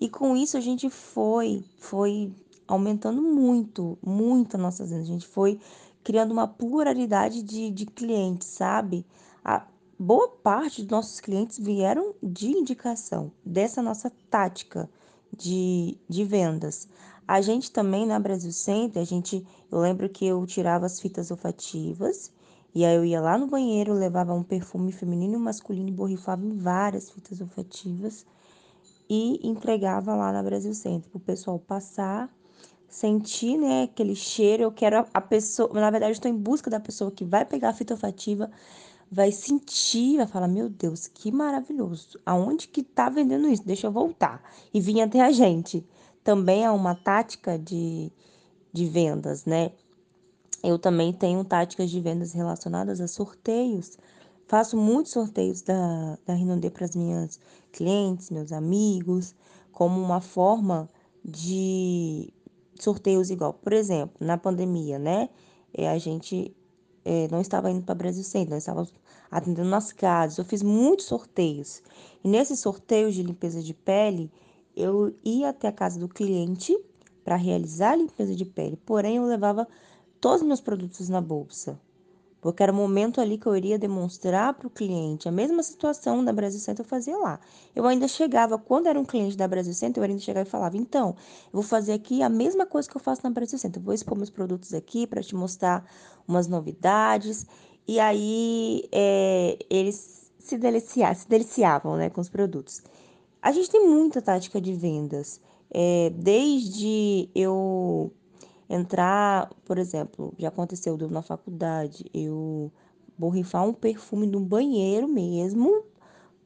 E 0.00 0.08
com 0.08 0.36
isso 0.36 0.56
a 0.56 0.60
gente 0.60 0.90
foi, 0.90 1.64
foi 1.78 2.32
aumentando 2.68 3.22
muito, 3.22 3.98
muito 4.04 4.56
as 4.56 4.62
nossas 4.62 4.90
vendas. 4.90 5.06
A 5.06 5.12
gente 5.12 5.26
foi 5.26 5.58
criando 6.02 6.32
uma 6.32 6.46
pluralidade 6.46 7.42
de, 7.42 7.70
de 7.70 7.86
clientes, 7.86 8.48
sabe? 8.48 9.06
A 9.42 9.66
boa 9.98 10.28
parte 10.28 10.82
dos 10.82 10.90
nossos 10.90 11.20
clientes 11.20 11.58
vieram 11.58 12.14
de 12.22 12.48
indicação 12.48 13.32
dessa 13.44 13.80
nossa 13.80 14.10
tática 14.28 14.90
de, 15.36 15.96
de 16.08 16.24
vendas. 16.24 16.88
A 17.26 17.40
gente 17.40 17.70
também 17.70 18.06
na 18.06 18.18
Brasil 18.18 18.52
Center, 18.52 19.00
a 19.00 19.04
gente, 19.04 19.46
eu 19.70 19.78
lembro 19.78 20.08
que 20.08 20.26
eu 20.26 20.44
tirava 20.46 20.86
as 20.86 21.00
fitas 21.00 21.30
olfativas 21.30 22.30
e 22.74 22.84
aí 22.84 22.94
eu 22.96 23.04
ia 23.04 23.20
lá 23.20 23.38
no 23.38 23.46
banheiro, 23.46 23.94
levava 23.94 24.34
um 24.34 24.42
perfume 24.42 24.92
feminino 24.92 25.34
e 25.34 25.38
masculino 25.38 25.88
e 25.88 25.92
borrifava 25.92 26.44
em 26.44 26.56
várias 26.56 27.10
fitas 27.10 27.40
olfativas 27.40 28.26
e 29.08 29.46
entregava 29.46 30.14
lá 30.14 30.32
na 30.32 30.42
Brasil 30.42 30.74
Center 30.74 31.08
para 31.08 31.18
o 31.18 31.20
pessoal 31.20 31.58
passar, 31.58 32.28
sentir, 32.88 33.56
né, 33.56 33.84
aquele 33.84 34.14
cheiro. 34.14 34.64
Eu 34.64 34.72
quero 34.72 34.98
a, 34.98 35.06
a 35.14 35.20
pessoa, 35.20 35.72
na 35.72 35.90
verdade, 35.90 36.12
estou 36.12 36.30
em 36.30 36.36
busca 36.36 36.68
da 36.68 36.80
pessoa 36.80 37.10
que 37.10 37.24
vai 37.24 37.44
pegar 37.44 37.70
a 37.70 37.74
fita 37.74 37.94
olfativa, 37.94 38.50
vai 39.14 39.30
sentir, 39.30 40.16
vai 40.16 40.26
falar: 40.26 40.48
Meu 40.48 40.68
Deus, 40.68 41.06
que 41.06 41.30
maravilhoso! 41.30 42.18
Aonde 42.26 42.66
que 42.68 42.82
tá 42.82 43.08
vendendo 43.08 43.48
isso? 43.48 43.64
Deixa 43.64 43.86
eu 43.86 43.92
voltar. 43.92 44.42
E 44.72 44.80
vinha 44.80 45.04
até 45.04 45.20
a 45.20 45.30
gente 45.30 45.86
também 46.24 46.64
é 46.64 46.70
uma 46.70 46.94
tática 46.94 47.58
de, 47.58 48.10
de 48.72 48.86
vendas, 48.86 49.44
né? 49.44 49.70
Eu 50.62 50.78
também 50.78 51.12
tenho 51.12 51.44
táticas 51.44 51.90
de 51.90 52.00
vendas 52.00 52.32
relacionadas 52.32 53.00
a 53.00 53.06
sorteios. 53.06 53.98
Faço 54.46 54.76
muitos 54.76 55.12
sorteios 55.12 55.62
da, 55.62 56.18
da 56.26 56.34
Rinode 56.34 56.70
para 56.70 56.86
as 56.86 56.96
minhas 56.96 57.38
clientes, 57.70 58.30
meus 58.30 58.50
amigos, 58.50 59.34
como 59.70 60.00
uma 60.00 60.20
forma 60.20 60.88
de 61.24 62.32
sorteios 62.80 63.30
igual. 63.30 63.52
Por 63.52 63.72
exemplo, 63.72 64.16
na 64.18 64.38
pandemia, 64.38 64.98
né? 64.98 65.28
É, 65.72 65.90
a 65.90 65.98
gente 65.98 66.54
é, 67.04 67.28
não 67.28 67.40
estava 67.40 67.70
indo 67.70 67.82
para 67.82 67.94
Brasil 67.94 68.24
Centro, 68.24 68.54
nós 68.54 68.62
estávamos 68.62 68.92
atendendo 69.34 69.68
nas 69.68 69.92
casas. 69.92 70.38
Eu 70.38 70.44
fiz 70.44 70.62
muitos 70.62 71.06
sorteios. 71.06 71.82
E 72.22 72.28
nesses 72.28 72.60
sorteios 72.60 73.16
de 73.16 73.22
limpeza 73.22 73.60
de 73.60 73.74
pele, 73.74 74.30
eu 74.76 75.12
ia 75.24 75.48
até 75.48 75.66
a 75.66 75.72
casa 75.72 75.98
do 75.98 76.08
cliente 76.08 76.78
para 77.24 77.34
realizar 77.34 77.92
a 77.92 77.96
limpeza 77.96 78.34
de 78.34 78.44
pele, 78.44 78.76
porém 78.86 79.16
eu 79.16 79.24
levava 79.24 79.66
todos 80.20 80.42
os 80.42 80.46
meus 80.46 80.60
produtos 80.60 81.08
na 81.08 81.20
bolsa, 81.20 81.80
porque 82.40 82.62
era 82.62 82.70
o 82.70 82.74
momento 82.74 83.20
ali 83.20 83.38
que 83.38 83.46
eu 83.46 83.56
iria 83.56 83.78
demonstrar 83.78 84.52
para 84.54 84.66
o 84.66 84.70
cliente 84.70 85.28
a 85.28 85.32
mesma 85.32 85.62
situação 85.62 86.24
da 86.24 86.32
Brasil 86.32 86.60
Center 86.60 86.84
eu 86.84 86.88
fazia 86.88 87.16
lá. 87.16 87.40
Eu 87.74 87.86
ainda 87.86 88.06
chegava, 88.06 88.58
quando 88.58 88.86
era 88.86 89.00
um 89.00 89.04
cliente 89.04 89.36
da 89.36 89.48
Brasil 89.48 89.72
Center, 89.72 90.02
eu 90.02 90.08
ainda 90.08 90.20
chegava 90.20 90.46
e 90.46 90.50
falava: 90.50 90.76
então, 90.76 91.16
eu 91.46 91.52
vou 91.54 91.62
fazer 91.62 91.94
aqui 91.94 92.22
a 92.22 92.28
mesma 92.28 92.66
coisa 92.66 92.88
que 92.88 92.96
eu 92.96 93.00
faço 93.00 93.22
na 93.24 93.30
Brasil 93.30 93.58
Center, 93.58 93.80
eu 93.80 93.84
vou 93.84 93.94
expor 93.94 94.16
meus 94.16 94.30
produtos 94.30 94.74
aqui 94.74 95.06
para 95.06 95.22
te 95.22 95.34
mostrar 95.34 95.84
umas 96.28 96.46
novidades. 96.46 97.46
E 97.86 98.00
aí 98.00 98.84
é, 98.90 99.58
eles 99.68 100.30
se, 100.38 100.58
se 101.14 101.28
deliciavam 101.28 101.96
né, 101.96 102.10
com 102.10 102.20
os 102.20 102.28
produtos. 102.28 102.82
A 103.42 103.52
gente 103.52 103.70
tem 103.70 103.86
muita 103.86 104.22
tática 104.22 104.60
de 104.60 104.72
vendas. 104.72 105.40
É, 105.70 106.10
desde 106.10 107.28
eu 107.34 108.12
entrar, 108.68 109.50
por 109.64 109.78
exemplo, 109.78 110.32
já 110.38 110.48
aconteceu 110.48 110.96
na 111.10 111.22
faculdade, 111.22 112.04
eu 112.14 112.72
borrifar 113.18 113.64
um 113.66 113.72
perfume 113.72 114.26
no 114.26 114.40
banheiro 114.40 115.06
mesmo, 115.08 115.84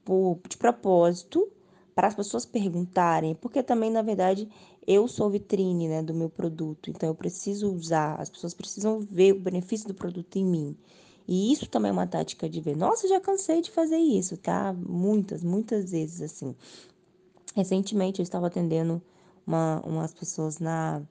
por, 0.05 0.39
de 0.49 0.57
propósito, 0.57 1.49
para 1.95 2.09
as 2.09 2.15
pessoas 2.15 2.47
perguntarem, 2.47 3.35
porque 3.35 3.63
também, 3.63 3.91
na 3.91 4.03
verdade, 4.03 4.49
eu 4.87 5.09
sou 5.09 5.29
vitrine 5.29 5.89
né, 5.89 6.03
do 6.03 6.15
meu 6.15 6.31
produto, 6.31 6.91
então 6.91 7.09
eu 7.09 7.15
preciso 7.15 7.73
usar, 7.73 8.15
as 8.21 8.31
pessoas 8.31 8.55
precisam 8.55 9.01
ver 9.01 9.33
o 9.33 9.41
benefício 9.41 9.89
do 9.89 9.95
produto 9.95 10.37
em 10.37 10.45
mim. 10.45 10.77
E 11.29 11.53
isso 11.53 11.69
também 11.69 11.91
é 11.91 11.93
uma 11.93 12.07
tática 12.07 12.49
de 12.49 12.59
ver. 12.59 12.75
Nossa, 12.75 13.07
já 13.07 13.21
cansei 13.21 13.61
de 13.61 13.71
fazer 13.71 13.99
isso, 13.99 14.37
tá? 14.39 14.73
Muitas, 14.73 15.43
muitas 15.43 15.91
vezes 15.91 16.23
assim. 16.23 16.57
Recentemente 17.55 18.21
eu 18.21 18.23
estava 18.23 18.47
atendendo 18.47 19.03
uma, 19.47 19.83
umas 19.85 20.15
pessoas 20.15 20.59
na, 20.59 21.03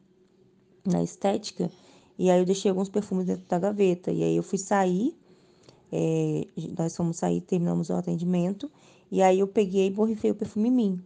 na 0.83 1.03
estética 1.03 1.69
e 2.17 2.31
aí 2.31 2.39
eu 2.39 2.45
deixei 2.45 2.69
alguns 2.69 2.89
perfumes 2.89 3.27
dentro 3.27 3.45
da 3.47 3.59
gaveta. 3.59 4.11
E 4.11 4.23
aí 4.23 4.35
eu 4.35 4.43
fui 4.43 4.57
sair, 4.57 5.15
é, 5.91 6.47
nós 6.77 6.95
fomos 6.95 7.17
sair, 7.17 7.41
terminamos 7.41 7.89
o 7.89 7.93
atendimento, 7.93 8.71
e 9.11 9.21
aí 9.21 9.39
eu 9.39 9.47
peguei 9.47 9.87
e 9.87 9.91
borrifei 9.91 10.31
o 10.31 10.35
perfume 10.35 10.69
em 10.69 10.71
mim. 10.71 11.03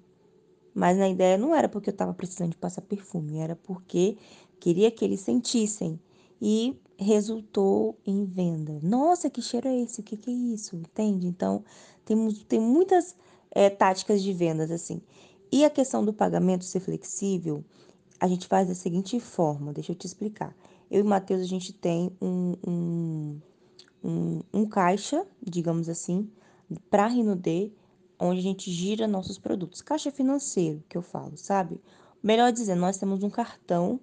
Mas 0.73 0.97
na 0.97 1.09
ideia 1.09 1.37
não 1.37 1.53
era 1.53 1.67
porque 1.67 1.89
eu 1.89 1.93
estava 1.93 2.13
precisando 2.13 2.51
de 2.51 2.57
passar 2.57 2.81
perfume, 2.81 3.39
era 3.39 3.57
porque 3.57 4.17
queria 4.57 4.89
que 4.89 5.03
eles 5.03 5.19
sentissem. 5.19 5.99
E 6.41 6.75
resultou 6.97 7.97
em 8.05 8.25
venda. 8.25 8.79
Nossa, 8.81 9.29
que 9.29 9.41
cheiro 9.41 9.67
é 9.67 9.81
esse? 9.81 10.01
O 10.01 10.03
que, 10.03 10.17
que 10.17 10.29
é 10.29 10.33
isso? 10.33 10.75
Entende? 10.75 11.27
Então, 11.27 11.63
temos, 12.05 12.43
tem 12.43 12.59
muitas 12.59 13.15
é, 13.51 13.69
táticas 13.69 14.21
de 14.21 14.33
vendas 14.33 14.71
assim. 14.71 15.01
E 15.51 15.65
a 15.65 15.69
questão 15.69 16.03
do 16.05 16.13
pagamento 16.13 16.63
ser 16.63 16.79
flexível, 16.79 17.63
a 18.19 18.27
gente 18.27 18.47
faz 18.47 18.67
da 18.67 18.75
seguinte 18.75 19.19
forma, 19.19 19.73
deixa 19.73 19.91
eu 19.91 19.95
te 19.95 20.05
explicar. 20.05 20.55
Eu 20.89 21.01
e 21.01 21.03
Matheus, 21.03 21.41
a 21.41 21.45
gente 21.45 21.73
tem 21.73 22.11
um, 22.21 22.55
um, 22.65 23.41
um, 24.03 24.41
um 24.53 24.65
caixa, 24.65 25.25
digamos 25.41 25.89
assim, 25.89 26.29
para 26.89 27.07
Rinode, 27.07 27.73
onde 28.19 28.39
a 28.39 28.43
gente 28.43 28.71
gira 28.71 29.07
nossos 29.07 29.37
produtos. 29.37 29.81
Caixa 29.81 30.11
financeiro, 30.11 30.83
que 30.87 30.97
eu 30.97 31.01
falo, 31.01 31.35
sabe? 31.35 31.81
Melhor 32.21 32.51
dizendo, 32.51 32.81
nós 32.81 32.97
temos 32.97 33.23
um 33.23 33.29
cartão 33.29 33.99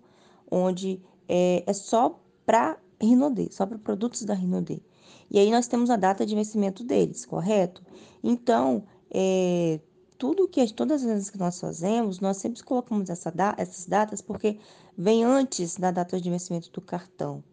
onde 0.51 1.01
é, 1.29 1.63
é 1.67 1.73
só 1.73 2.19
para 2.49 2.79
Rinode, 2.99 3.53
só 3.53 3.67
para 3.67 3.77
produtos 3.77 4.25
da 4.25 4.33
Rinode. 4.33 4.83
E 5.31 5.39
aí 5.39 5.51
nós 5.51 5.69
temos 5.69 5.91
a 5.91 5.97
data 5.97 6.25
de 6.25 6.35
vencimento 6.35 6.83
deles, 6.83 7.27
correto? 7.27 7.85
Então, 8.25 8.85
é, 9.11 9.79
tudo 10.17 10.49
que 10.49 10.73
todas 10.73 11.03
as 11.03 11.09
vezes 11.11 11.29
que 11.29 11.37
nós 11.37 11.61
fazemos, 11.61 12.21
nós 12.21 12.39
sempre 12.39 12.63
colocamos 12.63 13.11
essa 13.11 13.31
essas 13.59 13.85
datas 13.85 14.23
porque 14.23 14.59
vem 14.97 15.25
antes 15.25 15.77
da 15.77 15.91
data 15.91 16.19
de 16.19 16.31
vencimento 16.31 16.71
do 16.73 16.81
cartão. 16.81 17.45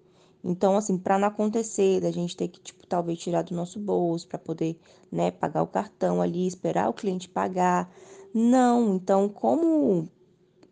Então, 0.41 0.77
assim, 0.77 0.97
para 0.97 1.19
não 1.19 1.27
acontecer 1.27 1.99
da 1.99 2.09
gente 2.09 2.37
ter 2.37 2.47
que, 2.47 2.61
tipo, 2.61 2.87
talvez 2.87 3.19
tirar 3.19 3.41
do 3.41 3.53
nosso 3.53 3.77
bolso 3.81 4.25
para 4.29 4.39
poder, 4.39 4.79
né, 5.11 5.29
pagar 5.29 5.61
o 5.61 5.67
cartão 5.67 6.21
ali, 6.21 6.47
esperar 6.47 6.87
o 6.87 6.93
cliente 6.93 7.27
pagar. 7.27 7.91
Não, 8.33 8.95
então, 8.95 9.27
como 9.27 10.07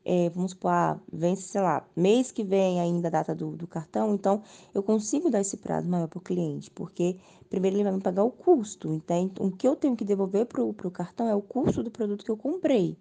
é, 0.06 0.30
vamos 0.30 0.52
supor, 0.52 0.72
ah, 0.72 1.00
vence, 1.12 1.44
sei 1.44 1.62
lá, 1.62 1.86
mês 1.96 2.32
que 2.32 2.44
vem 2.44 2.80
ainda 2.80 3.08
a 3.08 3.12
data 3.12 3.34
do, 3.36 3.56
do 3.56 3.68
cartão, 3.68 4.14
então 4.14 4.42
eu 4.74 4.84
consigo 4.84 5.30
dar 5.30 5.42
esse 5.42 5.58
prazo 5.58 5.88
maior 5.88 6.08
para 6.08 6.20
o 6.20 6.22
cliente, 6.22 6.70
porque 6.72 7.18
primeiro 7.50 7.78
ele 7.78 7.84
vai 7.84 7.94
me 7.94 8.02
pagar 8.02 8.24
o 8.24 8.32
custo, 8.32 8.92
então 8.94 9.32
o 9.40 9.52
que 9.52 9.68
eu 9.68 9.76
tenho 9.76 9.96
que 9.96 10.04
devolver 10.04 10.46
para 10.46 10.64
o 10.64 10.92
cartão 10.92 11.28
é 11.28 11.36
o 11.36 11.42
custo 11.42 11.84
do 11.84 11.92
produto 11.92 12.26
que 12.26 12.32
eu 12.32 12.38
comprei. 12.38 12.98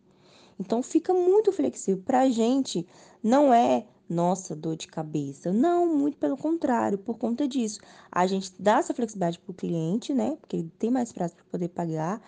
Então 0.59 0.83
fica 0.83 1.13
muito 1.13 1.51
flexível. 1.51 2.03
Para 2.05 2.21
a 2.21 2.31
gente, 2.31 2.87
não 3.23 3.53
é 3.53 3.85
nossa 4.09 4.55
dor 4.55 4.77
de 4.77 4.87
cabeça. 4.87 5.53
Não, 5.53 5.87
muito 5.87 6.17
pelo 6.19 6.37
contrário, 6.37 6.99
por 6.99 7.19
conta 7.19 7.49
disso. 7.49 7.81
A 8.11 8.27
gente 8.27 8.53
dá 8.59 8.79
essa 8.79 8.95
flexibilidade 8.95 9.39
para 9.39 9.51
o 9.51 9.55
cliente, 9.55 10.13
né? 10.13 10.37
Porque 10.41 10.57
ele 10.57 10.73
tem 10.79 10.91
mais 10.91 11.13
prazo 11.13 11.35
para 11.35 11.45
poder 11.47 11.69
pagar. 11.69 12.21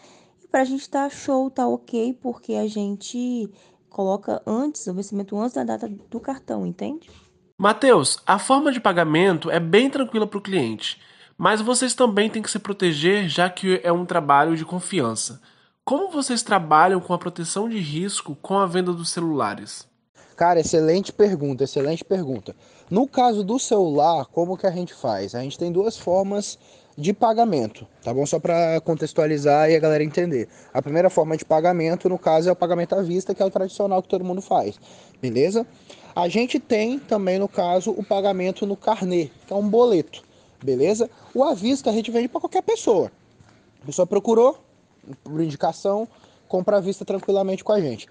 Para 0.51 0.63
a 0.63 0.65
gente 0.65 0.89
tá 0.89 1.09
show, 1.09 1.51
tá 1.51 1.67
ok, 1.67 2.15
porque 2.23 2.55
a 2.55 2.67
gente 2.67 3.51
coloca 3.95 4.43
antes, 4.45 4.85
o 4.89 4.93
vencimento 4.93 5.39
antes 5.39 5.55
da 5.55 5.63
data 5.63 5.89
do 5.89 6.19
cartão, 6.19 6.67
entende? 6.67 7.09
Mateus, 7.57 8.19
a 8.27 8.41
forma 8.41 8.73
de 8.73 8.81
pagamento 8.81 9.49
é 9.53 9.61
bem 9.61 9.89
tranquila 9.89 10.27
para 10.27 10.39
o 10.39 10.43
cliente, 10.43 11.01
mas 11.39 11.61
vocês 11.61 11.95
também 11.95 12.29
têm 12.29 12.43
que 12.43 12.51
se 12.51 12.59
proteger, 12.59 13.29
já 13.29 13.49
que 13.49 13.81
é 13.85 13.93
um 13.93 14.05
trabalho 14.05 14.57
de 14.57 14.65
confiança. 14.65 15.41
Como 15.85 16.11
vocês 16.11 16.43
trabalham 16.43 17.01
com 17.01 17.15
a 17.15 17.19
proteção 17.19 17.69
de 17.69 17.79
risco 17.79 18.37
com 18.43 18.59
a 18.59 18.67
venda 18.67 18.93
dos 18.93 19.11
celulares? 19.11 19.87
Cara, 20.37 20.59
excelente 20.59 21.13
pergunta, 21.13 21.63
excelente 21.63 22.05
pergunta. 22.05 22.57
No 22.91 23.07
caso 23.07 23.45
do 23.45 23.61
celular, 23.61 24.27
como 24.27 24.57
que 24.57 24.67
a 24.67 24.73
gente 24.73 24.93
faz? 24.93 25.37
A 25.37 25.41
gente 25.41 25.57
tem 25.57 25.71
duas 25.71 25.97
formas 25.97 26.59
de 26.97 27.13
pagamento, 27.13 27.87
tá 28.03 28.15
bom? 28.15 28.25
Só 28.25 28.39
para 28.39 28.81
contextualizar 28.81 29.71
e 29.71 29.77
a 29.77 29.81
galera 29.81 30.05
entender. 30.05 30.49
A 30.73 30.81
primeira 30.81 31.11
forma 31.11 31.37
de 31.37 31.45
pagamento, 31.45 32.09
no 32.09 32.19
caso, 32.19 32.49
é 32.49 32.53
o 32.53 32.57
pagamento 32.57 32.95
à 32.95 33.03
vista, 33.03 33.35
que 33.35 33.43
é 33.43 33.45
o 33.45 33.51
tradicional 33.51 34.03
que 34.03 34.09
todo 34.09 34.25
mundo 34.25 34.41
faz, 34.41 34.79
beleza? 35.21 35.67
A 36.15 36.29
gente 36.29 36.61
tem 36.61 36.99
também, 36.99 37.39
no 37.39 37.49
caso, 37.49 37.91
o 37.91 38.05
pagamento 38.05 38.65
no 38.65 38.77
carnê, 38.77 39.31
que 39.47 39.53
é 39.53 39.57
um 39.57 39.69
boleto, 39.69 40.23
beleza? 40.63 41.11
O 41.35 41.43
à 41.43 41.55
vista 41.55 41.91
a 41.91 41.93
gente 41.93 42.11
vende 42.11 42.29
para 42.29 42.41
qualquer 42.41 42.63
pessoa. 42.63 43.11
A 43.83 43.87
pessoa 43.87 44.07
procurou, 44.07 44.59
por 45.25 45.41
indicação, 45.41 46.07
compra 46.47 46.77
à 46.77 46.81
vista 46.81 47.05
tranquilamente 47.05 47.65
com 47.65 47.73
a 47.73 47.81
gente. 47.81 48.07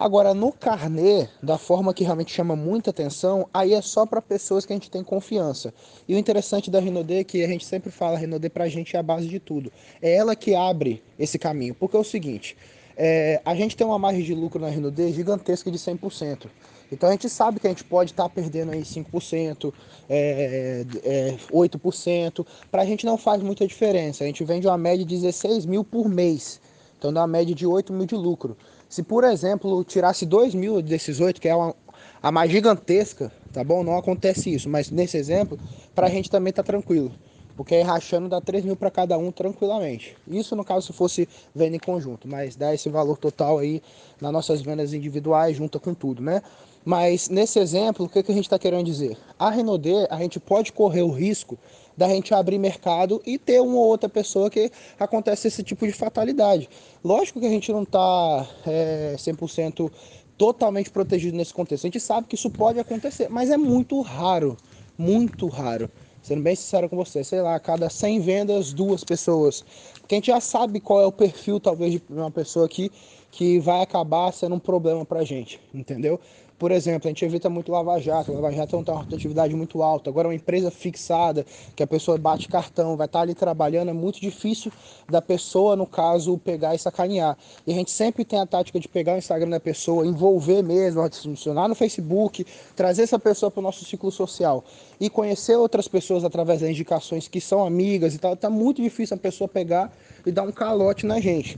Agora, 0.00 0.32
no 0.32 0.50
carnê, 0.50 1.28
da 1.42 1.58
forma 1.58 1.92
que 1.92 2.02
realmente 2.02 2.32
chama 2.32 2.56
muita 2.56 2.88
atenção, 2.88 3.46
aí 3.52 3.74
é 3.74 3.82
só 3.82 4.06
para 4.06 4.22
pessoas 4.22 4.64
que 4.64 4.72
a 4.72 4.76
gente 4.76 4.90
tem 4.90 5.04
confiança. 5.04 5.74
E 6.08 6.14
o 6.14 6.18
interessante 6.18 6.70
da 6.70 6.80
Renaudet 6.80 7.20
é 7.20 7.24
que 7.24 7.44
a 7.44 7.46
gente 7.46 7.66
sempre 7.66 7.90
fala, 7.90 8.16
a 8.16 8.18
Renaudet 8.18 8.48
para 8.48 8.64
a 8.64 8.68
gente 8.70 8.96
é 8.96 8.98
a 8.98 9.02
base 9.02 9.28
de 9.28 9.38
tudo. 9.38 9.70
É 10.00 10.14
ela 10.14 10.34
que 10.34 10.54
abre 10.54 11.02
esse 11.18 11.38
caminho. 11.38 11.74
Porque 11.74 11.98
é 11.98 12.00
o 12.00 12.04
seguinte, 12.04 12.56
é, 12.96 13.42
a 13.44 13.54
gente 13.54 13.76
tem 13.76 13.86
uma 13.86 13.98
margem 13.98 14.22
de 14.22 14.34
lucro 14.34 14.58
na 14.58 14.70
Renaudet 14.70 15.12
gigantesca 15.12 15.70
de 15.70 15.76
100%. 15.76 16.46
Então 16.90 17.06
a 17.06 17.12
gente 17.12 17.28
sabe 17.28 17.60
que 17.60 17.66
a 17.66 17.70
gente 17.70 17.84
pode 17.84 18.12
estar 18.12 18.22
tá 18.22 18.30
perdendo 18.30 18.72
aí 18.72 18.80
5%, 18.80 19.70
é, 20.08 20.86
é, 21.04 21.36
8%. 21.52 22.46
Para 22.70 22.80
a 22.80 22.86
gente 22.86 23.04
não 23.04 23.18
faz 23.18 23.42
muita 23.42 23.66
diferença. 23.66 24.24
A 24.24 24.26
gente 24.26 24.42
vende 24.44 24.66
uma 24.66 24.78
média 24.78 25.04
de 25.04 25.14
16 25.14 25.66
mil 25.66 25.84
por 25.84 26.08
mês. 26.08 26.58
Então 26.98 27.12
dá 27.12 27.20
uma 27.20 27.26
média 27.26 27.54
de 27.54 27.66
8 27.66 27.92
mil 27.92 28.06
de 28.06 28.14
lucro. 28.14 28.56
Se, 28.90 29.04
por 29.04 29.22
exemplo, 29.22 29.84
tirasse 29.84 30.26
2 30.26 30.52
mil 30.52 30.82
desses 30.82 31.20
8, 31.20 31.40
que 31.40 31.48
é 31.48 31.54
uma, 31.54 31.76
a 32.20 32.32
mais 32.32 32.50
gigantesca, 32.50 33.30
tá 33.52 33.62
bom? 33.62 33.84
Não 33.84 33.96
acontece 33.96 34.52
isso, 34.52 34.68
mas 34.68 34.90
nesse 34.90 35.16
exemplo, 35.16 35.56
para 35.94 36.08
a 36.08 36.10
gente 36.10 36.28
também 36.28 36.52
tá 36.52 36.60
tranquilo. 36.60 37.12
Porque 37.56 37.76
aí 37.76 37.82
rachando 37.82 38.28
dá 38.28 38.40
3 38.40 38.64
mil 38.64 38.74
para 38.74 38.90
cada 38.90 39.16
um 39.16 39.30
tranquilamente. 39.30 40.16
Isso 40.26 40.56
no 40.56 40.64
caso 40.64 40.88
se 40.88 40.92
fosse 40.92 41.28
venda 41.54 41.76
em 41.76 41.78
conjunto, 41.78 42.26
mas 42.26 42.56
dá 42.56 42.74
esse 42.74 42.88
valor 42.88 43.16
total 43.16 43.58
aí 43.58 43.80
nas 44.20 44.32
nossas 44.32 44.60
vendas 44.60 44.92
individuais, 44.92 45.56
junta 45.56 45.78
com 45.78 45.94
tudo, 45.94 46.20
né? 46.20 46.42
Mas 46.84 47.28
nesse 47.28 47.60
exemplo, 47.60 48.06
o 48.06 48.08
que, 48.08 48.24
que 48.24 48.32
a 48.32 48.34
gente 48.34 48.46
está 48.46 48.58
querendo 48.58 48.84
dizer? 48.84 49.16
A 49.38 49.50
Renaudet, 49.50 50.08
a 50.10 50.16
gente 50.16 50.40
pode 50.40 50.72
correr 50.72 51.02
o 51.02 51.10
risco 51.12 51.56
da 52.00 52.08
gente 52.08 52.32
abrir 52.32 52.58
mercado 52.58 53.20
e 53.26 53.36
ter 53.36 53.60
uma 53.60 53.76
ou 53.76 53.88
outra 53.88 54.08
pessoa 54.08 54.48
que 54.48 54.72
acontece 54.98 55.48
esse 55.48 55.62
tipo 55.62 55.86
de 55.86 55.92
fatalidade. 55.92 56.66
Lógico 57.04 57.38
que 57.38 57.44
a 57.44 57.50
gente 57.50 57.70
não 57.70 57.82
está 57.82 58.48
é, 58.66 59.16
100% 59.18 59.92
totalmente 60.38 60.88
protegido 60.90 61.36
nesse 61.36 61.52
contexto. 61.52 61.84
A 61.84 61.88
gente 61.88 62.00
sabe 62.00 62.26
que 62.26 62.36
isso 62.36 62.48
pode 62.48 62.80
acontecer, 62.80 63.28
mas 63.28 63.50
é 63.50 63.58
muito 63.58 64.00
raro, 64.00 64.56
muito 64.96 65.46
raro. 65.46 65.90
Sendo 66.22 66.42
bem 66.42 66.56
sincero 66.56 66.88
com 66.88 66.96
você, 66.96 67.22
sei 67.22 67.42
lá, 67.42 67.54
a 67.54 67.60
cada 67.60 67.90
100 67.90 68.20
vendas, 68.20 68.72
duas 68.72 69.04
pessoas. 69.04 69.62
Porque 70.00 70.14
a 70.14 70.16
gente 70.16 70.28
já 70.28 70.40
sabe 70.40 70.80
qual 70.80 71.02
é 71.02 71.06
o 71.06 71.12
perfil, 71.12 71.60
talvez, 71.60 71.92
de 71.92 72.02
uma 72.08 72.30
pessoa 72.30 72.64
aqui 72.64 72.90
que 73.30 73.58
vai 73.58 73.82
acabar 73.82 74.32
sendo 74.32 74.54
um 74.54 74.58
problema 74.58 75.04
pra 75.04 75.22
gente, 75.22 75.60
entendeu? 75.74 76.18
Por 76.60 76.70
exemplo, 76.72 77.08
a 77.08 77.10
gente 77.10 77.24
evita 77.24 77.48
muito 77.48 77.72
lava-jato. 77.72 78.34
Lava-jato 78.34 78.76
não 78.76 78.84
tem 78.84 78.92
uma 78.92 79.00
rotatividade 79.00 79.56
muito 79.56 79.82
alta. 79.82 80.10
Agora, 80.10 80.28
uma 80.28 80.34
empresa 80.34 80.70
fixada, 80.70 81.46
que 81.74 81.82
a 81.82 81.86
pessoa 81.86 82.18
bate 82.18 82.48
cartão, 82.48 82.98
vai 82.98 83.06
estar 83.06 83.22
ali 83.22 83.34
trabalhando, 83.34 83.88
é 83.88 83.94
muito 83.94 84.20
difícil 84.20 84.70
da 85.08 85.22
pessoa, 85.22 85.74
no 85.74 85.86
caso, 85.86 86.36
pegar 86.36 86.74
e 86.74 86.78
sacanear. 86.78 87.38
E 87.66 87.72
a 87.72 87.74
gente 87.74 87.90
sempre 87.90 88.26
tem 88.26 88.38
a 88.38 88.44
tática 88.44 88.78
de 88.78 88.86
pegar 88.88 89.14
o 89.14 89.16
Instagram 89.16 89.48
da 89.48 89.58
pessoa, 89.58 90.06
envolver 90.06 90.62
mesmo, 90.62 91.00
adicionar 91.00 91.66
no 91.66 91.74
Facebook, 91.74 92.44
trazer 92.76 93.04
essa 93.04 93.18
pessoa 93.18 93.50
para 93.50 93.60
o 93.60 93.62
nosso 93.62 93.82
ciclo 93.86 94.12
social 94.12 94.62
e 95.00 95.08
conhecer 95.08 95.56
outras 95.56 95.88
pessoas 95.88 96.24
através 96.24 96.60
das 96.60 96.68
indicações 96.68 97.26
que 97.26 97.40
são 97.40 97.64
amigas 97.64 98.14
e 98.14 98.18
tal. 98.18 98.34
Está 98.34 98.50
muito 98.50 98.82
difícil 98.82 99.16
a 99.16 99.18
pessoa 99.18 99.48
pegar 99.48 99.90
e 100.26 100.30
dar 100.30 100.42
um 100.42 100.52
calote 100.52 101.06
na 101.06 101.18
gente 101.20 101.56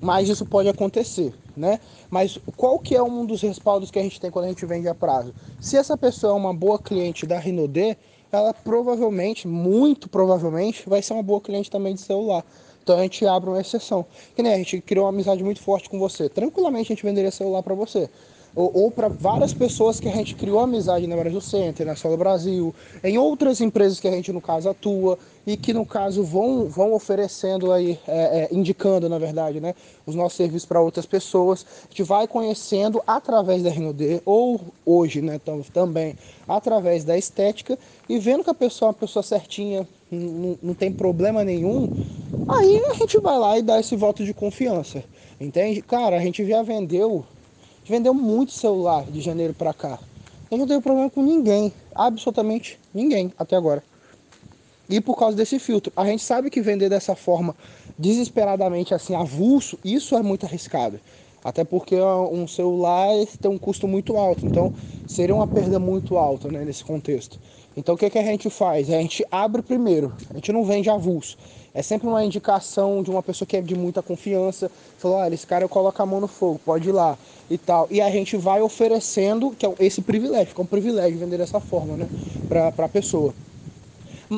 mas 0.00 0.28
isso 0.28 0.46
pode 0.46 0.68
acontecer, 0.68 1.34
né? 1.56 1.80
Mas 2.10 2.38
qual 2.56 2.78
que 2.78 2.94
é 2.94 3.02
um 3.02 3.26
dos 3.26 3.42
respaldos 3.42 3.90
que 3.90 3.98
a 3.98 4.02
gente 4.02 4.20
tem 4.20 4.30
quando 4.30 4.46
a 4.46 4.48
gente 4.48 4.64
vende 4.64 4.88
a 4.88 4.94
prazo? 4.94 5.34
Se 5.60 5.76
essa 5.76 5.96
pessoa 5.96 6.32
é 6.32 6.36
uma 6.36 6.54
boa 6.54 6.78
cliente 6.78 7.26
da 7.26 7.38
Rinode, 7.38 7.96
ela 8.30 8.52
provavelmente, 8.52 9.48
muito 9.48 10.08
provavelmente, 10.08 10.88
vai 10.88 11.02
ser 11.02 11.14
uma 11.14 11.22
boa 11.22 11.40
cliente 11.40 11.70
também 11.70 11.94
de 11.94 12.00
celular. 12.00 12.44
Então 12.82 12.98
a 12.98 13.02
gente 13.02 13.26
abre 13.26 13.50
uma 13.50 13.60
exceção. 13.60 14.06
Que 14.34 14.42
nem 14.42 14.52
a 14.52 14.56
gente 14.56 14.80
criou 14.80 15.04
uma 15.04 15.10
amizade 15.10 15.42
muito 15.42 15.60
forte 15.60 15.90
com 15.90 15.98
você. 15.98 16.28
Tranquilamente 16.28 16.92
a 16.92 16.94
gente 16.94 17.04
venderia 17.04 17.30
celular 17.30 17.62
para 17.62 17.74
você 17.74 18.08
ou, 18.58 18.72
ou 18.74 18.90
para 18.90 19.06
várias 19.06 19.54
pessoas 19.54 20.00
que 20.00 20.08
a 20.08 20.12
gente 20.12 20.34
criou 20.34 20.58
amizade 20.58 21.06
na 21.06 21.16
Brasil 21.16 21.40
Center, 21.40 21.86
na 21.86 21.94
Solo 21.94 22.16
Brasil, 22.16 22.74
em 23.04 23.16
outras 23.16 23.60
empresas 23.60 24.00
que 24.00 24.08
a 24.08 24.10
gente 24.10 24.32
no 24.32 24.40
caso 24.40 24.68
atua 24.68 25.16
e 25.46 25.56
que 25.56 25.72
no 25.72 25.86
caso 25.86 26.24
vão, 26.24 26.66
vão 26.66 26.92
oferecendo 26.92 27.70
aí, 27.70 28.00
é, 28.08 28.16
é, 28.16 28.48
indicando 28.50 29.08
na 29.08 29.16
verdade, 29.16 29.60
né, 29.60 29.76
os 30.04 30.16
nossos 30.16 30.36
serviços 30.36 30.66
para 30.66 30.80
outras 30.80 31.06
pessoas. 31.06 31.64
A 31.84 31.88
gente 31.88 32.02
vai 32.02 32.26
conhecendo 32.26 33.00
através 33.06 33.62
da 33.62 33.70
Renaudet 33.70 34.20
ou 34.26 34.60
hoje, 34.84 35.22
né, 35.22 35.40
também 35.72 36.16
através 36.48 37.04
da 37.04 37.16
estética 37.16 37.78
e 38.08 38.18
vendo 38.18 38.42
que 38.42 38.50
a 38.50 38.54
pessoa 38.54 38.88
é 38.88 38.90
uma 38.90 38.98
pessoa 38.98 39.22
certinha, 39.22 39.86
não, 40.10 40.58
não 40.60 40.74
tem 40.74 40.92
problema 40.92 41.44
nenhum, 41.44 41.92
aí 42.48 42.82
a 42.90 42.94
gente 42.94 43.20
vai 43.20 43.38
lá 43.38 43.56
e 43.56 43.62
dá 43.62 43.78
esse 43.78 43.94
voto 43.94 44.24
de 44.24 44.34
confiança. 44.34 45.04
Entende? 45.40 45.80
Cara, 45.80 46.16
a 46.16 46.20
gente 46.20 46.44
já 46.44 46.60
vendeu 46.64 47.24
vendeu 47.88 48.12
muito 48.12 48.52
celular 48.52 49.04
de 49.04 49.20
janeiro 49.20 49.54
para 49.54 49.72
cá. 49.72 49.98
Eu 50.50 50.58
não 50.58 50.66
tenho 50.66 50.82
problema 50.82 51.10
com 51.10 51.22
ninguém, 51.22 51.72
absolutamente 51.94 52.78
ninguém 52.92 53.32
até 53.38 53.56
agora. 53.56 53.82
E 54.88 55.00
por 55.00 55.16
causa 55.16 55.36
desse 55.36 55.58
filtro, 55.58 55.92
a 55.96 56.04
gente 56.04 56.22
sabe 56.22 56.50
que 56.50 56.60
vender 56.60 56.88
dessa 56.88 57.14
forma 57.14 57.54
desesperadamente 57.98 58.94
assim 58.94 59.14
avulso, 59.14 59.78
isso 59.84 60.16
é 60.16 60.22
muito 60.22 60.46
arriscado. 60.46 61.00
Até 61.44 61.64
porque 61.64 61.96
um 62.00 62.46
celular 62.46 63.10
tem 63.40 63.50
um 63.50 63.58
custo 63.58 63.86
muito 63.86 64.16
alto, 64.16 64.46
então 64.46 64.72
seria 65.06 65.34
uma 65.34 65.46
perda 65.46 65.78
muito 65.78 66.16
alta 66.16 66.50
né, 66.50 66.64
nesse 66.64 66.84
contexto. 66.84 67.38
Então 67.76 67.94
o 67.94 67.98
que, 67.98 68.10
que 68.10 68.18
a 68.18 68.24
gente 68.24 68.50
faz? 68.50 68.88
A 68.90 69.00
gente 69.00 69.24
abre 69.30 69.62
primeiro, 69.62 70.14
a 70.30 70.34
gente 70.34 70.52
não 70.52 70.64
vende 70.64 70.90
avulso. 70.90 71.36
É 71.74 71.82
sempre 71.82 72.08
uma 72.08 72.24
indicação 72.24 73.02
de 73.02 73.10
uma 73.10 73.22
pessoa 73.22 73.46
que 73.46 73.56
é 73.56 73.60
de 73.60 73.74
muita 73.74 74.02
confiança. 74.02 74.70
Falou, 74.98 75.18
olha, 75.18 75.34
esse 75.34 75.46
cara 75.46 75.64
eu 75.64 75.68
coloco 75.68 76.02
a 76.02 76.06
mão 76.06 76.20
no 76.20 76.28
fogo, 76.28 76.60
pode 76.64 76.88
ir 76.88 76.92
lá 76.92 77.16
e 77.50 77.58
tal. 77.58 77.86
E 77.90 78.00
a 78.00 78.10
gente 78.10 78.36
vai 78.36 78.60
oferecendo, 78.60 79.50
que 79.50 79.66
é 79.66 79.74
esse 79.80 80.00
privilégio, 80.00 80.54
que 80.54 80.60
é 80.60 80.64
um 80.64 80.66
privilégio 80.66 81.18
vender 81.18 81.38
dessa 81.38 81.60
forma, 81.60 81.96
né, 81.96 82.08
para 82.48 82.84
a 82.84 82.88
pessoa. 82.88 83.34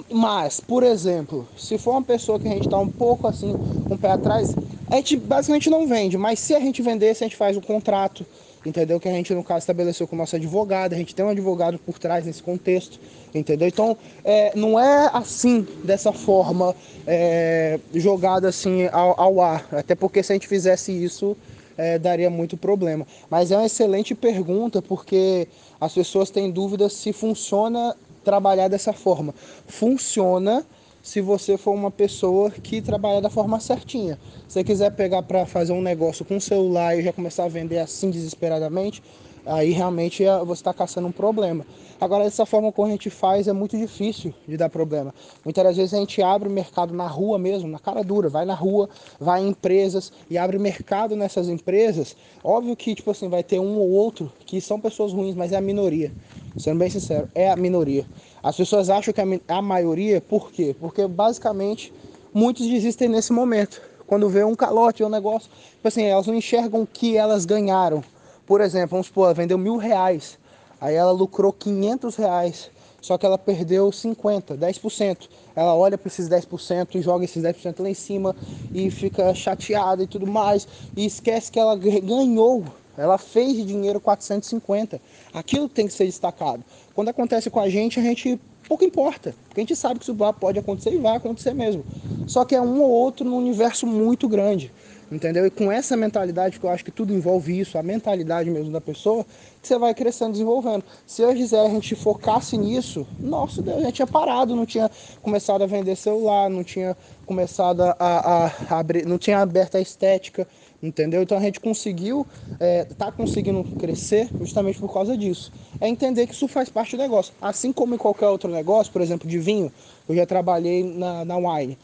Mas, 0.09 0.61
por 0.61 0.83
exemplo, 0.83 1.49
se 1.57 1.77
for 1.77 1.93
uma 1.93 2.03
pessoa 2.03 2.39
que 2.39 2.47
a 2.47 2.51
gente 2.53 2.67
está 2.67 2.79
um 2.79 2.89
pouco 2.89 3.27
assim, 3.27 3.57
um 3.91 3.97
pé 3.97 4.13
atrás, 4.13 4.55
a 4.89 4.97
gente 4.97 5.17
basicamente 5.17 5.69
não 5.69 5.87
vende, 5.87 6.17
mas 6.17 6.39
se 6.39 6.55
a 6.55 6.61
gente 6.61 6.81
vendesse, 6.81 7.25
a 7.25 7.27
gente 7.27 7.37
faz 7.37 7.57
o 7.57 7.61
contrato, 7.61 8.25
entendeu? 8.65 9.01
Que 9.01 9.09
a 9.09 9.13
gente, 9.13 9.35
no 9.35 9.43
caso, 9.43 9.61
estabeleceu 9.61 10.07
com 10.07 10.15
o 10.17 10.19
nosso 10.19 10.37
advogado, 10.37 10.93
a 10.93 10.97
gente 10.97 11.15
tem 11.15 11.25
um 11.25 11.29
advogado 11.29 11.79
por 11.79 11.99
trás 11.99 12.27
nesse 12.27 12.43
contexto, 12.43 12.99
entendeu? 13.35 13.69
Então, 13.69 13.97
é, 14.25 14.53
não 14.55 14.79
é 14.79 15.11
assim, 15.13 15.67
dessa 15.85 16.13
forma, 16.13 16.75
é, 17.07 17.79
jogada 17.95 18.49
assim 18.49 18.87
ao, 18.93 19.19
ao, 19.21 19.41
ar, 19.41 19.67
até 19.73 19.95
porque 19.95 20.23
se 20.23 20.33
a 20.33 20.35
gente 20.35 20.47
fizesse 20.47 20.93
isso, 20.93 21.37
é, 21.77 21.99
daria 21.99 22.29
muito 22.29 22.57
problema. 22.57 23.07
Mas 23.31 23.51
é 23.51 23.57
uma 23.57 23.67
excelente 23.67 24.15
pergunta, 24.15 24.83
porque 24.83 25.49
as 25.81 25.95
pessoas 25.95 26.31
têm 26.31 26.51
dúvidas 26.51 26.93
se 26.93 27.13
funciona 27.13 27.97
trabalhar 28.23 28.69
dessa 28.69 28.93
forma. 28.93 29.35
Funciona 29.67 30.65
se 31.03 31.21
você 31.21 31.57
for 31.57 31.73
uma 31.73 31.91
pessoa 31.91 32.51
que 32.51 32.81
trabalha 32.81 33.21
da 33.21 33.31
forma 33.31 33.59
certinha. 33.61 34.19
Se 34.47 34.55
você 34.55 34.65
quiser 34.65 34.91
pegar 34.91 35.23
para 35.23 35.47
fazer 35.47 35.73
um 35.73 35.83
negócio 35.83 36.25
com 36.25 36.39
celular 36.39 36.99
e 36.99 37.03
já 37.03 37.13
começar 37.13 37.45
a 37.45 37.49
vender 37.49 37.79
assim 37.79 38.11
desesperadamente, 38.11 39.03
aí 39.45 39.71
realmente 39.71 40.25
é, 40.25 40.39
você 40.45 40.61
está 40.61 40.73
caçando 40.73 41.09
um 41.09 41.13
problema. 41.13 41.65
Agora, 42.01 42.25
dessa 42.25 42.47
forma 42.47 42.73
como 42.73 42.89
a 42.89 42.91
gente 42.91 43.11
faz, 43.11 43.47
é 43.47 43.53
muito 43.53 43.77
difícil 43.77 44.33
de 44.49 44.57
dar 44.57 44.71
problema. 44.71 45.15
Muitas 45.45 45.77
vezes 45.77 45.93
a 45.93 45.99
gente 45.99 46.23
abre 46.23 46.49
o 46.49 46.53
mercado 46.53 46.95
na 46.95 47.07
rua 47.07 47.39
mesmo, 47.39 47.69
na 47.69 47.79
cara 47.79 48.03
dura, 48.03 48.29
vai 48.29 48.45
na 48.47 48.55
rua, 48.55 48.89
vai 49.19 49.43
em 49.43 49.49
empresas 49.49 50.13
e 50.31 50.39
abre 50.39 50.59
mercado 50.59 51.15
nessas 51.15 51.49
empresas. 51.49 52.17
Óbvio 52.43 52.75
que, 52.75 52.95
tipo 52.95 53.11
assim, 53.11 53.29
vai 53.29 53.43
ter 53.43 53.61
um 53.61 53.79
ou 53.79 53.91
outro 53.91 54.33
que 54.47 54.61
são 54.61 54.81
pessoas 54.81 55.13
ruins, 55.13 55.35
mas 55.35 55.53
é 55.53 55.57
a 55.57 55.61
minoria. 55.61 56.13
Sendo 56.57 56.79
bem 56.79 56.91
sincero, 56.91 57.29
é 57.35 57.51
a 57.51 57.57
minoria. 57.57 58.07
As 58.43 58.57
pessoas 58.57 58.89
acham 58.89 59.13
que 59.13 59.21
a 59.49 59.63
maioria, 59.63 60.21
por 60.21 60.51
quê? 60.51 60.75
Porque 60.79 61.07
basicamente 61.07 61.93
muitos 62.33 62.67
desistem 62.67 63.09
nesse 63.09 63.33
momento. 63.33 63.83
Quando 64.07 64.29
vê 64.29 64.43
um 64.43 64.57
calote, 64.57 65.05
um 65.05 65.09
negócio, 65.09 65.51
tipo 65.71 65.87
assim, 65.87 66.05
elas 66.05 66.27
não 66.27 66.35
enxergam 66.35 66.83
o 66.83 66.87
que 66.87 67.17
elas 67.17 67.45
ganharam. 67.45 68.03
Por 68.47 68.61
exemplo, 68.61 68.91
vamos 68.91 69.07
supor, 69.07 69.27
ela 69.27 69.35
vendeu 69.35 69.57
mil 69.57 69.77
reais, 69.77 70.39
aí 70.81 70.95
ela 70.95 71.13
lucrou 71.13 71.53
500 71.53 72.17
reais, 72.17 72.71
só 73.01 73.17
que 73.17 73.25
ela 73.25 73.39
perdeu 73.39 73.93
50, 73.93 74.57
10%. 74.57 75.29
Ela 75.55 75.75
olha 75.77 75.97
para 75.97 76.09
esses 76.09 76.29
10% 76.29 76.97
e 76.97 77.03
joga 77.03 77.25
esses 77.25 77.43
10% 77.43 77.81
lá 77.81 77.89
em 77.89 77.95
cima 77.95 78.35
e 78.75 78.91
fica 78.91 79.33
chateada 79.35 80.03
e 80.03 80.07
tudo 80.07 80.27
mais, 80.27 80.67
e 80.97 81.07
esquece 81.07 81.53
que 81.53 81.61
ela 81.61 81.77
ganhou 81.77 82.65
ela 83.01 83.19
fez 83.19 83.67
dinheiro 83.67 84.01
450. 84.01 85.01
Aquilo 85.33 85.69
tem 85.69 85.87
que 85.87 85.93
ser 85.93 86.05
destacado. 86.05 86.63
Quando 86.95 87.09
acontece 87.09 87.51
com 87.51 87.61
a 87.61 87.69
gente, 87.69 87.99
a 87.99 88.03
gente 88.03 88.39
pouco 88.69 88.85
importa, 88.85 89.35
porque 89.49 89.61
a 89.61 89.63
gente 89.63 89.75
sabe 89.75 89.99
que 89.99 90.05
isso 90.05 90.17
pode 90.39 90.59
acontecer 90.59 90.93
e 90.93 90.99
vai 90.99 91.17
acontecer 91.17 91.53
mesmo. 91.53 91.85
Só 92.29 92.45
que 92.45 92.55
é 92.55 92.61
um 92.61 92.81
ou 92.81 92.89
outro 92.89 93.29
num 93.29 93.37
universo 93.37 93.85
muito 93.85 94.29
grande, 94.29 94.73
entendeu? 95.11 95.45
E 95.45 95.51
com 95.51 95.73
essa 95.73 95.97
mentalidade, 95.97 96.61
que 96.61 96.65
eu 96.65 96.71
acho 96.71 96.85
que 96.85 96.93
tudo 96.93 97.13
envolve 97.13 97.59
isso, 97.59 97.77
a 97.77 97.83
mentalidade 97.83 98.49
mesmo 98.49 98.71
da 98.71 98.81
pessoa, 98.81 99.27
que 99.61 99.67
você 99.67 99.77
vai 99.77 99.93
crescendo, 99.93 100.33
desenvolvendo. 100.33 100.85
Se 101.05 101.21
eu 101.21 101.35
quiser 101.35 101.67
a 101.67 101.69
gente 101.69 101.97
focasse 101.97 102.57
nisso, 102.57 103.05
nossa 103.19 103.61
Deus, 103.61 103.79
a 103.79 103.81
gente 103.87 103.95
tinha 103.95 104.07
parado, 104.07 104.55
não 104.55 104.65
tinha 104.65 104.89
começado 105.21 105.63
a 105.63 105.67
vender 105.67 105.97
celular, 105.97 106.49
não 106.49 106.63
tinha 106.63 106.97
começado 107.27 107.83
a, 107.83 107.97
a, 107.99 108.47
a 108.47 108.79
abrir, 108.79 109.05
não 109.05 109.19
tinha 109.19 109.41
aberto 109.41 109.77
a 109.77 109.81
estética, 109.81 110.47
entendeu? 110.83 111.23
Então 111.23 111.37
a 111.39 111.41
gente 111.41 111.61
conseguiu, 111.61 112.27
é, 112.59 112.85
tá 112.85 113.11
conseguindo 113.13 113.65
crescer 113.79 114.31
justamente 114.39 114.79
por 114.79 114.93
causa 114.93 115.17
disso. 115.17 115.53
É 115.81 115.89
entender 115.89 116.27
que 116.27 116.35
isso 116.35 116.49
faz 116.49 116.69
parte 116.69 116.97
do 116.97 117.03
negócio. 117.03 117.35
Assim 117.41 117.73
como 117.73 117.95
em 117.95 117.99
qualquer 117.99 118.29
outro 118.29 118.51
negócio, 118.51 118.93
por 118.93 119.03
exemplo, 119.03 119.29
de 119.29 119.39
vinho, 119.39 119.73
eu 120.09 120.15
já 120.15 120.27
trabalhei 120.27 120.83
na, 120.85 121.25
na 121.25 121.37
wine. 121.37 121.79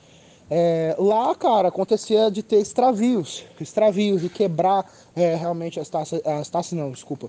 É, 0.49 0.95
lá, 0.99 1.35
cara, 1.35 1.69
acontecia 1.69 2.31
de 2.31 2.43
ter 2.43 2.59
extravios, 2.59 3.45
extravios, 3.61 4.23
de 4.23 4.29
quebrar 4.29 4.89
é, 5.15 5.35
realmente 5.35 5.81
as 5.81 5.89
taças, 5.89 6.21
as 6.25 6.49
taças 6.49 6.73
não, 6.73 6.93
desculpa, 6.93 7.29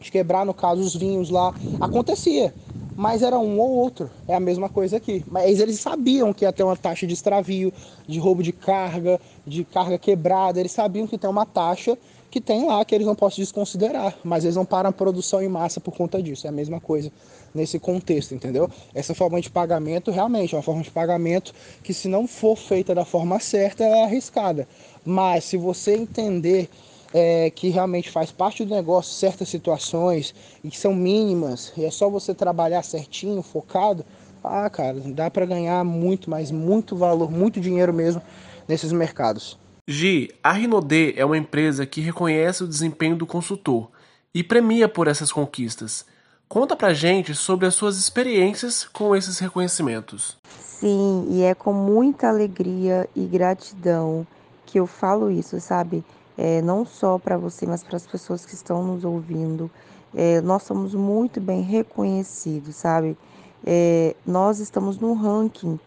de 0.00 0.10
quebrar, 0.10 0.44
no 0.44 0.54
caso, 0.54 0.80
os 0.80 0.94
vinhos 0.94 1.30
lá, 1.30 1.54
acontecia 1.80 2.52
mas 2.96 3.22
era 3.22 3.38
um 3.38 3.60
ou 3.60 3.70
outro. 3.72 4.10
É 4.26 4.34
a 4.34 4.40
mesma 4.40 4.68
coisa 4.68 4.96
aqui. 4.96 5.22
Mas 5.30 5.60
eles 5.60 5.78
sabiam 5.78 6.32
que 6.32 6.44
ia 6.44 6.52
ter 6.52 6.62
uma 6.62 6.76
taxa 6.76 7.06
de 7.06 7.12
extravio, 7.12 7.72
de 8.08 8.18
roubo 8.18 8.42
de 8.42 8.52
carga, 8.52 9.20
de 9.46 9.64
carga 9.64 9.98
quebrada. 9.98 10.58
Eles 10.58 10.72
sabiam 10.72 11.06
que 11.06 11.18
tem 11.18 11.28
uma 11.28 11.44
taxa 11.44 11.96
que 12.30 12.40
tem 12.40 12.66
lá 12.66 12.84
que 12.84 12.94
eles 12.94 13.06
não 13.06 13.14
podem 13.14 13.38
desconsiderar, 13.38 14.14
mas 14.22 14.44
eles 14.44 14.56
não 14.56 14.64
param 14.64 14.90
a 14.90 14.92
produção 14.92 15.40
em 15.42 15.48
massa 15.48 15.80
por 15.80 15.94
conta 15.94 16.22
disso. 16.22 16.46
É 16.46 16.50
a 16.50 16.52
mesma 16.52 16.80
coisa 16.80 17.12
nesse 17.54 17.78
contexto, 17.78 18.34
entendeu? 18.34 18.68
Essa 18.94 19.14
forma 19.14 19.40
de 19.40 19.48
pagamento 19.48 20.10
realmente 20.10 20.54
é 20.54 20.58
uma 20.58 20.62
forma 20.62 20.82
de 20.82 20.90
pagamento 20.90 21.54
que 21.82 21.94
se 21.94 22.08
não 22.08 22.26
for 22.26 22.56
feita 22.56 22.94
da 22.94 23.04
forma 23.04 23.38
certa, 23.40 23.84
é 23.84 24.04
arriscada. 24.04 24.66
Mas 25.04 25.44
se 25.44 25.56
você 25.56 25.94
entender 25.94 26.68
é, 27.12 27.50
que 27.50 27.68
realmente 27.68 28.10
faz 28.10 28.30
parte 28.30 28.64
do 28.64 28.74
negócio 28.74 29.14
certas 29.14 29.48
situações 29.48 30.34
e 30.62 30.70
que 30.70 30.78
são 30.78 30.94
mínimas 30.94 31.72
e 31.76 31.84
é 31.84 31.90
só 31.90 32.08
você 32.08 32.34
trabalhar 32.34 32.82
certinho, 32.82 33.42
focado, 33.42 34.04
ah, 34.42 34.70
cara, 34.70 35.00
dá 35.06 35.30
para 35.30 35.44
ganhar 35.44 35.82
muito, 35.84 36.30
mas 36.30 36.50
muito 36.50 36.96
valor, 36.96 37.30
muito 37.30 37.60
dinheiro 37.60 37.92
mesmo 37.92 38.22
nesses 38.68 38.92
mercados. 38.92 39.58
Gi, 39.88 40.30
a 40.42 40.52
Rinode 40.52 41.14
é 41.16 41.24
uma 41.24 41.38
empresa 41.38 41.86
que 41.86 42.00
reconhece 42.00 42.64
o 42.64 42.68
desempenho 42.68 43.16
do 43.16 43.26
consultor 43.26 43.90
e 44.34 44.42
premia 44.42 44.88
por 44.88 45.08
essas 45.08 45.32
conquistas. 45.32 46.04
Conta 46.48 46.76
pra 46.76 46.94
gente 46.94 47.34
sobre 47.34 47.66
as 47.66 47.74
suas 47.74 47.96
experiências 47.96 48.84
com 48.84 49.16
esses 49.16 49.38
reconhecimentos. 49.38 50.36
Sim, 50.60 51.26
e 51.30 51.42
é 51.42 51.54
com 51.54 51.72
muita 51.72 52.28
alegria 52.28 53.08
e 53.16 53.24
gratidão 53.24 54.26
que 54.64 54.78
eu 54.78 54.86
falo 54.86 55.30
isso, 55.30 55.60
sabe? 55.60 56.04
É, 56.36 56.60
não 56.62 56.84
só 56.84 57.18
para 57.18 57.36
você, 57.36 57.66
mas 57.66 57.82
para 57.82 57.96
as 57.96 58.06
pessoas 58.06 58.44
que 58.44 58.54
estão 58.54 58.82
nos 58.82 59.04
ouvindo. 59.04 59.70
É, 60.14 60.40
nós 60.40 60.62
somos 60.62 60.94
muito 60.94 61.40
bem 61.40 61.62
reconhecidos, 61.62 62.76
sabe? 62.76 63.16
É, 63.64 64.14
nós 64.26 64.60
estamos 64.60 64.98
no 64.98 65.14
ranking 65.14 65.78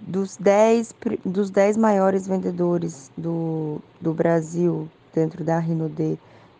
dos 0.00 0.36
10, 0.36 0.94
dos 1.24 1.50
10 1.50 1.76
maiores 1.76 2.26
vendedores 2.26 3.10
do, 3.16 3.80
do 4.00 4.12
Brasil 4.12 4.88
dentro 5.14 5.44
da 5.44 5.58
Rinode 5.58 6.18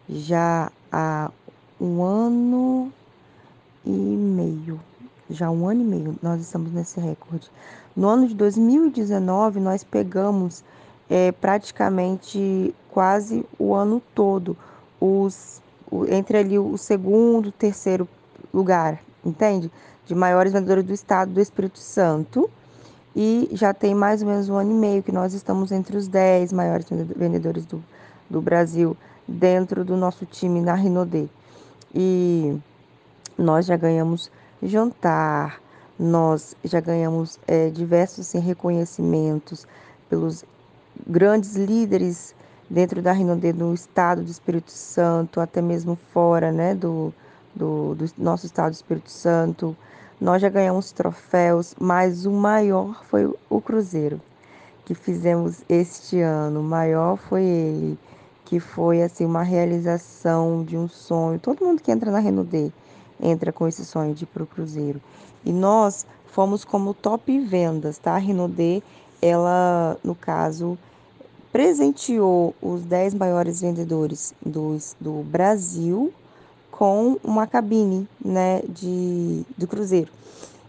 já 0.09 0.73
há 0.91 1.31
um 1.81 2.03
ano 2.03 2.93
e 3.85 3.91
meio. 3.91 4.81
Já 5.31 5.51
um 5.51 5.69
ano 5.69 5.83
e 5.83 5.85
meio 5.85 6.19
nós 6.23 6.41
estamos 6.41 6.73
nesse 6.73 6.99
recorde. 7.01 7.51
No 7.95 8.09
ano 8.09 8.29
de 8.29 8.35
2019, 8.35 9.61
nós 9.61 9.85
pegamos 9.85 10.64
é, 11.09 11.32
praticamente 11.32 12.74
quase 12.90 13.44
o 13.59 13.74
ano 13.74 14.02
todo, 14.14 14.56
os, 15.00 15.61
entre 16.09 16.38
ali 16.38 16.59
o 16.59 16.76
segundo, 16.76 17.52
terceiro 17.52 18.09
lugar, 18.52 19.00
entende? 19.24 19.70
De 20.06 20.14
maiores 20.14 20.52
vendedores 20.52 20.84
do 20.84 20.92
estado 20.92 21.32
do 21.32 21.40
Espírito 21.40 21.78
Santo. 21.78 22.50
E 23.16 23.48
já 23.52 23.74
tem 23.74 23.94
mais 23.94 24.22
ou 24.22 24.28
menos 24.28 24.48
um 24.48 24.54
ano 24.54 24.70
e 24.70 24.74
meio 24.74 25.02
que 25.02 25.11
nós 25.11 25.32
estamos 25.34 25.72
entre 25.72 25.96
os 25.96 26.06
10 26.06 26.52
maiores 26.52 26.86
vendedores 26.88 27.66
do, 27.66 27.82
do 28.28 28.40
Brasil 28.40 28.96
dentro 29.26 29.84
do 29.84 29.96
nosso 29.96 30.24
time 30.24 30.61
na 30.61 30.74
Rinode. 30.74 31.28
E 31.94 32.56
nós 33.36 33.66
já 33.66 33.76
ganhamos 33.76 34.30
jantar, 34.62 35.61
nós 35.98 36.54
já 36.62 36.80
ganhamos 36.80 37.38
é, 37.46 37.70
diversos 37.70 38.28
assim, 38.28 38.38
reconhecimentos 38.38 39.66
pelos 40.09 40.44
grandes 41.07 41.57
líderes 41.57 42.34
dentro 42.68 43.01
da 43.01 43.12
Rinode 43.12 43.53
no 43.53 43.74
estado 43.74 44.22
do 44.22 44.30
Espírito 44.30 44.70
Santo, 44.70 45.40
até 45.40 45.62
mesmo 45.62 45.99
fora 46.12 46.53
né, 46.53 46.74
do, 46.74 47.12
do, 47.55 47.94
do 47.94 48.11
nosso 48.18 48.46
estado 48.46 48.70
do 48.70 48.74
Espírito 48.74 49.11
Santo. 49.11 49.76
Nós 50.20 50.42
já 50.42 50.49
ganhamos 50.49 50.92
troféus, 50.92 51.74
mas 51.78 52.26
o 52.26 52.32
maior 52.32 53.05
foi 53.05 53.32
o 53.49 53.61
Cruzeiro 53.61 54.20
que 54.88 54.94
fizemos 54.94 55.62
este 55.68 56.18
ano. 56.22 56.61
O 56.61 56.64
maior 56.64 57.18
foi 57.18 57.42
ele, 57.42 57.99
que 58.46 58.59
foi 58.59 59.03
assim 59.03 59.26
uma 59.26 59.42
realização 59.42 60.64
de 60.64 60.78
um 60.78 60.88
sonho. 60.88 61.38
Todo 61.38 61.62
mundo 61.62 61.82
que 61.82 61.92
entra 61.92 62.11
na 62.11 62.18
Renaudet 62.18 62.72
entra 63.20 63.53
com 63.53 63.68
esse 63.68 63.84
sonho 63.84 64.14
de 64.14 64.24
ir 64.24 64.26
para 64.28 64.42
o 64.42 64.46
Cruzeiro. 64.46 64.99
E 65.44 65.53
nós 65.53 66.07
fomos 66.28 66.64
como 66.64 66.94
top 66.94 67.38
vendas, 67.38 67.99
tá? 67.99 68.14
A 68.14 68.16
Renaudet, 68.18 68.82
ela, 69.20 69.99
no 70.03 70.14
caso, 70.14 70.78
presenteou 71.59 72.54
os 72.62 72.82
10 72.82 73.14
maiores 73.14 73.61
vendedores 73.61 74.32
do, 74.40 75.24
Brasil 75.24 76.14
com 76.70 77.18
uma 77.24 77.48
cabine 77.48 78.09
né, 78.24 78.62
de, 78.68 79.44
do 79.56 79.66
Cruzeiro. 79.66 80.09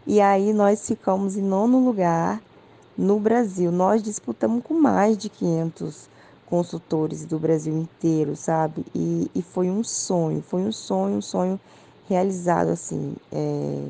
E 0.08 0.20
aí 0.20 0.52
nós 0.52 0.88
ficamos 0.88 1.38
em 1.38 1.44
nono 1.44 1.86
lugar 1.86 2.42
no 2.98 3.20
Brasil. 3.20 3.72
Nós 3.72 4.02
disputamos 4.02 4.64
com 4.64 4.74
mais 4.74 5.16
de 5.16 5.30
500 5.30 6.10
consultores 6.48 7.24
do 7.24 7.38
Brasil 7.38 7.78
inteiro, 7.78 8.36
sabe? 8.36 8.84
E, 8.96 9.30
e 9.36 9.44
foi 9.44 9.70
um 9.70 9.84
sonho, 9.84 10.42
foi 10.42 10.62
um 10.62 10.72
sonho, 10.72 11.18
um 11.18 11.22
sonho 11.22 11.60
realizado 12.10 12.70
assim. 12.70 13.16
É... 13.32 13.84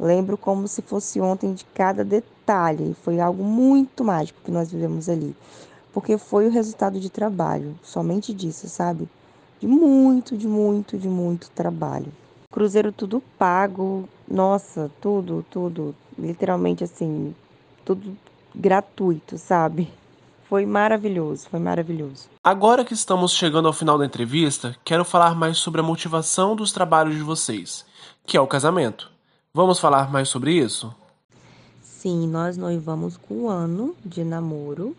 Lembro 0.00 0.36
como 0.36 0.66
se 0.66 0.82
fosse 0.82 1.20
ontem 1.20 1.54
de 1.54 1.64
cada 1.66 2.04
detalhe. 2.04 2.96
Foi 3.04 3.20
algo 3.20 3.44
muito 3.44 4.02
mágico 4.02 4.40
que 4.44 4.50
nós 4.50 4.72
vivemos 4.72 5.08
ali 5.08 5.32
porque 5.94 6.18
foi 6.18 6.48
o 6.48 6.50
resultado 6.50 6.98
de 6.98 7.08
trabalho, 7.08 7.78
somente 7.80 8.34
disso, 8.34 8.68
sabe? 8.68 9.08
De 9.60 9.66
muito, 9.68 10.36
de 10.36 10.48
muito, 10.48 10.98
de 10.98 11.08
muito 11.08 11.48
trabalho. 11.50 12.12
Cruzeiro 12.50 12.90
tudo 12.90 13.22
pago, 13.38 14.08
nossa, 14.26 14.90
tudo, 15.00 15.46
tudo, 15.48 15.94
literalmente 16.18 16.82
assim, 16.82 17.32
tudo 17.84 18.16
gratuito, 18.52 19.38
sabe? 19.38 19.88
Foi 20.48 20.66
maravilhoso, 20.66 21.48
foi 21.48 21.60
maravilhoso. 21.60 22.28
Agora 22.42 22.84
que 22.84 22.92
estamos 22.92 23.32
chegando 23.32 23.68
ao 23.68 23.72
final 23.72 23.96
da 23.96 24.04
entrevista, 24.04 24.76
quero 24.84 25.04
falar 25.04 25.36
mais 25.36 25.58
sobre 25.58 25.80
a 25.80 25.84
motivação 25.84 26.56
dos 26.56 26.72
trabalhos 26.72 27.14
de 27.14 27.22
vocês, 27.22 27.86
que 28.26 28.36
é 28.36 28.40
o 28.40 28.46
casamento. 28.48 29.10
Vamos 29.52 29.78
falar 29.78 30.10
mais 30.10 30.28
sobre 30.28 30.52
isso? 30.52 30.92
Sim, 31.80 32.28
nós 32.28 32.56
noivamos 32.56 33.16
com 33.16 33.44
um 33.44 33.48
ano 33.48 33.96
de 34.04 34.24
namoro 34.24 34.94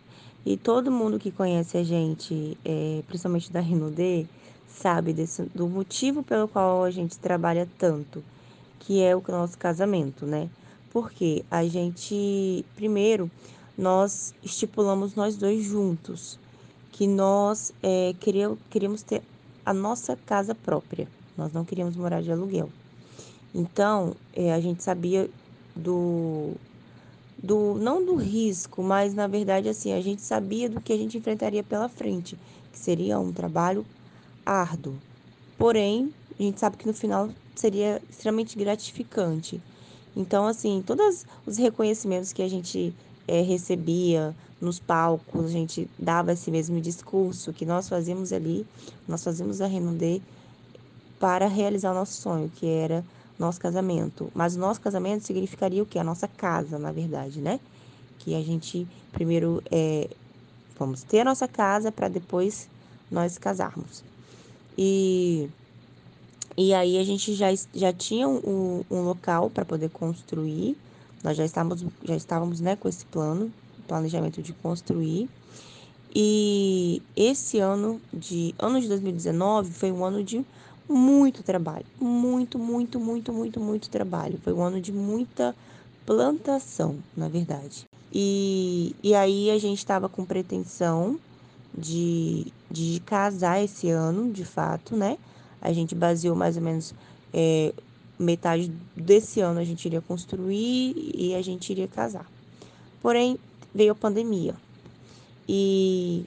e 0.46 0.56
todo 0.56 0.92
mundo 0.92 1.18
que 1.18 1.32
conhece 1.32 1.78
a 1.78 1.84
gente, 1.84 2.56
é, 2.64 3.02
principalmente 3.08 3.52
da 3.52 3.60
Rinode, 3.60 4.28
sabe 4.68 5.12
desse, 5.12 5.44
do 5.56 5.68
motivo 5.68 6.22
pelo 6.22 6.48
qual 6.48 6.84
a 6.84 6.92
gente 6.92 7.18
trabalha 7.18 7.68
tanto, 7.80 8.24
que 8.80 9.02
é 9.02 9.16
o 9.16 9.24
nosso 9.28 9.58
casamento, 9.58 10.26
né? 10.26 10.50
Porque 10.92 11.44
a 11.50 11.66
gente, 11.66 12.64
primeiro, 12.76 13.30
nós 13.78 14.34
estipulamos 14.44 15.16
nós 15.16 15.36
dois 15.36 15.64
juntos 15.64 16.40
que 16.92 17.08
nós 17.08 17.74
é, 17.82 18.14
queríamos 18.70 19.02
ter 19.02 19.22
a 19.66 19.74
nossa 19.74 20.16
casa 20.16 20.54
própria, 20.54 21.08
nós 21.36 21.52
não 21.52 21.66
queríamos 21.66 21.96
morar 21.96 22.22
de 22.22 22.32
aluguel. 22.32 22.70
Então, 23.54 24.16
é, 24.34 24.54
a 24.54 24.60
gente 24.60 24.84
sabia 24.84 25.30
do, 25.76 26.54
do 27.46 27.76
não 27.76 28.04
do 28.04 28.16
risco, 28.16 28.82
mas 28.82 29.14
na 29.14 29.28
verdade 29.28 29.70
assim, 29.70 29.94
a 29.94 30.02
gente 30.02 30.22
sabia 30.22 30.68
do 30.68 30.82
que 30.82 30.92
a 30.92 30.98
gente 30.98 31.18
enfrentaria 31.18 31.64
pela 31.64 31.88
frente, 31.88 32.38
que 32.72 32.80
seria 32.80 33.20
um 33.20 33.32
trabalho 33.32 33.86
árduo. 34.46 34.96
Porém, 35.58 36.14
a 36.40 36.44
gente 36.44 36.60
sabe 36.60 36.78
que 36.78 36.88
no 36.88 36.94
final 36.94 37.30
seria 37.56 38.02
extremamente 38.10 38.58
gratificante. 38.58 39.62
Então, 40.16 40.48
assim, 40.48 40.84
todos 40.86 41.26
os 41.46 41.58
reconhecimentos 41.58 42.34
que 42.34 42.42
a 42.42 42.50
gente 42.50 42.94
é, 43.28 43.42
recebia 43.42 44.36
nos 44.60 44.80
palcos, 44.80 45.46
a 45.46 45.50
gente 45.50 45.90
dava 46.00 46.34
esse 46.34 46.50
mesmo 46.50 46.82
discurso 46.82 47.54
que 47.54 47.66
nós 47.66 47.88
fazíamos 47.88 48.34
ali, 48.34 48.66
nós 49.08 49.24
fazíamos 49.24 49.62
a 49.62 49.68
Renaudet 49.68 50.22
para 51.20 51.48
realizar 51.48 51.92
o 51.92 51.96
nosso 51.96 52.22
sonho, 52.22 52.50
que 52.56 52.66
era 52.66 53.04
nosso 53.38 53.60
casamento. 53.60 54.32
Mas 54.34 54.56
o 54.56 54.60
nosso 54.60 54.82
casamento 54.82 55.26
significaria 55.26 55.84
o 55.84 55.86
quê? 55.86 56.00
A 56.00 56.04
nossa 56.04 56.28
casa, 56.28 56.80
na 56.80 56.92
verdade, 56.92 57.42
né? 57.42 57.60
Que 58.20 58.36
a 58.36 58.42
gente 58.42 58.88
primeiro 59.12 59.62
é, 59.72 60.10
vamos 60.78 61.04
ter 61.04 61.22
a 61.22 61.26
nossa 61.26 61.48
casa 61.48 61.92
para 61.92 62.08
depois 62.08 62.70
nós 63.10 63.38
casarmos. 63.38 64.04
E, 64.78 65.50
e 66.58 66.74
aí 66.74 66.98
a 66.98 67.04
gente 67.04 67.34
já, 67.34 67.48
já 67.74 67.94
tinha 67.94 68.28
um, 68.28 68.84
um 68.90 69.02
local 69.02 69.50
para 69.50 69.64
poder 69.64 69.90
construir. 69.90 70.78
Nós 71.24 71.38
já 71.38 71.46
estávamos, 71.46 71.86
já 72.04 72.16
estávamos 72.16 72.60
né, 72.60 72.76
com 72.76 72.88
esse 72.88 73.06
plano, 73.06 73.52
planejamento 73.88 74.42
de 74.42 74.54
construir. 74.54 75.30
E 76.14 77.02
esse 77.16 77.60
ano 77.60 78.02
de 78.14 78.56
ano 78.58 78.80
de 78.80 78.88
2019 78.88 79.72
foi 79.72 79.92
um 79.92 80.04
ano 80.06 80.24
de 80.24 80.46
muito 80.88 81.44
trabalho, 81.44 81.86
muito, 82.00 82.60
muito, 82.60 83.00
muito, 83.00 83.34
muito, 83.34 83.60
muito 83.60 83.90
trabalho. 83.90 84.40
Foi 84.44 84.54
um 84.54 84.62
ano 84.62 84.80
de 84.80 84.92
muita 84.92 85.56
plantação, 86.06 86.98
na 87.16 87.28
verdade. 87.28 87.86
E, 88.14 88.96
e 89.04 89.14
aí 89.16 89.50
a 89.52 89.58
gente 89.58 89.80
estava 89.80 90.08
com 90.08 90.24
pretensão 90.24 91.20
de, 91.78 92.48
de 92.70 93.02
casar 93.06 93.64
esse 93.64 93.90
ano, 93.90 94.32
de 94.32 94.46
fato, 94.46 94.96
né? 94.96 95.18
A 95.62 95.74
gente 95.74 95.96
baseou 95.96 96.36
mais 96.36 96.56
ou 96.56 96.64
menos 96.64 96.94
é, 97.34 97.74
metade 98.18 98.72
desse 98.96 99.42
ano 99.42 99.60
a 99.60 99.64
gente 99.64 99.86
iria 99.86 100.02
construir 100.02 100.94
e 101.14 101.36
a 101.36 101.42
gente 101.42 101.70
iria 101.70 101.88
casar. 101.88 102.26
Porém, 103.02 103.38
veio 103.74 103.92
a 103.92 103.96
pandemia. 103.96 104.56
E 105.48 106.26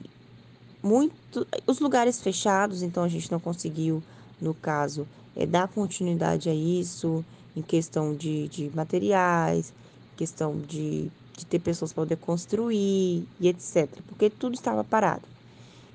muito 0.81 1.47
os 1.67 1.79
lugares 1.79 2.21
fechados, 2.21 2.81
então 2.83 3.03
a 3.03 3.07
gente 3.07 3.31
não 3.31 3.39
conseguiu 3.39 4.01
no 4.41 4.53
caso, 4.53 5.07
é 5.35 5.45
dar 5.45 5.67
continuidade 5.67 6.49
a 6.49 6.53
isso, 6.53 7.23
em 7.55 7.61
questão 7.61 8.15
de, 8.15 8.47
de 8.47 8.71
materiais, 8.75 9.73
questão 10.17 10.59
de, 10.59 11.09
de 11.37 11.45
ter 11.45 11.59
pessoas 11.59 11.93
para 11.93 12.03
poder 12.03 12.17
construir 12.17 13.27
e 13.39 13.47
etc. 13.47 13.87
Porque 14.07 14.29
tudo 14.29 14.55
estava 14.55 14.83
parado. 14.83 15.23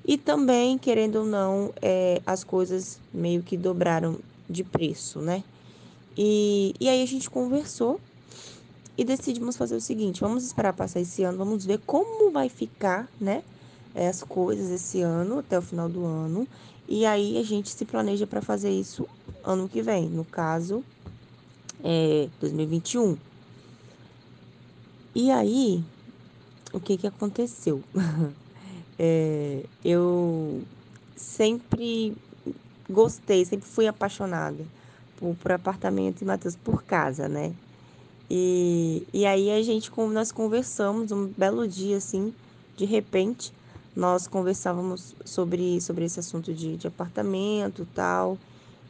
E 0.07 0.17
também, 0.17 0.77
querendo 0.77 1.17
ou 1.17 1.25
não, 1.25 1.73
é, 1.81 2.21
as 2.25 2.43
coisas 2.43 2.99
meio 3.13 3.41
que 3.41 3.57
dobraram 3.57 4.19
de 4.49 4.63
preço, 4.63 5.19
né? 5.19 5.43
E, 6.17 6.73
e 6.79 6.87
aí 6.87 7.01
a 7.01 7.05
gente 7.05 7.29
conversou 7.29 7.99
e 8.97 9.03
decidimos 9.03 9.57
fazer 9.57 9.75
o 9.75 9.81
seguinte: 9.81 10.21
vamos 10.21 10.45
esperar 10.45 10.73
passar 10.73 10.99
esse 10.99 11.23
ano, 11.23 11.37
vamos 11.37 11.65
ver 11.65 11.79
como 11.85 12.31
vai 12.31 12.49
ficar, 12.49 13.09
né? 13.19 13.43
As 13.95 14.23
coisas 14.23 14.69
esse 14.69 15.01
ano, 15.01 15.39
até 15.39 15.57
o 15.57 15.61
final 15.61 15.87
do 15.87 16.05
ano, 16.05 16.47
e 16.87 17.05
aí 17.05 17.37
a 17.37 17.43
gente 17.43 17.69
se 17.69 17.85
planeja 17.85 18.27
para 18.27 18.41
fazer 18.41 18.69
isso 18.69 19.07
ano 19.43 19.67
que 19.67 19.81
vem, 19.81 20.07
no 20.07 20.25
caso, 20.25 20.83
é 21.83 22.29
2021. 22.39 23.17
E 25.13 25.31
aí, 25.31 25.83
o 26.73 26.79
que 26.79 26.97
que 26.97 27.07
aconteceu? 27.07 27.81
é, 28.99 29.63
eu 29.83 30.61
sempre 31.15 32.15
gostei, 32.89 33.45
sempre 33.45 33.67
fui 33.67 33.87
apaixonada 33.87 34.65
por, 35.17 35.35
por 35.35 35.51
apartamento 35.51 36.21
e 36.21 36.25
Matheus 36.25 36.55
por 36.55 36.83
casa, 36.83 37.27
né? 37.27 37.53
E, 38.29 39.07
e 39.13 39.25
aí 39.25 39.51
a 39.51 39.61
gente, 39.61 39.91
nós 40.11 40.31
conversamos 40.31 41.11
um 41.11 41.27
belo 41.27 41.67
dia, 41.67 41.97
assim, 41.97 42.33
de 42.75 42.85
repente, 42.85 43.53
nós 43.95 44.27
conversávamos 44.27 45.15
sobre, 45.23 45.79
sobre 45.79 46.05
esse 46.05 46.19
assunto 46.19 46.53
de, 46.53 46.75
de 46.75 46.87
apartamento 46.87 47.87
tal. 47.95 48.37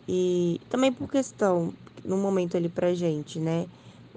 E 0.08 0.60
também 0.70 0.92
por 0.92 1.10
questão, 1.10 1.74
no 2.04 2.18
momento 2.18 2.58
ali 2.58 2.70
pra 2.70 2.94
gente, 2.94 3.40
né? 3.40 3.68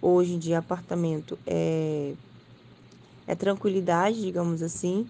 Hoje 0.01 0.35
em 0.35 0.39
dia, 0.39 0.59
apartamento 0.59 1.39
é, 1.47 2.15
é 3.27 3.35
tranquilidade, 3.35 4.21
digamos 4.21 4.63
assim, 4.63 5.07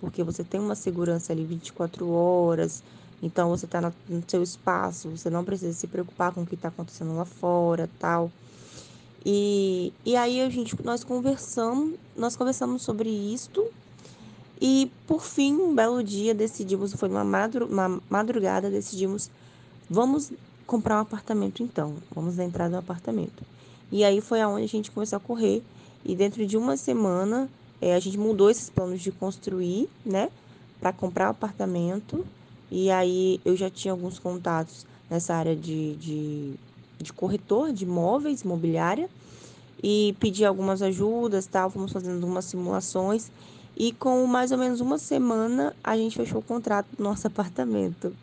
porque 0.00 0.22
você 0.22 0.42
tem 0.42 0.60
uma 0.60 0.74
segurança 0.74 1.32
ali 1.32 1.44
24 1.44 2.10
horas, 2.10 2.82
então 3.22 3.48
você 3.50 3.66
está 3.66 3.80
no 3.80 3.92
seu 4.26 4.42
espaço, 4.42 5.10
você 5.10 5.30
não 5.30 5.44
precisa 5.44 5.72
se 5.72 5.86
preocupar 5.86 6.32
com 6.32 6.42
o 6.42 6.46
que 6.46 6.56
está 6.56 6.68
acontecendo 6.68 7.14
lá 7.14 7.24
fora 7.24 7.88
tal. 7.98 8.30
E, 9.24 9.92
e 10.04 10.16
aí 10.16 10.40
a 10.40 10.50
gente, 10.50 10.76
nós 10.84 11.04
conversamos, 11.04 11.94
nós 12.16 12.34
conversamos 12.34 12.82
sobre 12.82 13.08
isto 13.08 13.64
e 14.64 14.92
por 15.08 15.24
fim, 15.24 15.54
um 15.54 15.74
belo 15.74 16.04
dia 16.04 16.32
decidimos, 16.32 16.92
foi 16.92 17.08
uma, 17.08 17.24
madru 17.24 17.66
uma 17.66 18.00
madrugada, 18.08 18.70
decidimos, 18.70 19.28
vamos 19.90 20.30
comprar 20.64 20.98
um 20.98 21.00
apartamento 21.00 21.64
então, 21.64 21.96
vamos 22.14 22.38
entrar 22.38 22.70
no 22.70 22.78
apartamento. 22.78 23.42
E 23.90 24.04
aí 24.04 24.20
foi 24.20 24.40
aonde 24.40 24.62
a 24.62 24.68
gente 24.68 24.92
começou 24.92 25.16
a 25.16 25.20
correr 25.20 25.64
e 26.04 26.14
dentro 26.14 26.46
de 26.46 26.56
uma 26.56 26.76
semana 26.76 27.50
é, 27.80 27.92
a 27.92 27.98
gente 27.98 28.16
mudou 28.16 28.48
esses 28.48 28.70
planos 28.70 29.00
de 29.00 29.10
construir, 29.10 29.88
né, 30.06 30.30
para 30.80 30.92
comprar 30.92 31.26
um 31.26 31.30
apartamento. 31.32 32.24
E 32.70 32.88
aí 32.88 33.40
eu 33.44 33.56
já 33.56 33.68
tinha 33.68 33.90
alguns 33.90 34.20
contatos 34.20 34.86
nessa 35.10 35.34
área 35.34 35.56
de, 35.56 35.96
de, 35.96 36.54
de 37.00 37.12
corretor 37.12 37.72
de 37.72 37.82
imóveis, 37.82 38.42
imobiliária, 38.42 39.10
e 39.82 40.14
pedi 40.20 40.44
algumas 40.44 40.82
ajudas, 40.82 41.46
tal, 41.46 41.68
fomos 41.68 41.90
fazendo 41.90 42.22
algumas 42.22 42.44
simulações 42.44 43.28
e 43.76 43.92
com 43.92 44.26
mais 44.26 44.52
ou 44.52 44.58
menos 44.58 44.80
uma 44.80 44.98
semana 44.98 45.74
a 45.82 45.96
gente 45.96 46.16
fechou 46.16 46.40
o 46.40 46.44
contrato 46.44 46.86
do 46.96 47.02
nosso 47.02 47.26
apartamento, 47.26 48.14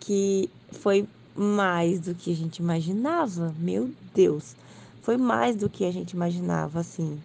que 0.00 0.50
foi 0.72 1.06
mais 1.36 2.00
do 2.00 2.14
que 2.14 2.32
a 2.32 2.36
gente 2.36 2.58
imaginava. 2.58 3.54
Meu 3.58 3.90
Deus, 4.14 4.56
foi 5.02 5.16
mais 5.16 5.56
do 5.56 5.68
que 5.68 5.84
a 5.84 5.92
gente 5.92 6.12
imaginava, 6.12 6.80
assim. 6.80 7.20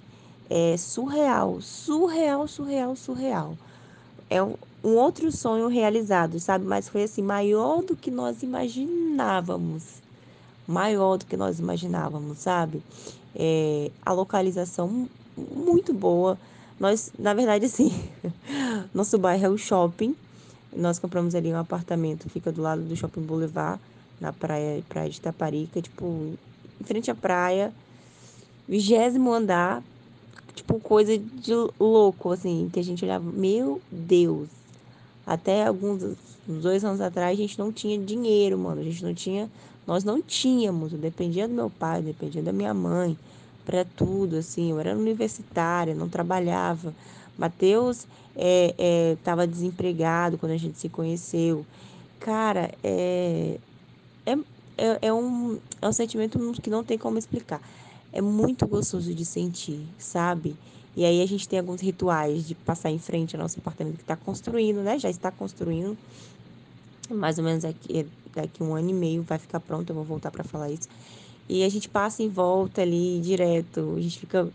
É 0.49 0.78
surreal, 0.78 1.59
surreal, 1.61 2.47
surreal, 2.47 2.95
surreal. 2.95 3.57
É 4.30 4.43
um, 4.43 4.55
outro 4.84 5.32
sonho 5.32 5.68
realizado, 5.68 6.39
sabe? 6.39 6.66
Mas 6.66 6.89
foi 6.89 7.03
assim, 7.03 7.22
maior 7.22 7.82
do 7.82 7.95
que 7.95 8.11
nós 8.11 8.43
imaginávamos. 8.43 10.01
Maior 10.68 11.18
do 11.18 11.26
que 11.26 11.36
nós 11.36 11.59
imaginávamos, 11.59 12.39
sabe? 12.39 12.84
É, 13.36 13.89
a 14.05 14.11
localização 14.11 15.09
muito 15.36 15.93
boa 15.93 16.38
nós, 16.80 17.11
na 17.17 17.34
verdade, 17.34 17.67
sim. 17.69 17.91
Nosso 18.93 19.17
bairro 19.17 19.45
é 19.45 19.49
o 19.49 19.57
shopping. 19.57 20.15
Nós 20.76 20.97
compramos 20.99 21.36
ali 21.36 21.53
um 21.53 21.57
apartamento, 21.57 22.30
fica 22.30 22.51
do 22.51 22.61
lado 22.61 22.82
do 22.82 22.95
Shopping 22.95 23.21
Boulevard, 23.21 23.80
na 24.19 24.34
praia, 24.34 24.84
praia 24.89 25.09
de 25.09 25.21
Taparica, 25.21 25.80
tipo, 25.80 26.34
em 26.82 26.84
frente 26.84 27.11
à 27.11 27.15
praia, 27.15 27.71
vigésimo 28.67 29.32
andar, 29.32 29.84
tipo, 30.55 30.80
coisa 30.80 31.15
de 31.15 31.53
louco, 31.80 32.32
assim, 32.32 32.71
que 32.74 32.80
a 32.80 32.84
gente 32.84 33.05
olhava, 33.05 33.24
meu 33.32 33.80
Deus. 33.91 34.49
Até 35.28 35.67
alguns 35.67 36.17
dois 36.47 36.84
anos 36.84 36.99
atrás 36.99 37.38
a 37.38 37.41
gente 37.41 37.57
não 37.57 37.71
tinha 37.71 37.97
dinheiro, 37.97 38.57
mano. 38.57 38.82
A 38.82 38.84
gente 38.84 39.03
não 39.03 39.13
tinha, 39.13 39.49
nós 39.86 40.03
não 40.03 40.21
tínhamos. 40.21 40.91
Eu 40.91 40.99
dependia 40.99 41.47
do 41.47 41.53
meu 41.53 41.69
pai, 41.69 42.01
dependia 42.01 42.41
da 42.41 42.51
minha 42.51 42.74
mãe 42.74 43.17
para 43.66 43.86
tudo, 43.86 44.38
assim. 44.38 44.72
Eu 44.72 44.80
era 44.80 44.95
universitária, 44.95 45.95
não 45.95 46.09
trabalhava. 46.09 46.93
Mateus 47.38 48.07
estava 49.16 49.43
é, 49.43 49.45
é, 49.45 49.47
desempregado 49.47 50.38
quando 50.38 50.51
a 50.51 50.57
gente 50.57 50.78
se 50.78 50.89
conheceu. 50.89 51.66
Cara, 52.20 52.74
é, 52.84 53.57
é, 54.26 54.32
é, 54.78 54.99
é, 55.01 55.14
um, 55.14 55.59
é 55.82 55.88
um 55.88 55.93
sentimento 55.93 56.39
que 56.61 56.70
não 56.70 56.84
tem 56.84 56.97
como 56.97 57.18
explicar. 57.18 57.61
É 58.11 58.22
muito 58.22 58.68
gostoso 58.68 59.14
de 59.14 59.26
sentir, 59.26 59.82
sabe? 59.97 60.55
E 60.95 61.03
aí 61.03 61.22
a 61.22 61.26
gente 61.26 61.49
tem 61.49 61.59
alguns 61.59 61.82
rituais 61.82 62.47
de 62.47 62.53
passar 62.53 62.91
em 62.91 62.99
frente 62.99 63.36
ao 63.36 63.41
nosso 63.41 63.59
apartamento 63.59 63.95
que 63.95 64.03
está 64.03 64.16
construindo, 64.16 64.82
né? 64.82 64.99
Já 64.99 65.09
está 65.09 65.32
construindo. 65.32 65.97
Mais 67.09 67.38
ou 67.38 67.43
menos 67.43 67.64
daqui, 67.64 68.05
daqui 68.34 68.64
um 68.64 68.76
ano 68.76 68.89
e 68.89 68.93
meio 68.93 69.24
vai 69.24 69.38
ficar 69.38 69.59
pronto, 69.59 69.89
eu 69.89 69.95
vou 69.95 70.05
voltar 70.05 70.32
para 70.32 70.43
falar 70.43 70.70
isso. 70.70 70.88
E 71.47 71.63
a 71.63 71.69
gente 71.69 71.89
passa 71.89 72.23
em 72.23 72.29
volta 72.29 72.81
ali 72.81 73.19
direto, 73.19 73.95
a 73.97 74.01
gente 74.01 74.19
fica 74.19 74.49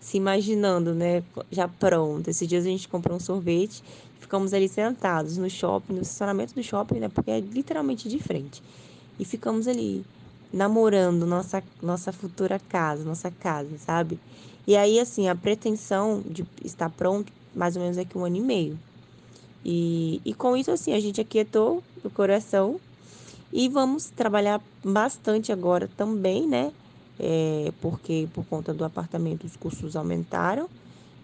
se 0.00 0.16
imaginando, 0.16 0.92
né? 0.92 1.22
Já 1.50 1.68
pronto. 1.68 2.28
Esses 2.28 2.46
dias 2.46 2.64
a 2.64 2.68
gente 2.68 2.88
comprou 2.88 3.16
um 3.16 3.20
sorvete, 3.20 3.82
ficamos 4.18 4.52
ali 4.52 4.68
sentados 4.68 5.38
no 5.38 5.48
shopping, 5.48 5.94
no 5.94 6.02
estacionamento 6.02 6.54
do 6.54 6.62
shopping, 6.62 6.98
né? 6.98 7.08
Porque 7.08 7.30
é 7.30 7.40
literalmente 7.40 8.08
de 8.08 8.18
frente. 8.18 8.62
E 9.18 9.24
ficamos 9.24 9.68
ali 9.68 10.04
namorando 10.52 11.24
nossa, 11.24 11.62
nossa 11.80 12.12
futura 12.12 12.58
casa, 12.58 13.04
nossa 13.04 13.30
casa, 13.30 13.78
sabe? 13.78 14.18
E 14.66 14.76
aí, 14.76 14.98
assim, 14.98 15.28
a 15.28 15.34
pretensão 15.34 16.22
de 16.26 16.44
estar 16.64 16.90
pronto 16.90 17.32
mais 17.54 17.76
ou 17.76 17.82
menos 17.82 17.96
daqui 17.96 18.16
um 18.18 18.24
ano 18.24 18.36
e 18.36 18.40
meio. 18.40 18.78
E, 19.64 20.20
e 20.24 20.34
com 20.34 20.56
isso, 20.56 20.70
assim, 20.70 20.92
a 20.92 21.00
gente 21.00 21.20
aquietou 21.20 21.82
o 22.04 22.10
coração 22.10 22.80
e 23.52 23.68
vamos 23.68 24.06
trabalhar 24.06 24.60
bastante 24.82 25.52
agora 25.52 25.88
também, 25.96 26.46
né? 26.46 26.72
É, 27.20 27.70
porque 27.80 28.26
por 28.32 28.44
conta 28.46 28.72
do 28.72 28.84
apartamento 28.84 29.44
os 29.44 29.56
custos 29.56 29.94
aumentaram, 29.94 30.68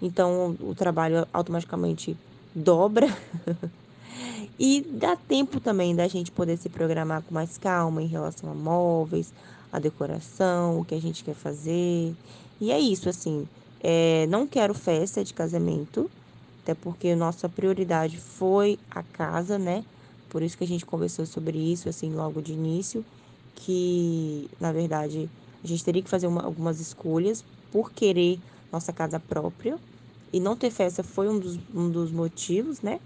então 0.03 0.55
o 0.61 0.75
trabalho 0.75 1.27
automaticamente 1.33 2.17
dobra. 2.55 3.09
e 4.59 4.83
dá 4.83 5.17
tempo 5.17 5.61
também 5.61 5.95
da 5.95 6.07
gente 6.07 6.31
poder 6.31 6.59
se 6.59 6.69
programar 6.69 7.23
com 7.23 7.35
mais 7.35 7.57
calma 7.57 8.03
em 8.03 8.07
relação 8.07 8.51
a 8.51 8.55
móveis, 8.55 9.33
a 9.73 9.79
decoração, 9.79 10.81
o 10.81 10.85
que 10.85 10.95
a 10.95 11.01
gente 11.01 11.25
quer 11.25 11.35
fazer. 11.35 12.15
E 12.61 12.71
é 12.71 12.79
isso, 12.79 13.09
assim. 13.09 13.49
É, 13.81 14.27
não 14.29 14.47
quero 14.47 14.75
festa 14.75 15.23
de 15.23 15.33
casamento, 15.33 16.11
até 16.63 16.75
porque 16.75 17.15
nossa 17.15 17.49
prioridade 17.49 18.19
foi 18.19 18.79
a 18.91 19.03
casa, 19.03 19.59
né? 19.59 19.85
Por 20.29 20.43
isso 20.43 20.57
que 20.57 20.65
a 20.65 20.67
gente 20.67 20.85
conversou 20.87 21.27
sobre 21.27 21.59
isso, 21.59 21.89
assim, 21.89 22.13
logo 22.13 22.41
de 22.43 22.53
início, 22.53 23.05
que, 23.55 24.49
na 24.61 24.73
verdade, 24.73 25.31
a 25.63 25.67
gente 25.67 25.85
teria 25.85 26.03
que 26.03 26.11
fazer 26.11 26.27
uma, 26.27 26.43
algumas 26.45 26.81
escolhas 26.81 27.45
por 27.71 27.93
querer 27.93 28.41
nossa 28.71 28.93
casa 28.93 29.19
própria. 29.19 29.79
E 30.33 30.41
não 30.41 30.57
ter 30.57 30.71
festa 30.71 31.03
foi 31.03 31.29
um 31.29 31.39
dos, 31.39 31.59
um 31.75 31.91
dos 31.91 32.13
motivos, 32.13 32.81
né? 32.83 33.01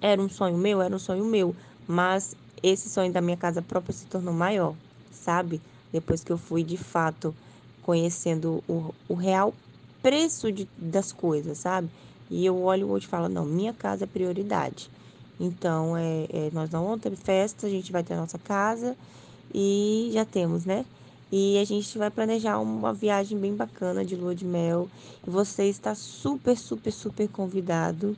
Era 0.00 0.20
um 0.20 0.28
sonho 0.28 0.56
meu, 0.56 0.80
era 0.80 0.94
um 0.94 0.98
sonho 0.98 1.24
meu. 1.24 1.54
Mas 1.86 2.34
esse 2.62 2.88
sonho 2.88 3.12
da 3.12 3.20
minha 3.20 3.36
casa 3.36 3.62
própria 3.62 3.92
se 3.94 4.06
tornou 4.06 4.32
maior, 4.34 4.76
sabe? 5.10 5.62
Depois 5.92 6.22
que 6.24 6.32
eu 6.32 6.38
fui, 6.38 6.62
de 6.64 6.76
fato, 6.76 7.34
conhecendo 7.82 8.62
o, 8.68 8.94
o 9.08 9.14
real 9.14 9.54
preço 10.02 10.52
de, 10.52 10.68
das 10.76 11.12
coisas, 11.12 11.58
sabe? 11.58 11.90
E 12.30 12.44
eu 12.44 12.60
olho 12.60 12.90
hoje 12.90 13.06
e 13.06 13.08
falo, 13.08 13.28
não, 13.28 13.44
minha 13.44 13.72
casa 13.74 14.04
é 14.04 14.06
prioridade. 14.06 14.90
Então, 15.40 15.96
é, 15.96 16.26
é, 16.30 16.50
nós 16.52 16.70
não 16.70 16.84
vamos 16.84 17.00
ter 17.00 17.14
festa, 17.16 17.66
a 17.66 17.70
gente 17.70 17.92
vai 17.92 18.02
ter 18.02 18.14
a 18.14 18.18
nossa 18.18 18.38
casa 18.38 18.96
e 19.54 20.10
já 20.12 20.24
temos, 20.24 20.64
né? 20.64 20.84
E 21.30 21.58
a 21.58 21.64
gente 21.64 21.96
vai 21.98 22.10
planejar 22.10 22.58
uma 22.58 22.92
viagem 22.92 23.38
bem 23.38 23.54
bacana 23.54 24.04
de 24.04 24.16
lua 24.16 24.34
de 24.34 24.44
mel. 24.44 24.88
E 25.26 25.30
você 25.30 25.64
está 25.64 25.94
super, 25.94 26.56
super, 26.56 26.90
super 26.90 27.28
convidado 27.28 28.16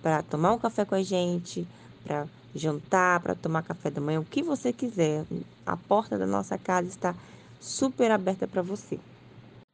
para 0.00 0.22
tomar 0.22 0.52
um 0.52 0.58
café 0.58 0.84
com 0.84 0.94
a 0.94 1.02
gente, 1.02 1.66
para 2.04 2.26
jantar, 2.54 3.20
para 3.20 3.34
tomar 3.34 3.62
café 3.62 3.90
da 3.90 4.00
manhã, 4.00 4.20
o 4.20 4.24
que 4.24 4.42
você 4.42 4.72
quiser. 4.72 5.24
A 5.66 5.76
porta 5.76 6.16
da 6.16 6.26
nossa 6.26 6.56
casa 6.56 6.88
está 6.88 7.14
super 7.60 8.10
aberta 8.10 8.46
para 8.46 8.62
você. 8.62 9.00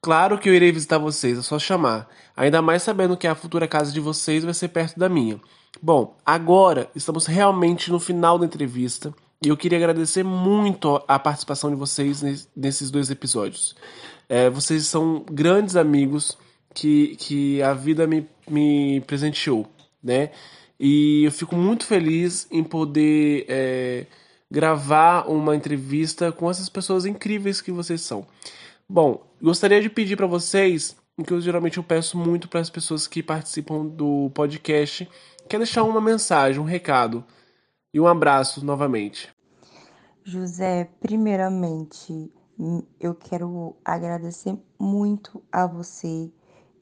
Claro 0.03 0.39
que 0.39 0.49
eu 0.49 0.55
irei 0.55 0.73
visitar 0.73 0.97
vocês, 0.97 1.37
é 1.37 1.43
só 1.43 1.59
chamar. 1.59 2.09
Ainda 2.35 2.63
mais 2.63 2.83
sabendo 2.83 3.19
que 3.19 3.27
a 3.27 3.35
futura 3.35 3.69
casa 3.69 3.93
de 3.93 4.01
vocês 4.01 4.43
vai 4.43 4.55
ser 4.55 4.69
perto 4.69 4.99
da 4.99 5.11
minha. 5.11 5.39
Bom, 5.83 6.15
agora 6.27 6.91
estamos 6.95 7.25
realmente 7.25 7.91
no 7.91 7.99
final 7.99 8.39
da 8.39 8.45
entrevista 8.45 9.15
e 9.43 9.49
eu 9.49 9.57
queria 9.57 9.79
agradecer 9.79 10.23
muito 10.23 11.03
a 11.09 11.19
participação 11.19 11.71
de 11.71 11.77
vocês 11.77 12.47
nesses 12.55 12.91
dois 12.91 13.11
episódios. 13.11 13.75
É, 14.29 14.51
vocês 14.51 14.87
são 14.87 15.25
grandes 15.31 15.77
amigos 15.77 16.37
que, 16.75 17.17
que 17.17 17.63
a 17.63 17.73
vida 17.73 18.07
me, 18.07 18.29
me 18.47 19.01
presenteou, 19.07 19.67
né? 20.03 20.31
E 20.79 21.25
eu 21.25 21.33
fico 21.33 21.57
muito 21.57 21.87
feliz 21.87 22.47
em 22.51 22.63
poder 22.63 23.47
é, 23.49 24.07
gravar 24.51 25.31
uma 25.31 25.57
entrevista 25.57 26.31
com 26.31 26.51
essas 26.51 26.69
pessoas 26.69 27.07
incríveis 27.07 27.63
que 27.63 27.73
vocês 27.73 28.03
são. 28.03 28.27
Bom, 28.87 29.25
gostaria 29.41 29.81
de 29.81 29.89
pedir 29.89 30.17
para 30.17 30.27
vocês, 30.27 30.95
que 31.25 31.33
eu 31.33 31.41
geralmente 31.41 31.79
eu 31.79 31.83
peço 31.83 32.19
muito 32.19 32.49
para 32.49 32.61
as 32.61 32.69
pessoas 32.69 33.07
que 33.07 33.23
participam 33.23 33.87
do 33.87 34.31
podcast, 34.35 35.09
quer 35.51 35.59
deixar 35.59 35.83
uma 35.83 36.01
mensagem, 36.01 36.61
um 36.61 36.65
recado 36.65 37.25
e 37.93 37.99
um 37.99 38.07
abraço 38.07 38.65
novamente. 38.65 39.29
José, 40.23 40.89
primeiramente, 41.01 42.33
hum, 42.57 42.85
eu 43.01 43.17
quero 43.17 43.75
agradecer 43.85 44.57
muito 44.79 45.43
a 45.51 45.67
você. 45.67 46.31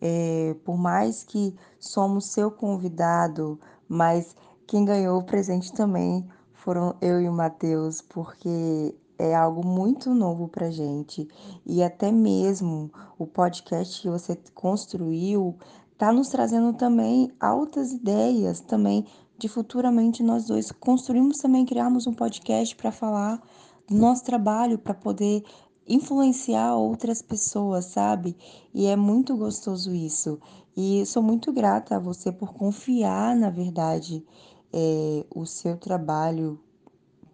É, 0.03 0.55
por 0.65 0.77
mais 0.77 1.25
que 1.25 1.57
somos 1.81 2.27
seu 2.27 2.51
convidado, 2.51 3.59
mas 3.89 4.37
quem 4.67 4.85
ganhou 4.85 5.19
o 5.19 5.25
presente 5.25 5.73
também 5.73 6.29
foram 6.53 6.95
eu 7.01 7.23
e 7.23 7.29
o 7.29 7.33
Matheus, 7.33 8.03
porque 8.03 8.95
é 9.19 9.35
algo 9.35 9.67
muito 9.67 10.15
novo 10.15 10.47
para 10.47 10.71
gente. 10.71 11.27
E 11.65 11.83
até 11.83 12.13
mesmo 12.13 12.93
o 13.19 13.27
podcast 13.27 14.03
que 14.03 14.11
você 14.11 14.39
construiu 14.55 15.59
está 15.99 16.13
nos 16.13 16.29
trazendo 16.29 16.73
também 16.75 17.29
altas 17.41 17.91
ideias 17.91 18.61
também 18.61 19.05
de 19.37 19.49
futuramente 19.49 20.23
nós 20.23 20.47
dois 20.47 20.71
construirmos 20.71 21.39
também 21.39 21.67
criarmos 21.67 22.07
um 22.07 22.15
podcast 22.15 22.77
para 22.77 22.93
falar 22.93 23.43
do 23.89 23.97
nosso 23.97 24.23
trabalho, 24.23 24.79
para 24.79 24.95
poder 24.95 25.43
influenciar 25.89 26.77
outras 26.77 27.21
pessoas, 27.21 27.87
sabe? 27.87 28.37
E 28.73 28.87
é 28.87 28.95
muito 28.95 29.37
gostoso 29.37 29.93
isso. 29.93 30.39
E 30.77 31.05
sou 31.05 31.21
muito 31.21 31.53
grata 31.53 31.97
a 31.97 31.99
você 31.99 32.31
por 32.31 32.53
confiar, 32.55 33.35
na 33.35 33.51
verdade, 33.51 34.25
é, 34.73 35.27
o 35.35 35.45
seu 35.47 35.77
trabalho, 35.77 36.61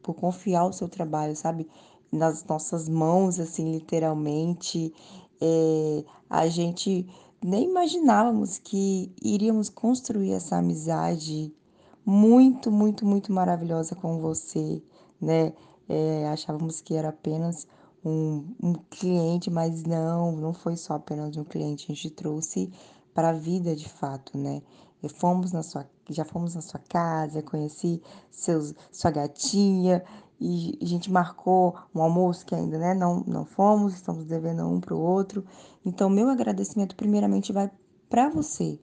por 0.03 0.15
confiar 0.15 0.65
o 0.65 0.73
seu 0.73 0.89
trabalho, 0.89 1.37
sabe? 1.37 1.69
Nas 2.11 2.43
nossas 2.47 2.89
mãos, 2.89 3.39
assim, 3.39 3.73
literalmente. 3.73 4.91
É, 5.39 6.05
a 6.31 6.47
gente 6.49 7.07
nem 7.45 7.65
imaginávamos 7.65 8.57
que 8.57 9.15
iríamos 9.23 9.69
construir 9.69 10.33
essa 10.33 10.57
amizade 10.57 11.55
muito, 12.03 12.71
muito, 12.73 13.05
muito 13.05 13.31
maravilhosa 13.31 13.95
com 13.95 14.19
você, 14.19 14.83
né? 15.21 15.53
É, 15.87 16.27
achávamos 16.29 16.81
que 16.81 16.95
era 16.95 17.11
apenas 17.11 17.69
um, 18.03 18.47
um 18.63 18.73
cliente, 18.89 19.51
mas 19.51 19.85
não, 19.85 20.33
não 20.33 20.55
foi 20.55 20.75
só 20.75 20.95
apenas 20.95 21.37
um 21.37 21.45
cliente, 21.45 21.85
a 21.93 21.95
gente 21.95 22.09
trouxe 22.09 22.73
para 23.13 23.29
a 23.29 23.35
vida 23.35 23.77
de 23.77 23.91
fato, 23.91 24.39
né? 24.39 24.63
E 25.03 25.09
fomos 25.11 25.53
na 25.53 25.63
sua, 25.63 25.87
já 26.09 26.25
fomos 26.25 26.55
na 26.55 26.63
sua 26.63 26.81
casa, 26.89 27.43
conheci 27.43 28.01
seus, 28.31 28.75
sua 28.91 29.11
gatinha 29.11 30.03
e 30.41 30.79
a 30.83 30.85
gente 30.85 31.11
marcou 31.11 31.77
um 31.95 32.03
almoço 32.03 32.45
que 32.45 32.55
ainda 32.55 32.79
né, 32.79 32.95
não, 32.95 33.23
não 33.27 33.45
fomos, 33.45 33.95
estamos 33.95 34.25
devendo 34.25 34.67
um 34.69 34.81
para 34.81 34.95
o 34.95 35.01
outro. 35.01 35.45
Então, 35.85 36.11
meu 36.11 36.29
agradecimento 36.29 36.97
primeiramente 36.97 37.53
vai 37.53 37.71
para 38.09 38.29
você 38.29 38.79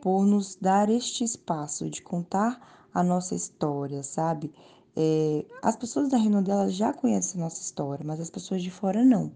por 0.00 0.24
nos 0.24 0.56
dar 0.56 0.88
este 0.88 1.24
espaço 1.24 1.88
de 1.90 2.02
contar 2.02 2.88
a 2.92 3.02
nossa 3.02 3.34
história, 3.34 4.02
sabe? 4.02 4.52
É, 4.94 5.44
as 5.62 5.76
pessoas 5.76 6.08
da 6.08 6.18
Renondela 6.18 6.68
já 6.68 6.92
conhecem 6.92 7.40
a 7.40 7.44
nossa 7.44 7.62
história, 7.62 8.04
mas 8.04 8.20
as 8.20 8.30
pessoas 8.30 8.62
de 8.62 8.70
fora 8.70 9.04
não. 9.04 9.32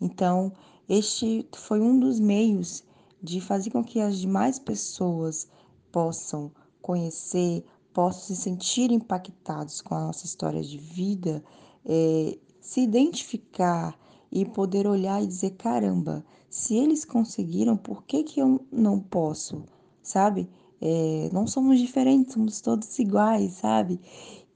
Então, 0.00 0.52
este 0.88 1.48
foi 1.54 1.80
um 1.80 1.98
dos 1.98 2.18
meios 2.18 2.84
de 3.22 3.40
fazer 3.40 3.70
com 3.70 3.82
que 3.82 4.00
as 4.00 4.18
demais 4.18 4.58
pessoas 4.58 5.48
possam 5.90 6.52
conhecer, 6.82 7.64
possam 7.94 8.22
se 8.22 8.36
sentir 8.36 8.90
impactados 8.90 9.80
com 9.80 9.94
a 9.94 10.00
nossa 10.00 10.26
história 10.26 10.60
de 10.60 10.76
vida, 10.76 11.42
é, 11.86 12.36
se 12.60 12.80
identificar 12.80 13.96
e 14.30 14.44
poder 14.44 14.86
olhar 14.86 15.22
e 15.22 15.26
dizer: 15.26 15.52
caramba, 15.52 16.24
se 16.50 16.76
eles 16.76 17.04
conseguiram, 17.04 17.76
por 17.76 18.02
que, 18.02 18.24
que 18.24 18.40
eu 18.40 18.60
não 18.70 18.98
posso? 19.00 19.64
Sabe? 20.02 20.50
É, 20.80 21.30
não 21.32 21.46
somos 21.46 21.78
diferentes, 21.78 22.34
somos 22.34 22.60
todos 22.60 22.98
iguais, 22.98 23.52
sabe? 23.52 24.00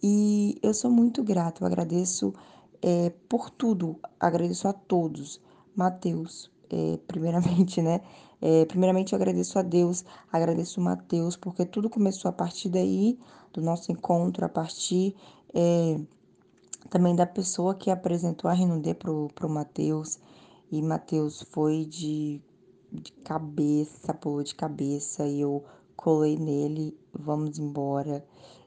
E 0.03 0.59
eu 0.63 0.75
sou 0.75 0.91
muito 0.91 1.23
grata, 1.23 1.63
eu 1.63 1.67
agradeço 1.67 2.35
é, 2.83 3.11
por 3.29 3.51
tudo, 3.51 3.99
agradeço 4.19 4.69
a 4.69 4.73
todos. 4.73 5.41
Mateus, 5.75 6.51
é, 6.71 6.99
primeiramente, 7.07 7.81
né? 7.83 8.01
É, 8.41 8.65
primeiramente, 8.67 9.13
eu 9.13 9.17
agradeço 9.17 9.59
a 9.59 9.63
Deus, 9.63 10.05
agradeço 10.31 10.81
o 10.81 10.85
Mateus, 10.85 11.37
porque 11.37 11.65
tudo 11.65 11.91
começou 11.91 12.29
a 12.29 12.33
partir 12.33 12.69
daí, 12.69 13.19
do 13.53 13.61
nosso 13.61 13.91
encontro, 13.91 14.45
a 14.45 14.49
partir 14.49 15.15
é, 15.55 15.99
também 16.89 17.15
da 17.15 17.27
pessoa 17.27 17.75
que 17.75 17.91
apresentou 17.91 18.51
a 18.51 18.55
Renudê 18.55 18.95
pro, 18.95 19.29
pro 19.35 19.49
Matheus. 19.49 20.19
E 20.71 20.83
Matheus 20.83 21.43
foi 21.51 21.85
de, 21.85 22.41
de 22.93 23.13
cabeça, 23.25 24.15
pulou 24.15 24.43
de 24.43 24.55
cabeça 24.55 25.27
e 25.27 25.41
eu 25.41 25.65
colei 25.97 26.37
nele, 26.37 26.97
vamos 27.13 27.59
embora. 27.59 28.25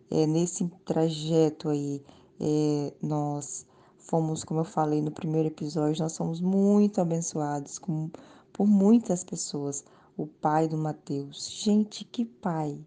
É, 0.09 0.25
nesse 0.27 0.67
trajeto 0.83 1.69
aí, 1.69 2.03
é, 2.39 2.93
nós 3.01 3.65
fomos, 3.97 4.43
como 4.43 4.59
eu 4.59 4.65
falei 4.65 5.01
no 5.01 5.11
primeiro 5.11 5.47
episódio, 5.47 6.01
nós 6.01 6.11
somos 6.11 6.41
muito 6.41 6.99
abençoados 6.99 7.79
com, 7.79 8.09
por 8.53 8.67
muitas 8.67 9.23
pessoas. 9.23 9.83
O 10.17 10.27
pai 10.27 10.67
do 10.67 10.77
Mateus, 10.77 11.49
gente, 11.49 12.03
que 12.05 12.25
pai, 12.25 12.79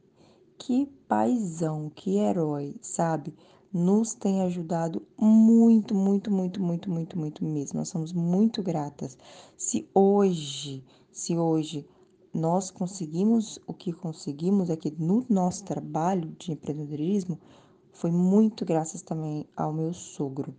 que 0.59 0.87
paizão, 1.09 1.91
que 1.95 2.19
herói, 2.19 2.77
sabe? 2.81 3.35
Nos 3.73 4.15
tem 4.15 4.43
ajudado 4.43 5.03
muito, 5.19 5.95
muito, 5.95 6.31
muito, 6.31 6.63
muito, 6.63 6.91
muito, 6.91 7.19
muito 7.19 7.45
mesmo. 7.45 7.79
Nós 7.79 7.89
somos 7.89 8.13
muito 8.13 8.63
gratas. 8.63 9.19
Se 9.57 9.89
hoje, 9.93 10.85
se 11.11 11.37
hoje 11.37 11.87
nós 12.33 12.71
conseguimos 12.71 13.59
o 13.67 13.73
que 13.73 13.93
conseguimos 13.93 14.71
aqui 14.71 14.95
no 14.99 15.25
nosso 15.29 15.65
trabalho 15.65 16.35
de 16.39 16.53
empreendedorismo, 16.53 17.39
foi 17.93 18.11
muito 18.11 18.65
graças 18.65 19.03
também 19.03 19.47
ao 19.57 19.73
meu 19.73 19.93
sogro. 19.95 20.55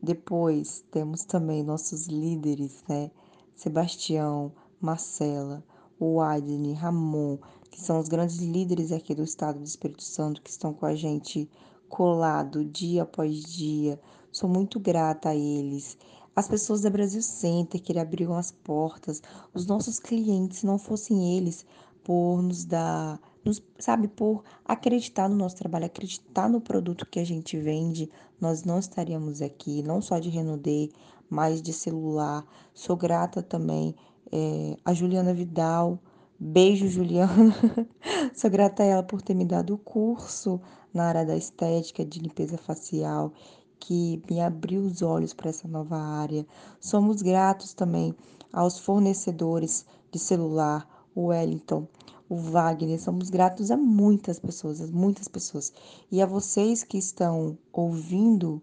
Depois 0.00 0.84
temos 0.90 1.24
também 1.24 1.62
nossos 1.62 2.06
líderes, 2.06 2.82
né? 2.88 3.10
Sebastião, 3.54 4.52
Marcela, 4.80 5.64
o 5.98 6.20
Adne, 6.20 6.72
Ramon, 6.72 7.38
que 7.70 7.80
são 7.80 7.98
os 8.00 8.08
grandes 8.08 8.38
líderes 8.38 8.92
aqui 8.92 9.14
do 9.14 9.22
estado 9.22 9.58
do 9.58 9.64
Espírito 9.64 10.02
Santo, 10.02 10.42
que 10.42 10.50
estão 10.50 10.74
com 10.74 10.84
a 10.84 10.94
gente 10.94 11.48
colado 11.88 12.64
dia 12.64 13.02
após 13.02 13.42
dia. 13.44 14.00
Sou 14.30 14.48
muito 14.48 14.80
grata 14.80 15.28
a 15.28 15.36
eles. 15.36 15.96
As 16.34 16.48
pessoas 16.48 16.80
da 16.80 16.90
Brasil 16.90 17.20
Center 17.22 17.80
que 17.80 17.98
abriram 17.98 18.34
as 18.34 18.50
portas, 18.50 19.22
os 19.52 19.66
nossos 19.66 20.00
clientes, 20.00 20.60
se 20.60 20.66
não 20.66 20.78
fossem 20.78 21.36
eles, 21.36 21.66
por 22.02 22.42
nos 22.42 22.64
dar, 22.64 23.20
nos, 23.44 23.62
sabe, 23.78 24.08
por 24.08 24.42
acreditar 24.64 25.28
no 25.28 25.36
nosso 25.36 25.56
trabalho, 25.56 25.86
acreditar 25.86 26.48
no 26.48 26.60
produto 26.60 27.06
que 27.06 27.20
a 27.20 27.24
gente 27.24 27.58
vende, 27.58 28.10
nós 28.40 28.64
não 28.64 28.78
estaríamos 28.78 29.42
aqui, 29.42 29.82
não 29.82 30.00
só 30.00 30.18
de 30.18 30.30
Renaudet, 30.30 30.92
mas 31.32 31.62
de 31.62 31.72
celular. 31.72 32.44
Sou 32.74 32.94
grata 32.94 33.42
também 33.42 33.96
é, 34.30 34.76
a 34.84 34.92
Juliana 34.92 35.32
Vidal. 35.32 35.98
Beijo, 36.38 36.86
Juliana. 36.88 37.54
Sou 38.36 38.50
grata 38.50 38.82
a 38.82 38.86
ela 38.86 39.02
por 39.02 39.22
ter 39.22 39.32
me 39.32 39.46
dado 39.46 39.72
o 39.74 39.78
curso 39.78 40.60
na 40.92 41.04
área 41.04 41.24
da 41.24 41.34
estética, 41.34 42.04
de 42.04 42.20
limpeza 42.20 42.58
facial 42.58 43.32
que 43.80 44.22
me 44.30 44.40
abriu 44.40 44.82
os 44.82 45.00
olhos 45.00 45.32
para 45.32 45.48
essa 45.48 45.66
nova 45.66 45.96
área. 45.96 46.46
Somos 46.78 47.22
gratos 47.22 47.72
também 47.72 48.14
aos 48.52 48.78
fornecedores 48.78 49.86
de 50.10 50.18
celular, 50.18 50.86
o 51.14 51.28
Wellington, 51.28 51.88
o 52.28 52.36
Wagner. 52.36 53.00
Somos 53.00 53.30
gratos 53.30 53.70
a 53.70 53.76
muitas 53.76 54.38
pessoas, 54.38 54.82
a 54.82 54.86
muitas 54.86 55.28
pessoas. 55.28 55.72
E 56.10 56.20
a 56.20 56.26
vocês 56.26 56.84
que 56.84 56.98
estão 56.98 57.56
ouvindo 57.72 58.62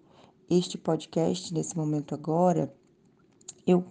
este 0.49 0.77
podcast 0.77 1.53
nesse 1.53 1.77
momento 1.77 2.15
agora, 2.15 2.73
eu 3.67 3.85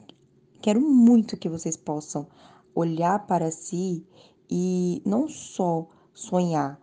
quero 0.60 0.80
muito 0.80 1.36
que 1.36 1.48
vocês 1.48 1.76
possam 1.76 2.26
olhar 2.74 3.26
para 3.26 3.50
si 3.50 4.04
e 4.50 5.00
não 5.04 5.28
só 5.28 5.86
sonhar, 6.12 6.80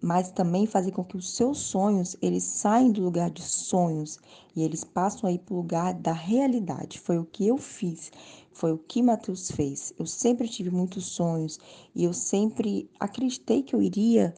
mas 0.00 0.32
também 0.32 0.66
fazer 0.66 0.90
com 0.90 1.04
que 1.04 1.16
os 1.16 1.36
seus 1.36 1.58
sonhos 1.58 2.16
eles 2.20 2.42
saiam 2.42 2.90
do 2.90 3.02
lugar 3.02 3.30
de 3.30 3.42
sonhos 3.42 4.18
e 4.56 4.62
eles 4.64 4.82
passam 4.82 5.30
aí 5.30 5.38
para 5.38 5.54
o 5.54 5.58
lugar 5.58 5.94
da 5.94 6.12
realidade. 6.12 6.98
Foi 6.98 7.18
o 7.18 7.24
que 7.24 7.46
eu 7.46 7.56
fiz, 7.56 8.10
foi 8.52 8.72
o 8.72 8.78
que 8.78 9.02
Mateus 9.02 9.52
fez. 9.52 9.92
Eu 9.96 10.06
sempre 10.06 10.48
tive 10.48 10.70
muitos 10.70 11.06
sonhos 11.06 11.60
e 11.94 12.02
eu 12.02 12.12
sempre 12.12 12.90
acreditei 12.98 13.62
que 13.62 13.74
eu 13.74 13.80
iria 13.80 14.34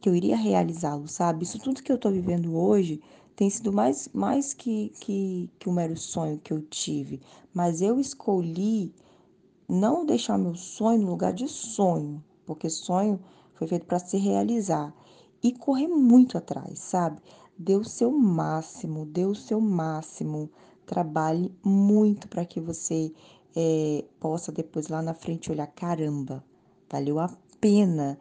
que 0.00 0.08
eu 0.08 0.14
iria 0.14 0.36
realizá-lo, 0.36 1.08
sabe? 1.08 1.42
Isso 1.42 1.58
tudo 1.58 1.82
que 1.82 1.90
eu 1.90 1.96
estou 1.96 2.12
vivendo 2.12 2.54
hoje 2.54 3.00
tem 3.36 3.50
sido 3.50 3.70
mais, 3.70 4.08
mais 4.14 4.54
que, 4.54 4.88
que, 4.98 5.50
que 5.58 5.68
um 5.68 5.72
mero 5.72 5.96
sonho 5.96 6.38
que 6.38 6.52
eu 6.52 6.62
tive, 6.62 7.20
mas 7.52 7.82
eu 7.82 8.00
escolhi 8.00 8.94
não 9.68 10.06
deixar 10.06 10.38
meu 10.38 10.54
sonho 10.54 11.02
no 11.02 11.10
lugar 11.10 11.34
de 11.34 11.46
sonho, 11.46 12.24
porque 12.46 12.70
sonho 12.70 13.20
foi 13.54 13.66
feito 13.66 13.84
para 13.84 13.98
se 13.98 14.16
realizar 14.16 14.94
e 15.42 15.52
correr 15.52 15.86
muito 15.86 16.38
atrás, 16.38 16.78
sabe? 16.78 17.20
Dê 17.58 17.74
o 17.76 17.84
seu 17.84 18.10
máximo, 18.10 19.04
dê 19.04 19.26
o 19.26 19.34
seu 19.34 19.60
máximo, 19.60 20.50
trabalhe 20.86 21.54
muito 21.62 22.28
para 22.28 22.44
que 22.44 22.60
você 22.60 23.12
é, 23.54 24.04
possa 24.18 24.50
depois 24.50 24.88
lá 24.88 25.02
na 25.02 25.14
frente 25.14 25.50
olhar: 25.50 25.66
caramba, 25.66 26.42
valeu 26.88 27.18
a 27.18 27.28
pena 27.60 28.18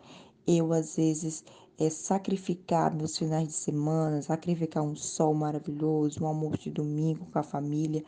eu 0.48 0.72
às 0.72 0.96
vezes 0.96 1.44
é, 1.80 1.90
sacrificar 1.90 2.96
meus 2.96 3.18
finais 3.18 3.48
de 3.48 3.54
semana, 3.54 4.22
sacrificar 4.22 4.84
um 4.84 4.96
sol 4.96 5.34
maravilhoso, 5.34 6.24
um 6.24 6.28
almoço 6.28 6.64
de 6.64 6.72
domingo 6.72 7.26
com 7.32 7.40
a 7.40 7.44
família, 7.44 8.04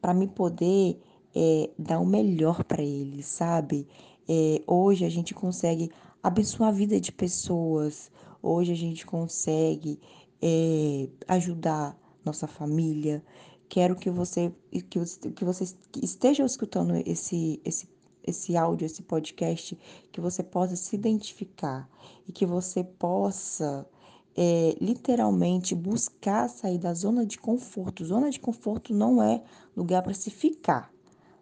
para 0.00 0.12
me 0.12 0.26
poder 0.26 1.00
é, 1.34 1.70
dar 1.78 2.00
o 2.00 2.06
melhor 2.06 2.64
para 2.64 2.82
eles, 2.82 3.26
sabe? 3.26 3.86
É, 4.28 4.62
hoje 4.66 5.04
a 5.04 5.08
gente 5.08 5.34
consegue 5.34 5.90
abençoar 6.22 6.70
a 6.70 6.72
vida 6.72 7.00
de 7.00 7.12
pessoas. 7.12 8.10
Hoje 8.42 8.72
a 8.72 8.76
gente 8.76 9.06
consegue 9.06 10.00
é, 10.42 11.08
ajudar 11.28 11.96
nossa 12.24 12.46
família. 12.46 13.22
Quero 13.68 13.96
que 13.96 14.10
você 14.10 14.52
que, 14.70 15.00
que 15.30 15.44
você 15.44 15.64
esteja 16.02 16.44
escutando 16.44 16.94
esse, 17.06 17.60
esse, 17.64 17.88
esse 18.26 18.56
áudio, 18.56 18.86
esse 18.86 19.02
podcast, 19.02 19.78
que 20.12 20.20
você 20.20 20.42
possa 20.42 20.76
se 20.76 20.96
identificar 20.96 21.88
e 22.26 22.32
que 22.32 22.44
você 22.44 22.82
possa 22.82 23.86
é, 24.36 24.76
literalmente 24.80 25.74
buscar 25.74 26.48
sair 26.48 26.78
da 26.78 26.92
zona 26.92 27.24
de 27.24 27.38
conforto. 27.38 28.04
Zona 28.04 28.30
de 28.30 28.38
conforto 28.38 28.92
não 28.92 29.22
é 29.22 29.42
lugar 29.76 30.02
para 30.02 30.14
se 30.14 30.30
ficar. 30.30 30.92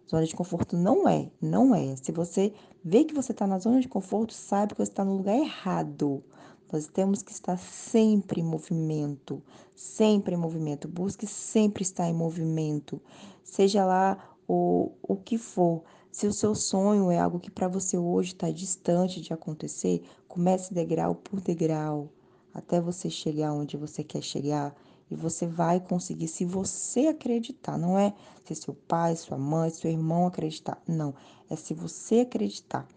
Zona 0.09 0.25
de 0.25 0.35
conforto 0.35 0.77
não 0.77 1.07
é, 1.09 1.29
não 1.41 1.73
é. 1.73 1.95
Se 1.95 2.11
você 2.11 2.53
vê 2.83 3.03
que 3.03 3.13
você 3.13 3.31
está 3.31 3.47
na 3.47 3.59
zona 3.59 3.81
de 3.81 3.87
conforto, 3.87 4.33
saiba 4.33 4.75
que 4.75 4.81
você 4.85 4.91
está 4.91 5.03
no 5.03 5.17
lugar 5.17 5.35
errado. 5.35 6.23
Nós 6.71 6.87
temos 6.87 7.21
que 7.21 7.31
estar 7.31 7.57
sempre 7.57 8.41
em 8.41 8.43
movimento, 8.43 9.41
sempre 9.75 10.35
em 10.35 10.37
movimento. 10.37 10.87
Busque 10.87 11.27
sempre 11.27 11.83
estar 11.83 12.07
em 12.07 12.13
movimento, 12.13 13.01
seja 13.43 13.85
lá 13.85 14.17
o, 14.47 14.91
o 15.01 15.15
que 15.15 15.37
for. 15.37 15.83
Se 16.15 16.25
o 16.25 16.31
seu 16.31 16.55
sonho 16.55 17.11
é 17.11 17.19
algo 17.19 17.41
que 17.41 17.51
para 17.51 17.67
você 17.67 17.97
hoje 17.97 18.31
está 18.31 18.49
distante 18.49 19.19
de 19.19 19.33
acontecer, 19.33 20.01
comece 20.29 20.73
degrau 20.73 21.13
por 21.13 21.41
degrau 21.41 22.09
até 22.53 22.79
você 22.79 23.09
chegar 23.09 23.51
onde 23.51 23.75
você 23.75 24.01
quer 24.01 24.21
chegar. 24.21 24.73
E 25.11 25.13
você 25.13 25.45
vai 25.45 25.77
conseguir 25.77 26.29
se 26.29 26.45
você 26.45 27.07
acreditar. 27.07 27.77
Não 27.77 27.99
é 27.99 28.13
se 28.45 28.55
seu 28.55 28.73
pai, 28.73 29.17
sua 29.17 29.37
mãe, 29.37 29.69
seu 29.71 29.91
irmão 29.91 30.25
acreditar. 30.25 30.81
Não. 30.87 31.13
É 31.49 31.57
se 31.57 31.73
você 31.73 32.21
acreditar. 32.21 32.87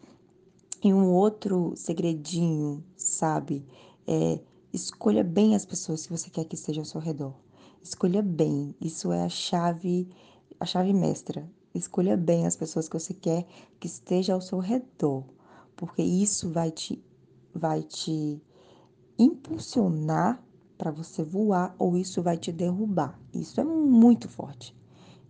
E 0.80 0.94
um 0.94 1.12
outro 1.12 1.72
segredinho, 1.74 2.84
sabe? 2.96 3.66
É 4.06 4.38
escolha 4.72 5.24
bem 5.24 5.56
as 5.56 5.66
pessoas 5.66 6.06
que 6.06 6.12
você 6.12 6.30
quer 6.30 6.44
que 6.44 6.54
estejam 6.54 6.82
ao 6.82 6.88
seu 6.88 7.00
redor. 7.00 7.34
Escolha 7.82 8.22
bem. 8.22 8.76
Isso 8.80 9.10
é 9.10 9.24
a 9.24 9.28
chave, 9.28 10.08
a 10.60 10.64
chave 10.64 10.92
mestra. 10.92 11.50
Escolha 11.74 12.16
bem 12.16 12.46
as 12.46 12.56
pessoas 12.56 12.88
que 12.88 12.98
você 12.98 13.14
quer 13.14 13.46
que 13.78 13.86
estejam 13.86 14.36
ao 14.36 14.40
seu 14.40 14.58
redor, 14.58 15.24
porque 15.76 16.02
isso 16.02 16.50
vai 16.50 16.70
te 16.70 17.04
vai 17.54 17.82
te 17.82 18.40
impulsionar 19.18 20.42
para 20.76 20.90
você 20.90 21.24
voar 21.24 21.74
ou 21.78 21.96
isso 21.96 22.22
vai 22.22 22.36
te 22.36 22.52
derrubar. 22.52 23.18
Isso 23.34 23.60
é 23.60 23.64
muito 23.64 24.28
forte. 24.28 24.76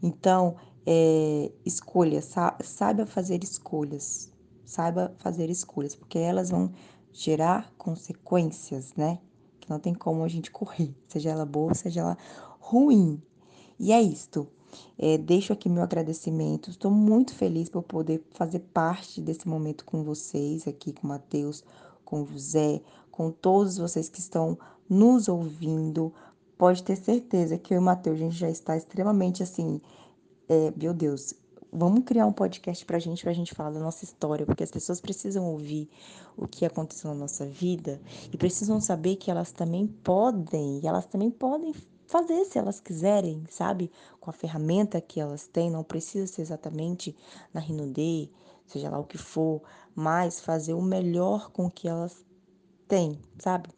Então, 0.02 0.56
é, 0.86 1.50
escolha, 1.64 2.22
saiba 2.22 3.06
fazer 3.06 3.42
escolhas, 3.42 4.30
saiba 4.64 5.14
fazer 5.18 5.50
escolhas, 5.50 5.94
porque 5.94 6.18
elas 6.18 6.50
vão 6.50 6.70
gerar 7.12 7.72
consequências, 7.76 8.94
né? 8.94 9.18
Que 9.58 9.68
não 9.68 9.80
tem 9.80 9.94
como 9.94 10.22
a 10.22 10.28
gente 10.28 10.50
correr, 10.50 10.94
seja 11.08 11.30
ela 11.30 11.46
boa, 11.46 11.74
seja 11.74 12.00
ela 12.00 12.18
ruim. 12.60 13.20
E 13.78 13.92
é 13.92 14.00
isto. 14.00 14.46
É, 14.98 15.16
deixo 15.16 15.52
aqui 15.52 15.68
meu 15.68 15.82
agradecimento. 15.82 16.70
Estou 16.70 16.90
muito 16.90 17.34
feliz 17.34 17.68
por 17.68 17.82
poder 17.82 18.22
fazer 18.30 18.60
parte 18.72 19.20
desse 19.20 19.46
momento 19.46 19.84
com 19.84 20.02
vocês, 20.02 20.66
aqui 20.66 20.92
com 20.92 21.06
o 21.06 21.10
Matheus, 21.10 21.62
com 22.04 22.24
José, 22.26 22.80
com 23.10 23.30
todos 23.30 23.78
vocês 23.78 24.08
que 24.08 24.18
estão 24.18 24.58
nos 24.88 25.28
ouvindo. 25.28 26.12
Pode 26.56 26.82
ter 26.82 26.96
certeza 26.96 27.58
que 27.58 27.72
eu 27.72 27.76
e 27.76 27.80
o 27.80 27.82
Matheus, 27.82 28.16
a 28.16 28.20
gente 28.20 28.36
já 28.36 28.50
está 28.50 28.76
extremamente 28.76 29.42
assim. 29.42 29.80
É, 30.48 30.72
meu 30.76 30.92
Deus, 30.92 31.34
vamos 31.72 32.04
criar 32.04 32.26
um 32.26 32.32
podcast 32.32 32.84
pra 32.84 32.98
gente, 32.98 33.22
pra 33.22 33.32
gente 33.32 33.54
falar 33.54 33.70
da 33.70 33.80
nossa 33.80 34.04
história, 34.04 34.46
porque 34.46 34.64
as 34.64 34.70
pessoas 34.70 35.00
precisam 35.00 35.44
ouvir 35.44 35.88
o 36.36 36.46
que 36.46 36.64
aconteceu 36.64 37.10
na 37.10 37.16
nossa 37.16 37.46
vida 37.46 38.00
e 38.32 38.36
precisam 38.36 38.80
saber 38.80 39.16
que 39.16 39.30
elas 39.30 39.52
também 39.52 39.86
podem, 39.86 40.80
elas 40.84 41.06
também 41.06 41.30
podem 41.30 41.72
fazer 42.08 42.44
se 42.46 42.58
elas 42.58 42.80
quiserem, 42.80 43.44
sabe? 43.50 43.92
Com 44.18 44.30
a 44.30 44.32
ferramenta 44.32 45.00
que 45.00 45.20
elas 45.20 45.46
têm, 45.46 45.70
não 45.70 45.84
precisa 45.84 46.26
ser 46.26 46.42
exatamente 46.42 47.14
na 47.52 47.60
Rinode, 47.60 48.32
seja 48.66 48.90
lá 48.90 48.98
o 48.98 49.04
que 49.04 49.18
for, 49.18 49.62
mas 49.94 50.40
fazer 50.40 50.72
o 50.72 50.82
melhor 50.82 51.50
com 51.50 51.66
o 51.66 51.70
que 51.70 51.86
elas 51.86 52.24
têm, 52.88 53.20
sabe? 53.38 53.68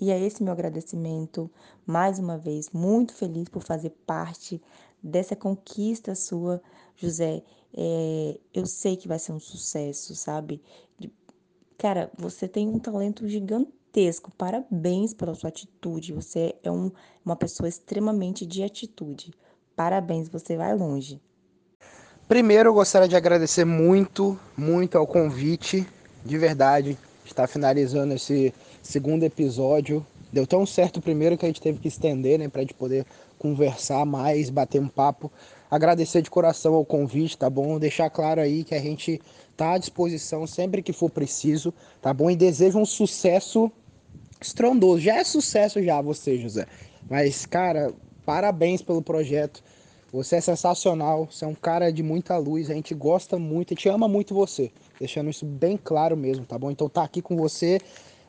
E 0.00 0.10
é 0.10 0.20
esse 0.20 0.42
meu 0.42 0.52
agradecimento, 0.52 1.50
mais 1.86 2.18
uma 2.18 2.36
vez, 2.36 2.70
muito 2.70 3.14
feliz 3.14 3.48
por 3.48 3.62
fazer 3.62 3.90
parte 4.04 4.60
dessa 5.00 5.36
conquista 5.36 6.14
sua, 6.14 6.60
José. 6.96 7.42
É, 7.72 8.40
eu 8.52 8.66
sei 8.66 8.96
que 8.96 9.06
vai 9.06 9.20
ser 9.20 9.32
um 9.32 9.40
sucesso, 9.40 10.14
sabe? 10.16 10.60
Cara, 11.76 12.10
você 12.18 12.48
tem 12.48 12.68
um 12.68 12.78
talento 12.80 13.28
gigantesco. 13.28 13.77
Parabéns 14.36 15.14
pela 15.14 15.34
sua 15.34 15.48
atitude. 15.48 16.12
Você 16.12 16.54
é 16.62 16.70
um, 16.70 16.90
uma 17.24 17.36
pessoa 17.36 17.68
extremamente 17.68 18.46
de 18.46 18.62
atitude. 18.62 19.32
Parabéns, 19.74 20.28
você 20.28 20.56
vai 20.56 20.74
longe. 20.74 21.20
Primeiro, 22.28 22.68
eu 22.68 22.74
gostaria 22.74 23.08
de 23.08 23.16
agradecer 23.16 23.64
muito, 23.64 24.38
muito 24.56 24.98
ao 24.98 25.06
convite, 25.06 25.86
de 26.24 26.36
verdade, 26.36 26.98
está 27.24 27.46
finalizando 27.46 28.12
esse 28.12 28.52
segundo 28.82 29.22
episódio. 29.22 30.04
Deu 30.30 30.46
tão 30.46 30.66
certo 30.66 30.98
o 30.98 31.02
primeiro 31.02 31.38
que 31.38 31.46
a 31.46 31.48
gente 31.48 31.60
teve 31.60 31.78
que 31.78 31.88
estender, 31.88 32.38
né, 32.38 32.48
para 32.48 32.60
a 32.60 32.64
gente 32.64 32.74
poder 32.74 33.06
conversar 33.38 34.04
mais, 34.04 34.50
bater 34.50 34.78
um 34.78 34.88
papo. 34.88 35.32
Agradecer 35.70 36.20
de 36.20 36.28
coração 36.28 36.74
ao 36.74 36.84
convite, 36.84 37.38
tá 37.38 37.48
bom? 37.48 37.78
Deixar 37.78 38.10
claro 38.10 38.40
aí 38.40 38.62
que 38.62 38.74
a 38.74 38.80
gente 38.80 39.20
tá 39.56 39.72
à 39.72 39.78
disposição 39.78 40.46
sempre 40.46 40.82
que 40.82 40.92
for 40.92 41.08
preciso, 41.08 41.72
tá 42.02 42.12
bom? 42.12 42.30
E 42.30 42.36
desejo 42.36 42.78
um 42.78 42.84
sucesso 42.84 43.72
estrondoso. 44.40 45.00
Já 45.00 45.16
é 45.16 45.24
sucesso 45.24 45.82
já 45.82 46.00
você, 46.00 46.36
José. 46.38 46.66
Mas, 47.08 47.46
cara, 47.46 47.92
parabéns 48.24 48.82
pelo 48.82 49.02
projeto. 49.02 49.62
Você 50.12 50.36
é 50.36 50.40
sensacional, 50.40 51.28
você 51.30 51.44
é 51.44 51.48
um 51.48 51.54
cara 51.54 51.92
de 51.92 52.02
muita 52.02 52.36
luz, 52.38 52.70
a 52.70 52.74
gente 52.74 52.94
gosta 52.94 53.38
muito, 53.38 53.72
a 53.72 53.74
gente 53.74 53.88
ama 53.90 54.08
muito 54.08 54.34
você. 54.34 54.72
Deixando 54.98 55.28
isso 55.28 55.44
bem 55.44 55.76
claro 55.76 56.16
mesmo, 56.16 56.46
tá 56.46 56.58
bom? 56.58 56.70
Então 56.70 56.88
tá 56.88 57.02
aqui 57.02 57.20
com 57.20 57.36
você 57.36 57.78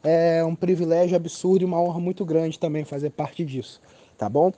é 0.04 0.44
um 0.44 0.56
privilégio 0.56 1.16
absurdo 1.16 1.62
e 1.64 1.66
uma 1.66 1.82
honra 1.82 2.00
muito 2.00 2.26
grande 2.26 2.58
também 2.58 2.86
fazer 2.86 3.10
parte 3.10 3.44
disso, 3.44 3.82
tá 4.18 4.30
bom? 4.30 4.52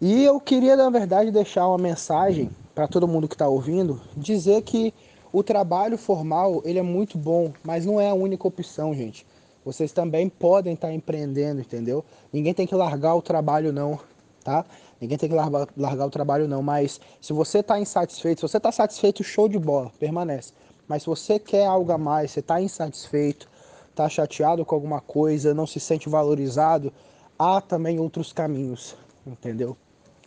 E 0.00 0.24
eu 0.24 0.38
queria, 0.40 0.76
na 0.76 0.90
verdade, 0.90 1.30
deixar 1.30 1.66
uma 1.68 1.78
mensagem 1.78 2.50
para 2.74 2.86
todo 2.86 3.08
mundo 3.08 3.28
que 3.28 3.34
está 3.34 3.48
ouvindo, 3.48 4.00
dizer 4.16 4.62
que 4.62 4.92
o 5.32 5.42
trabalho 5.42 5.96
formal 5.96 6.62
ele 6.64 6.78
é 6.78 6.82
muito 6.82 7.16
bom, 7.16 7.52
mas 7.64 7.86
não 7.86 8.00
é 8.00 8.10
a 8.10 8.14
única 8.14 8.46
opção, 8.46 8.94
gente. 8.94 9.26
Vocês 9.66 9.92
também 9.92 10.28
podem 10.28 10.74
estar 10.74 10.88
tá 10.88 10.94
empreendendo, 10.94 11.60
entendeu? 11.60 12.04
Ninguém 12.32 12.54
tem 12.54 12.66
que 12.66 12.74
largar 12.74 13.14
o 13.16 13.20
trabalho 13.20 13.72
não, 13.72 13.98
tá? 14.42 14.64
Ninguém 15.00 15.18
tem 15.18 15.28
que 15.28 15.34
largar, 15.34 15.68
largar 15.76 16.06
o 16.06 16.10
trabalho 16.10 16.48
não, 16.48 16.62
mas 16.62 17.00
se 17.20 17.34
você 17.34 17.58
está 17.58 17.78
insatisfeito, 17.78 18.40
se 18.40 18.48
você 18.48 18.56
está 18.56 18.70
satisfeito, 18.70 19.22
show 19.22 19.48
de 19.48 19.58
bola, 19.58 19.92
permanece. 19.98 20.52
Mas 20.88 21.02
se 21.02 21.08
você 21.08 21.38
quer 21.38 21.66
algo 21.66 21.92
a 21.92 21.98
mais, 21.98 22.30
você 22.30 22.40
está 22.40 22.62
insatisfeito, 22.62 23.48
está 23.90 24.08
chateado 24.08 24.64
com 24.64 24.74
alguma 24.74 25.00
coisa, 25.00 25.52
não 25.52 25.66
se 25.66 25.80
sente 25.80 26.08
valorizado, 26.08 26.92
há 27.38 27.60
também 27.60 27.98
outros 27.98 28.32
caminhos, 28.32 28.96
entendeu? 29.26 29.76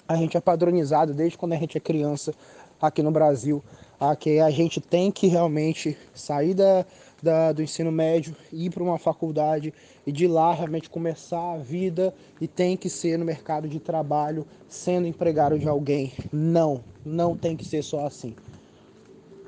a 0.10 0.16
gente 0.16 0.36
é 0.36 0.42
padronizado 0.42 1.14
desde 1.14 1.38
quando 1.38 1.54
a 1.54 1.56
gente 1.56 1.78
é 1.78 1.80
criança 1.80 2.34
aqui 2.82 3.04
no 3.04 3.12
Brasil, 3.12 3.64
a 4.00 4.16
que 4.16 4.40
a 4.40 4.50
gente 4.50 4.82
tem 4.82 5.12
que 5.12 5.28
realmente 5.28 5.96
sair 6.16 6.56
da, 6.56 6.84
da 7.22 7.52
do 7.52 7.62
ensino 7.62 7.92
médio, 7.92 8.36
ir 8.52 8.70
para 8.70 8.84
uma 8.84 8.98
faculdade 8.98 9.74
e 10.06 10.12
de 10.12 10.28
lá 10.28 10.54
realmente 10.54 10.90
começar 10.90 11.54
a 11.54 11.58
vida 11.58 12.14
e 12.40 12.48
tem 12.48 12.76
que 12.78 12.90
ser 12.90 13.18
no 13.18 13.26
mercado 13.26 13.68
de 13.68 13.80
trabalho 13.80 14.46
sendo 14.68 15.08
empregado 15.08 15.58
de 15.58 15.68
alguém. 15.68 16.14
Não, 16.32 16.84
não 17.06 17.36
tem 17.36 17.56
que 17.56 17.66
ser 17.66 17.84
só 17.84 18.06
assim. 18.06 18.36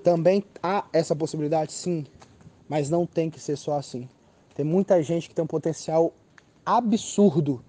Também 0.03 0.43
há 0.61 0.85
essa 0.91 1.15
possibilidade, 1.15 1.71
sim, 1.71 2.05
mas 2.67 2.89
não 2.89 3.05
tem 3.05 3.29
que 3.29 3.39
ser 3.39 3.57
só 3.57 3.77
assim. 3.77 4.09
Tem 4.55 4.65
muita 4.65 5.01
gente 5.01 5.29
que 5.29 5.35
tem 5.35 5.43
um 5.43 5.47
potencial 5.47 6.13
absurdo 6.65 7.63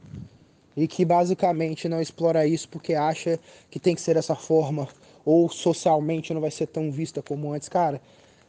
e 0.77 0.89
que 0.89 1.05
basicamente 1.05 1.89
não 1.89 2.01
explora 2.01 2.47
isso 2.47 2.69
porque 2.69 2.95
acha 2.95 3.39
que 3.71 3.79
tem 3.79 3.95
que 3.95 4.01
ser 4.01 4.15
dessa 4.15 4.35
forma 4.35 4.89
ou 5.25 5.49
socialmente 5.49 6.33
não 6.33 6.41
vai 6.41 6.51
ser 6.51 6.67
tão 6.67 6.91
vista 6.91 7.23
como 7.23 7.53
antes. 7.53 7.69
Cara, 7.69 8.01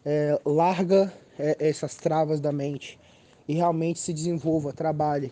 é, 0.06 0.39
larga 0.45 1.14
essas 1.38 1.96
travas 1.96 2.40
da 2.40 2.52
mente 2.52 3.00
e 3.48 3.54
realmente 3.54 4.00
se 4.00 4.14
desenvolva, 4.14 4.72
trabalhe. 4.72 5.32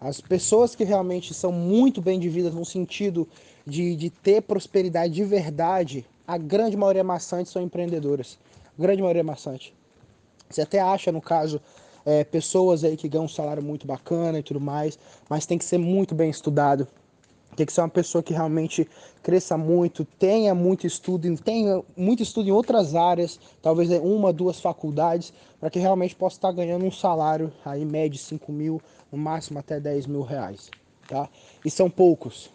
As 0.00 0.20
pessoas 0.20 0.74
que 0.74 0.84
realmente 0.84 1.34
são 1.34 1.52
muito 1.52 2.00
bem 2.00 2.18
de 2.18 2.28
vida 2.28 2.50
no 2.50 2.64
sentido 2.64 3.28
de, 3.66 3.94
de 3.94 4.10
ter 4.10 4.42
prosperidade 4.42 5.12
de 5.12 5.24
verdade, 5.24 6.06
a 6.26 6.38
grande 6.38 6.76
maioria 6.76 7.04
maçante 7.04 7.50
são 7.50 7.62
empreendedoras. 7.62 8.38
A 8.78 8.82
grande 8.82 9.02
maioria 9.02 9.22
maçante. 9.24 9.74
Você 10.48 10.62
até 10.62 10.80
acha, 10.80 11.12
no 11.12 11.20
caso, 11.20 11.60
é, 12.04 12.24
pessoas 12.24 12.82
aí 12.82 12.96
que 12.96 13.08
ganham 13.08 13.26
um 13.26 13.28
salário 13.28 13.62
muito 13.62 13.86
bacana 13.86 14.38
e 14.38 14.42
tudo 14.42 14.60
mais, 14.60 14.98
mas 15.28 15.46
tem 15.46 15.58
que 15.58 15.64
ser 15.64 15.78
muito 15.78 16.14
bem 16.14 16.30
estudado. 16.30 16.88
Tem 17.56 17.66
que 17.66 17.72
ser 17.72 17.80
uma 17.80 17.88
pessoa 17.88 18.22
que 18.22 18.32
realmente 18.32 18.88
cresça 19.22 19.58
muito, 19.58 20.04
tenha 20.04 20.54
muito 20.54 20.86
estudo, 20.86 21.36
tenha 21.36 21.82
muito 21.96 22.22
estudo 22.22 22.48
em 22.48 22.52
outras 22.52 22.94
áreas, 22.94 23.38
talvez 23.60 23.90
uma, 23.90 24.32
duas 24.32 24.60
faculdades, 24.60 25.32
para 25.58 25.68
que 25.68 25.78
realmente 25.78 26.14
possa 26.14 26.36
estar 26.36 26.52
ganhando 26.52 26.84
um 26.84 26.92
salário 26.92 27.52
aí 27.64 27.84
médio 27.84 28.18
5 28.18 28.50
mil, 28.52 28.80
no 29.10 29.18
máximo 29.18 29.58
até 29.58 29.78
10 29.78 30.06
mil 30.06 30.22
reais. 30.22 30.70
Tá? 31.08 31.28
E 31.64 31.70
são 31.70 31.90
poucos, 31.90 32.50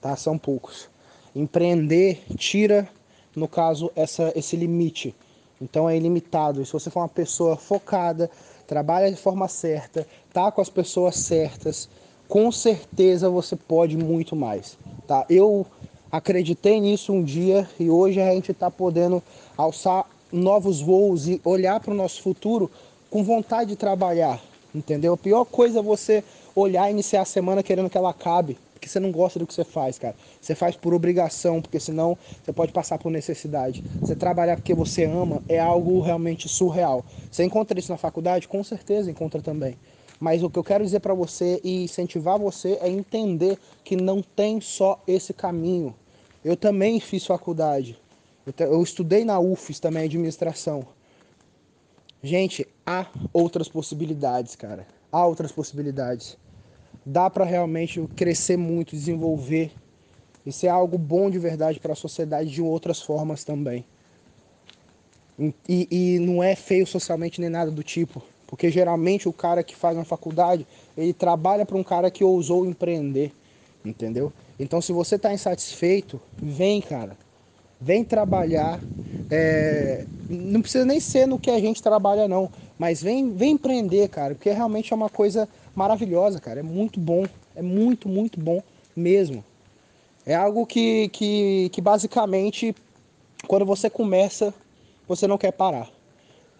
tá? 0.00 0.14
São 0.16 0.38
poucos. 0.38 0.88
Empreender 1.34 2.22
tira, 2.36 2.88
no 3.34 3.48
caso, 3.48 3.90
essa, 3.96 4.32
esse 4.36 4.56
limite. 4.56 5.14
Então 5.60 5.88
é 5.88 5.96
ilimitado. 5.96 6.60
E 6.60 6.66
se 6.66 6.72
você 6.72 6.90
for 6.90 7.00
uma 7.00 7.08
pessoa 7.08 7.56
focada, 7.56 8.30
trabalha 8.66 9.10
de 9.10 9.16
forma 9.16 9.48
certa, 9.48 10.06
tá 10.32 10.50
com 10.52 10.60
as 10.60 10.68
pessoas 10.68 11.16
certas, 11.16 11.88
com 12.28 12.50
certeza 12.50 13.30
você 13.30 13.56
pode 13.56 13.96
muito 13.96 14.34
mais, 14.34 14.76
tá? 15.06 15.24
Eu 15.28 15.66
acreditei 16.10 16.80
nisso 16.80 17.12
um 17.12 17.22
dia 17.22 17.68
e 17.78 17.90
hoje 17.90 18.20
a 18.20 18.32
gente 18.32 18.52
está 18.52 18.70
podendo 18.70 19.22
alçar 19.56 20.06
novos 20.32 20.80
voos 20.80 21.28
e 21.28 21.40
olhar 21.44 21.80
para 21.80 21.92
o 21.92 21.96
nosso 21.96 22.22
futuro 22.22 22.70
com 23.10 23.22
vontade 23.22 23.70
de 23.70 23.76
trabalhar, 23.76 24.42
entendeu? 24.74 25.14
A 25.14 25.16
pior 25.16 25.44
coisa 25.44 25.78
é 25.78 25.82
você 25.82 26.24
olhar 26.54 26.88
e 26.88 26.92
iniciar 26.92 27.22
a 27.22 27.26
semana 27.26 27.62
querendo 27.62 27.90
que 27.90 27.98
ela 27.98 28.10
acabe 28.10 28.58
porque 28.86 28.88
você 28.88 29.00
não 29.00 29.10
gosta 29.10 29.38
do 29.38 29.46
que 29.46 29.54
você 29.54 29.64
faz, 29.64 29.98
cara. 29.98 30.14
Você 30.40 30.54
faz 30.54 30.76
por 30.76 30.94
obrigação, 30.94 31.60
porque 31.60 31.80
senão 31.80 32.16
você 32.44 32.52
pode 32.52 32.72
passar 32.72 32.98
por 32.98 33.10
necessidade. 33.10 33.82
Você 34.02 34.14
trabalhar 34.14 34.56
porque 34.56 34.74
você 34.74 35.04
ama 35.04 35.42
é 35.48 35.58
algo 35.58 36.00
realmente 36.00 36.48
surreal. 36.48 37.04
Você 37.30 37.42
encontra 37.42 37.78
isso 37.78 37.90
na 37.90 37.98
faculdade? 37.98 38.46
Com 38.46 38.62
certeza 38.62 39.10
encontra 39.10 39.42
também. 39.42 39.76
Mas 40.18 40.42
o 40.42 40.50
que 40.50 40.58
eu 40.58 40.64
quero 40.64 40.84
dizer 40.84 41.00
para 41.00 41.14
você 41.14 41.60
e 41.62 41.84
incentivar 41.84 42.38
você 42.38 42.78
é 42.80 42.88
entender 42.88 43.58
que 43.84 43.96
não 43.96 44.22
tem 44.22 44.60
só 44.60 45.02
esse 45.06 45.34
caminho. 45.34 45.94
Eu 46.44 46.56
também 46.56 47.00
fiz 47.00 47.26
faculdade. 47.26 47.98
Eu 48.58 48.82
estudei 48.82 49.24
na 49.24 49.38
UFES 49.38 49.80
também, 49.80 50.04
administração. 50.04 50.86
Gente, 52.22 52.66
há 52.86 53.06
outras 53.32 53.68
possibilidades, 53.68 54.54
cara. 54.56 54.86
Há 55.10 55.26
outras 55.26 55.52
possibilidades 55.52 56.36
dá 57.06 57.30
para 57.30 57.44
realmente 57.44 58.04
crescer 58.16 58.56
muito, 58.56 58.96
desenvolver. 58.96 59.70
Isso 60.44 60.66
é 60.66 60.68
algo 60.68 60.98
bom 60.98 61.30
de 61.30 61.38
verdade 61.38 61.78
para 61.78 61.92
a 61.92 61.96
sociedade 61.96 62.50
de 62.50 62.60
outras 62.60 63.00
formas 63.00 63.44
também. 63.44 63.84
E, 65.68 65.86
e, 65.90 66.18
não 66.18 66.42
é 66.42 66.56
feio 66.56 66.86
socialmente 66.86 67.40
nem 67.40 67.50
nada 67.50 67.70
do 67.70 67.82
tipo, 67.82 68.22
porque 68.46 68.70
geralmente 68.70 69.28
o 69.28 69.32
cara 69.32 69.62
que 69.62 69.74
faz 69.74 69.96
uma 69.96 70.04
faculdade, 70.04 70.66
ele 70.96 71.12
trabalha 71.12 71.66
para 71.66 71.76
um 71.76 71.84
cara 71.84 72.10
que 72.10 72.22
ousou 72.22 72.66
empreender, 72.66 73.32
entendeu? 73.84 74.32
Então 74.58 74.80
se 74.80 74.92
você 74.92 75.16
está 75.16 75.32
insatisfeito, 75.32 76.20
vem, 76.36 76.80
cara, 76.80 77.16
vem 77.80 78.04
trabalhar. 78.04 78.80
É... 79.30 80.04
não 80.28 80.62
precisa 80.62 80.84
nem 80.84 81.00
ser 81.00 81.26
no 81.26 81.38
que 81.38 81.50
a 81.50 81.58
gente 81.58 81.82
trabalha 81.82 82.28
não, 82.28 82.50
mas 82.78 83.02
vem, 83.02 83.32
vem 83.32 83.52
empreender, 83.52 84.08
cara, 84.08 84.34
porque 84.34 84.50
realmente 84.50 84.92
é 84.92 84.96
uma 84.96 85.10
coisa 85.10 85.48
maravilhosa, 85.74 86.40
cara. 86.40 86.60
É 86.60 86.62
muito 86.62 86.98
bom. 86.98 87.26
É 87.54 87.62
muito, 87.62 88.08
muito 88.08 88.40
bom 88.40 88.62
mesmo. 88.96 89.44
É 90.24 90.34
algo 90.34 90.66
que, 90.66 91.08
que, 91.10 91.68
que 91.70 91.80
basicamente, 91.80 92.74
quando 93.46 93.64
você 93.64 93.88
começa, 93.88 94.52
você 95.06 95.26
não 95.26 95.38
quer 95.38 95.52
parar. 95.52 95.88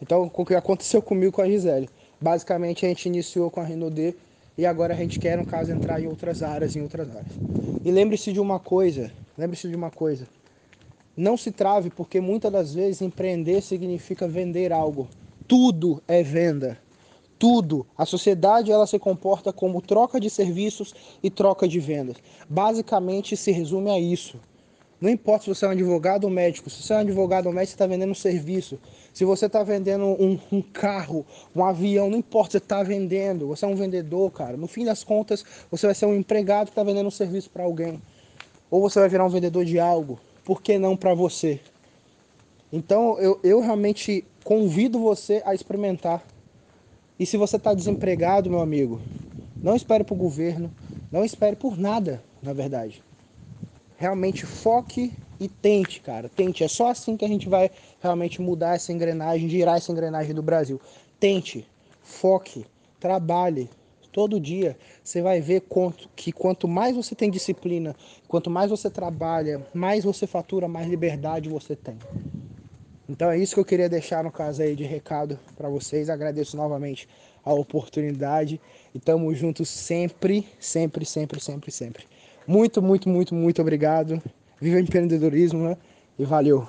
Então, 0.01 0.31
o 0.33 0.45
que 0.45 0.55
aconteceu 0.55 1.01
comigo 1.01 1.33
com 1.33 1.43
a 1.43 1.47
Gisele? 1.47 1.89
Basicamente, 2.21 2.85
a 2.85 2.89
gente 2.89 3.07
iniciou 3.07 3.51
com 3.51 3.61
a 3.61 3.65
Renault 3.65 4.17
e 4.59 4.67
agora 4.67 4.95
a 4.95 4.97
gente 4.97 5.19
quer, 5.19 5.37
no 5.37 5.47
caso, 5.47 5.73
entrar 5.73 6.01
em 6.01 6.07
outras 6.07 6.43
áreas, 6.43 6.77
em 6.77 6.83
outras 6.83 7.09
áreas. 7.11 7.33
E 7.85 7.91
lembre-se 7.91 8.33
de 8.33 8.41
uma 8.41 8.59
coisa, 8.59 9.11
lembre-se 9.37 9.69
de 9.69 9.77
uma 9.77 9.91
coisa. 9.91 10.27
Não 11.17 11.37
se 11.37 11.51
trave, 11.51 11.91
porque 11.91 12.21
muitas 12.21 12.53
das 12.53 12.75
vezes 12.75 13.03
empreender 13.03 13.63
significa 13.63 14.29
vender 14.29 14.73
algo. 14.73 15.09
Tudo 15.47 16.03
é 16.07 16.23
venda 16.23 16.79
tudo. 17.39 17.87
A 17.97 18.05
sociedade 18.05 18.71
ela 18.71 18.87
se 18.87 18.99
comporta 18.99 19.53
como 19.53 19.83
troca 19.83 20.19
de 20.19 20.31
serviços 20.31 20.95
e 21.23 21.31
troca 21.31 21.69
de 21.69 21.79
vendas. 21.79 22.17
Basicamente 22.49 23.37
se 23.37 23.51
resume 23.51 23.91
a 23.91 23.99
isso. 23.99 24.39
Não 25.01 25.11
importa 25.11 25.45
se 25.45 25.49
você 25.51 25.67
é 25.67 25.69
um 25.69 25.73
advogado 25.73 26.25
ou 26.25 26.31
médico, 26.31 26.71
se 26.71 26.83
você 26.83 26.95
é 26.95 26.97
um 26.97 27.01
advogado 27.01 27.47
ou 27.47 27.53
médico, 27.53 27.71
você 27.71 27.75
está 27.75 27.87
vendendo 27.87 28.11
um 28.11 28.15
serviço. 28.15 28.79
Se 29.17 29.25
você 29.25 29.47
está 29.47 29.63
vendendo 29.63 30.05
um, 30.05 30.39
um, 30.53 30.61
carro, 30.61 31.25
um 31.55 31.65
avião, 31.65 32.11
não 32.11 32.19
importa, 32.19 32.51
você 32.51 32.59
está 32.59 32.83
vendendo. 32.83 33.47
Você 33.47 33.65
é 33.65 33.69
um 33.69 33.75
vendedor, 33.75 34.31
cara. 34.31 34.59
No 34.59 34.67
fim 34.67 34.85
das 34.85 35.03
contas, 35.03 35.43
você 35.71 35.87
vai 35.87 35.95
ser 35.95 36.05
um 36.05 36.15
empregado 36.15 36.67
que 36.67 36.73
está 36.73 36.83
vendendo 36.83 37.07
um 37.07 37.11
serviço 37.11 37.49
para 37.49 37.65
alguém. 37.65 37.99
Ou 38.71 38.83
você 38.83 39.01
vai 39.01 39.09
virar 39.09 39.25
um 39.25 39.31
vendedor 39.31 39.65
de 39.65 39.81
algo. 39.81 40.21
Por 40.45 40.61
que 40.61 40.77
não 40.77 40.95
para 40.95 41.15
você? 41.15 41.59
Então, 42.71 43.19
eu, 43.19 43.41
eu 43.43 43.61
realmente 43.61 44.23
convido 44.45 44.99
você 44.99 45.43
a 45.47 45.55
experimentar. 45.55 46.23
E 47.19 47.25
se 47.25 47.39
você 47.39 47.57
está 47.57 47.73
desempregado, 47.73 48.51
meu 48.51 48.61
amigo, 48.61 49.01
não 49.57 49.75
espere 49.75 50.05
o 50.07 50.15
governo, 50.15 50.71
não 51.11 51.25
espere 51.25 51.57
por 51.57 51.79
nada, 51.79 52.23
na 52.43 52.53
verdade 52.53 53.03
realmente 53.97 54.45
foque 54.45 55.13
e 55.41 55.49
tente, 55.49 56.01
cara. 56.01 56.29
Tente. 56.29 56.63
É 56.63 56.69
só 56.69 56.91
assim 56.91 57.17
que 57.17 57.25
a 57.25 57.29
gente 57.29 57.49
vai 57.49 57.71
realmente 58.01 58.41
mudar 58.41 58.75
essa 58.75 58.93
engrenagem, 58.93 59.49
girar 59.49 59.77
essa 59.77 59.93
engrenagem 59.93 60.35
do 60.35 60.43
Brasil. 60.43 60.81
Tente, 61.19 61.67
foque, 62.03 62.67
trabalhe. 63.01 63.69
Todo 64.13 64.41
dia 64.41 64.77
você 65.05 65.21
vai 65.21 65.41
ver 65.41 65.63
quanto, 65.63 66.09
que 66.17 66.33
quanto 66.33 66.67
mais 66.67 66.97
você 66.97 67.15
tem 67.15 67.31
disciplina, 67.31 67.95
quanto 68.27 68.49
mais 68.49 68.71
você 68.71 68.89
trabalha, 68.89 69.67
mais 69.75 70.05
você 70.05 70.27
fatura, 70.27 70.67
mais 70.67 70.89
liberdade 70.89 71.51
você 71.51 71.77
tem. 71.77 71.99
Então 73.09 73.31
é 73.31 73.39
isso 73.39 73.55
que 73.55 73.61
eu 73.61 73.65
queria 73.65 73.89
deixar 73.89 74.25
no 74.25 74.33
caso 74.33 74.63
aí 74.63 74.75
de 74.75 74.85
recado 74.85 75.39
para 75.57 75.69
vocês. 75.69 76.09
Agradeço 76.11 76.57
novamente 76.57 77.09
a 77.45 77.53
oportunidade 77.53 78.61
e 78.95 78.99
tamo 78.99 79.33
juntos 79.35 79.69
sempre, 79.69 80.49
sempre, 80.59 81.05
sempre, 81.05 81.41
sempre, 81.41 81.71
sempre. 81.71 82.05
Muito, 82.47 82.83
muito, 82.83 83.09
muito, 83.09 83.35
muito 83.35 83.63
obrigado. 83.63 84.21
Viva 84.61 84.77
o 84.77 84.81
empreendedorismo, 84.81 85.63
né? 85.63 85.77
E 86.19 86.25
valeu. 86.25 86.67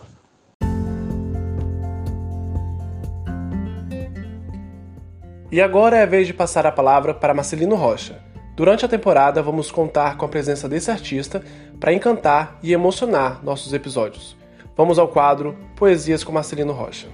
E 5.51 5.61
agora 5.61 5.97
é 5.97 6.03
a 6.03 6.05
vez 6.05 6.27
de 6.27 6.33
passar 6.33 6.65
a 6.65 6.71
palavra 6.71 7.13
para 7.13 7.33
Marcelino 7.33 7.75
Rocha. 7.75 8.19
Durante 8.55 8.85
a 8.85 8.87
temporada, 8.87 9.41
vamos 9.41 9.71
contar 9.71 10.17
com 10.17 10.25
a 10.25 10.29
presença 10.29 10.67
desse 10.67 10.91
artista 10.91 11.43
para 11.79 11.93
encantar 11.93 12.57
e 12.61 12.73
emocionar 12.73 13.43
nossos 13.43 13.71
episódios. 13.73 14.35
Vamos 14.75 14.99
ao 14.99 15.07
quadro 15.07 15.57
Poesias 15.75 16.23
com 16.23 16.31
Marcelino 16.31 16.73
Rocha. 16.73 17.07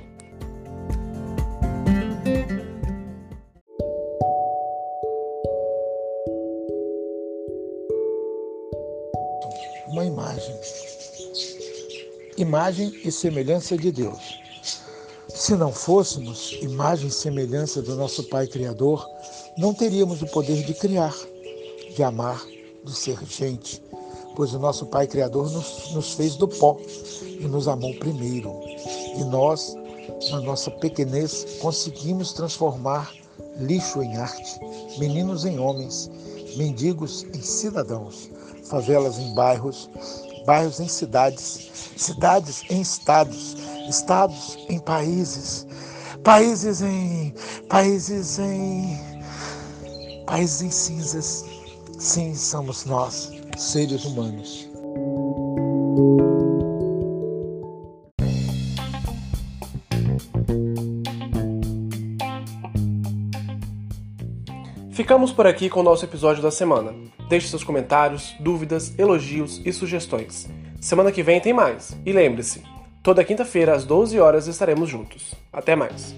uma 9.93 10.05
imagem. 10.05 10.55
Imagem 12.35 12.91
e 13.05 13.11
semelhança 13.11 13.77
de 13.77 13.91
Deus. 13.91 14.42
Se 15.43 15.57
não 15.57 15.73
fôssemos 15.73 16.57
imagem 16.61 17.09
e 17.09 17.11
semelhança 17.11 17.81
do 17.81 17.97
nosso 17.97 18.23
Pai 18.29 18.47
Criador, 18.47 19.05
não 19.57 19.73
teríamos 19.73 20.21
o 20.21 20.27
poder 20.27 20.63
de 20.63 20.73
criar, 20.73 21.13
de 21.93 22.01
amar, 22.01 22.41
de 22.81 22.95
ser 22.95 23.17
gente, 23.25 23.83
pois 24.37 24.53
o 24.53 24.59
nosso 24.59 24.85
Pai 24.85 25.05
Criador 25.05 25.51
nos, 25.51 25.91
nos 25.91 26.13
fez 26.13 26.37
do 26.37 26.47
pó 26.47 26.77
e 27.25 27.45
nos 27.45 27.67
amou 27.67 27.93
primeiro. 27.95 28.57
E 29.17 29.23
nós, 29.25 29.75
na 30.31 30.39
nossa 30.39 30.71
pequenez, 30.71 31.45
conseguimos 31.59 32.31
transformar 32.31 33.11
lixo 33.59 34.01
em 34.01 34.15
arte, 34.15 34.57
meninos 34.97 35.43
em 35.43 35.59
homens, 35.59 36.09
mendigos 36.55 37.23
em 37.33 37.41
cidadãos 37.41 38.31
favelas 38.63 39.19
em 39.19 39.33
bairros, 39.33 39.89
bairros 40.45 40.79
em 40.79 40.87
cidades, 40.87 41.69
cidades 41.95 42.63
em 42.69 42.81
estados, 42.81 43.55
estados 43.89 44.57
em 44.69 44.79
países, 44.79 45.67
países 46.23 46.81
em 46.81 47.33
países 47.69 48.39
em 48.39 48.97
países 50.25 50.61
em 50.61 50.71
cinzas. 50.71 51.45
Sim, 51.97 52.35
somos 52.35 52.85
nós, 52.85 53.31
seres 53.57 54.03
humanos. 54.05 54.69
Ficamos 64.91 65.31
por 65.31 65.47
aqui 65.47 65.69
com 65.69 65.79
o 65.79 65.83
nosso 65.83 66.05
episódio 66.05 66.41
da 66.41 66.51
semana. 66.51 66.93
Deixe 67.27 67.47
seus 67.47 67.63
comentários, 67.63 68.35
dúvidas, 68.39 68.93
elogios 68.97 69.59
e 69.65 69.73
sugestões. 69.73 70.47
Semana 70.79 71.11
que 71.11 71.23
vem 71.23 71.41
tem 71.41 71.51
mais. 71.51 71.97
E 72.05 72.11
lembre-se, 72.11 72.61
toda 73.03 73.23
quinta-feira 73.23 73.75
às 73.75 73.85
12 73.85 74.17
horas 74.19 74.47
estaremos 74.47 74.89
juntos. 74.89 75.35
Até 75.51 75.75
mais. 75.75 76.15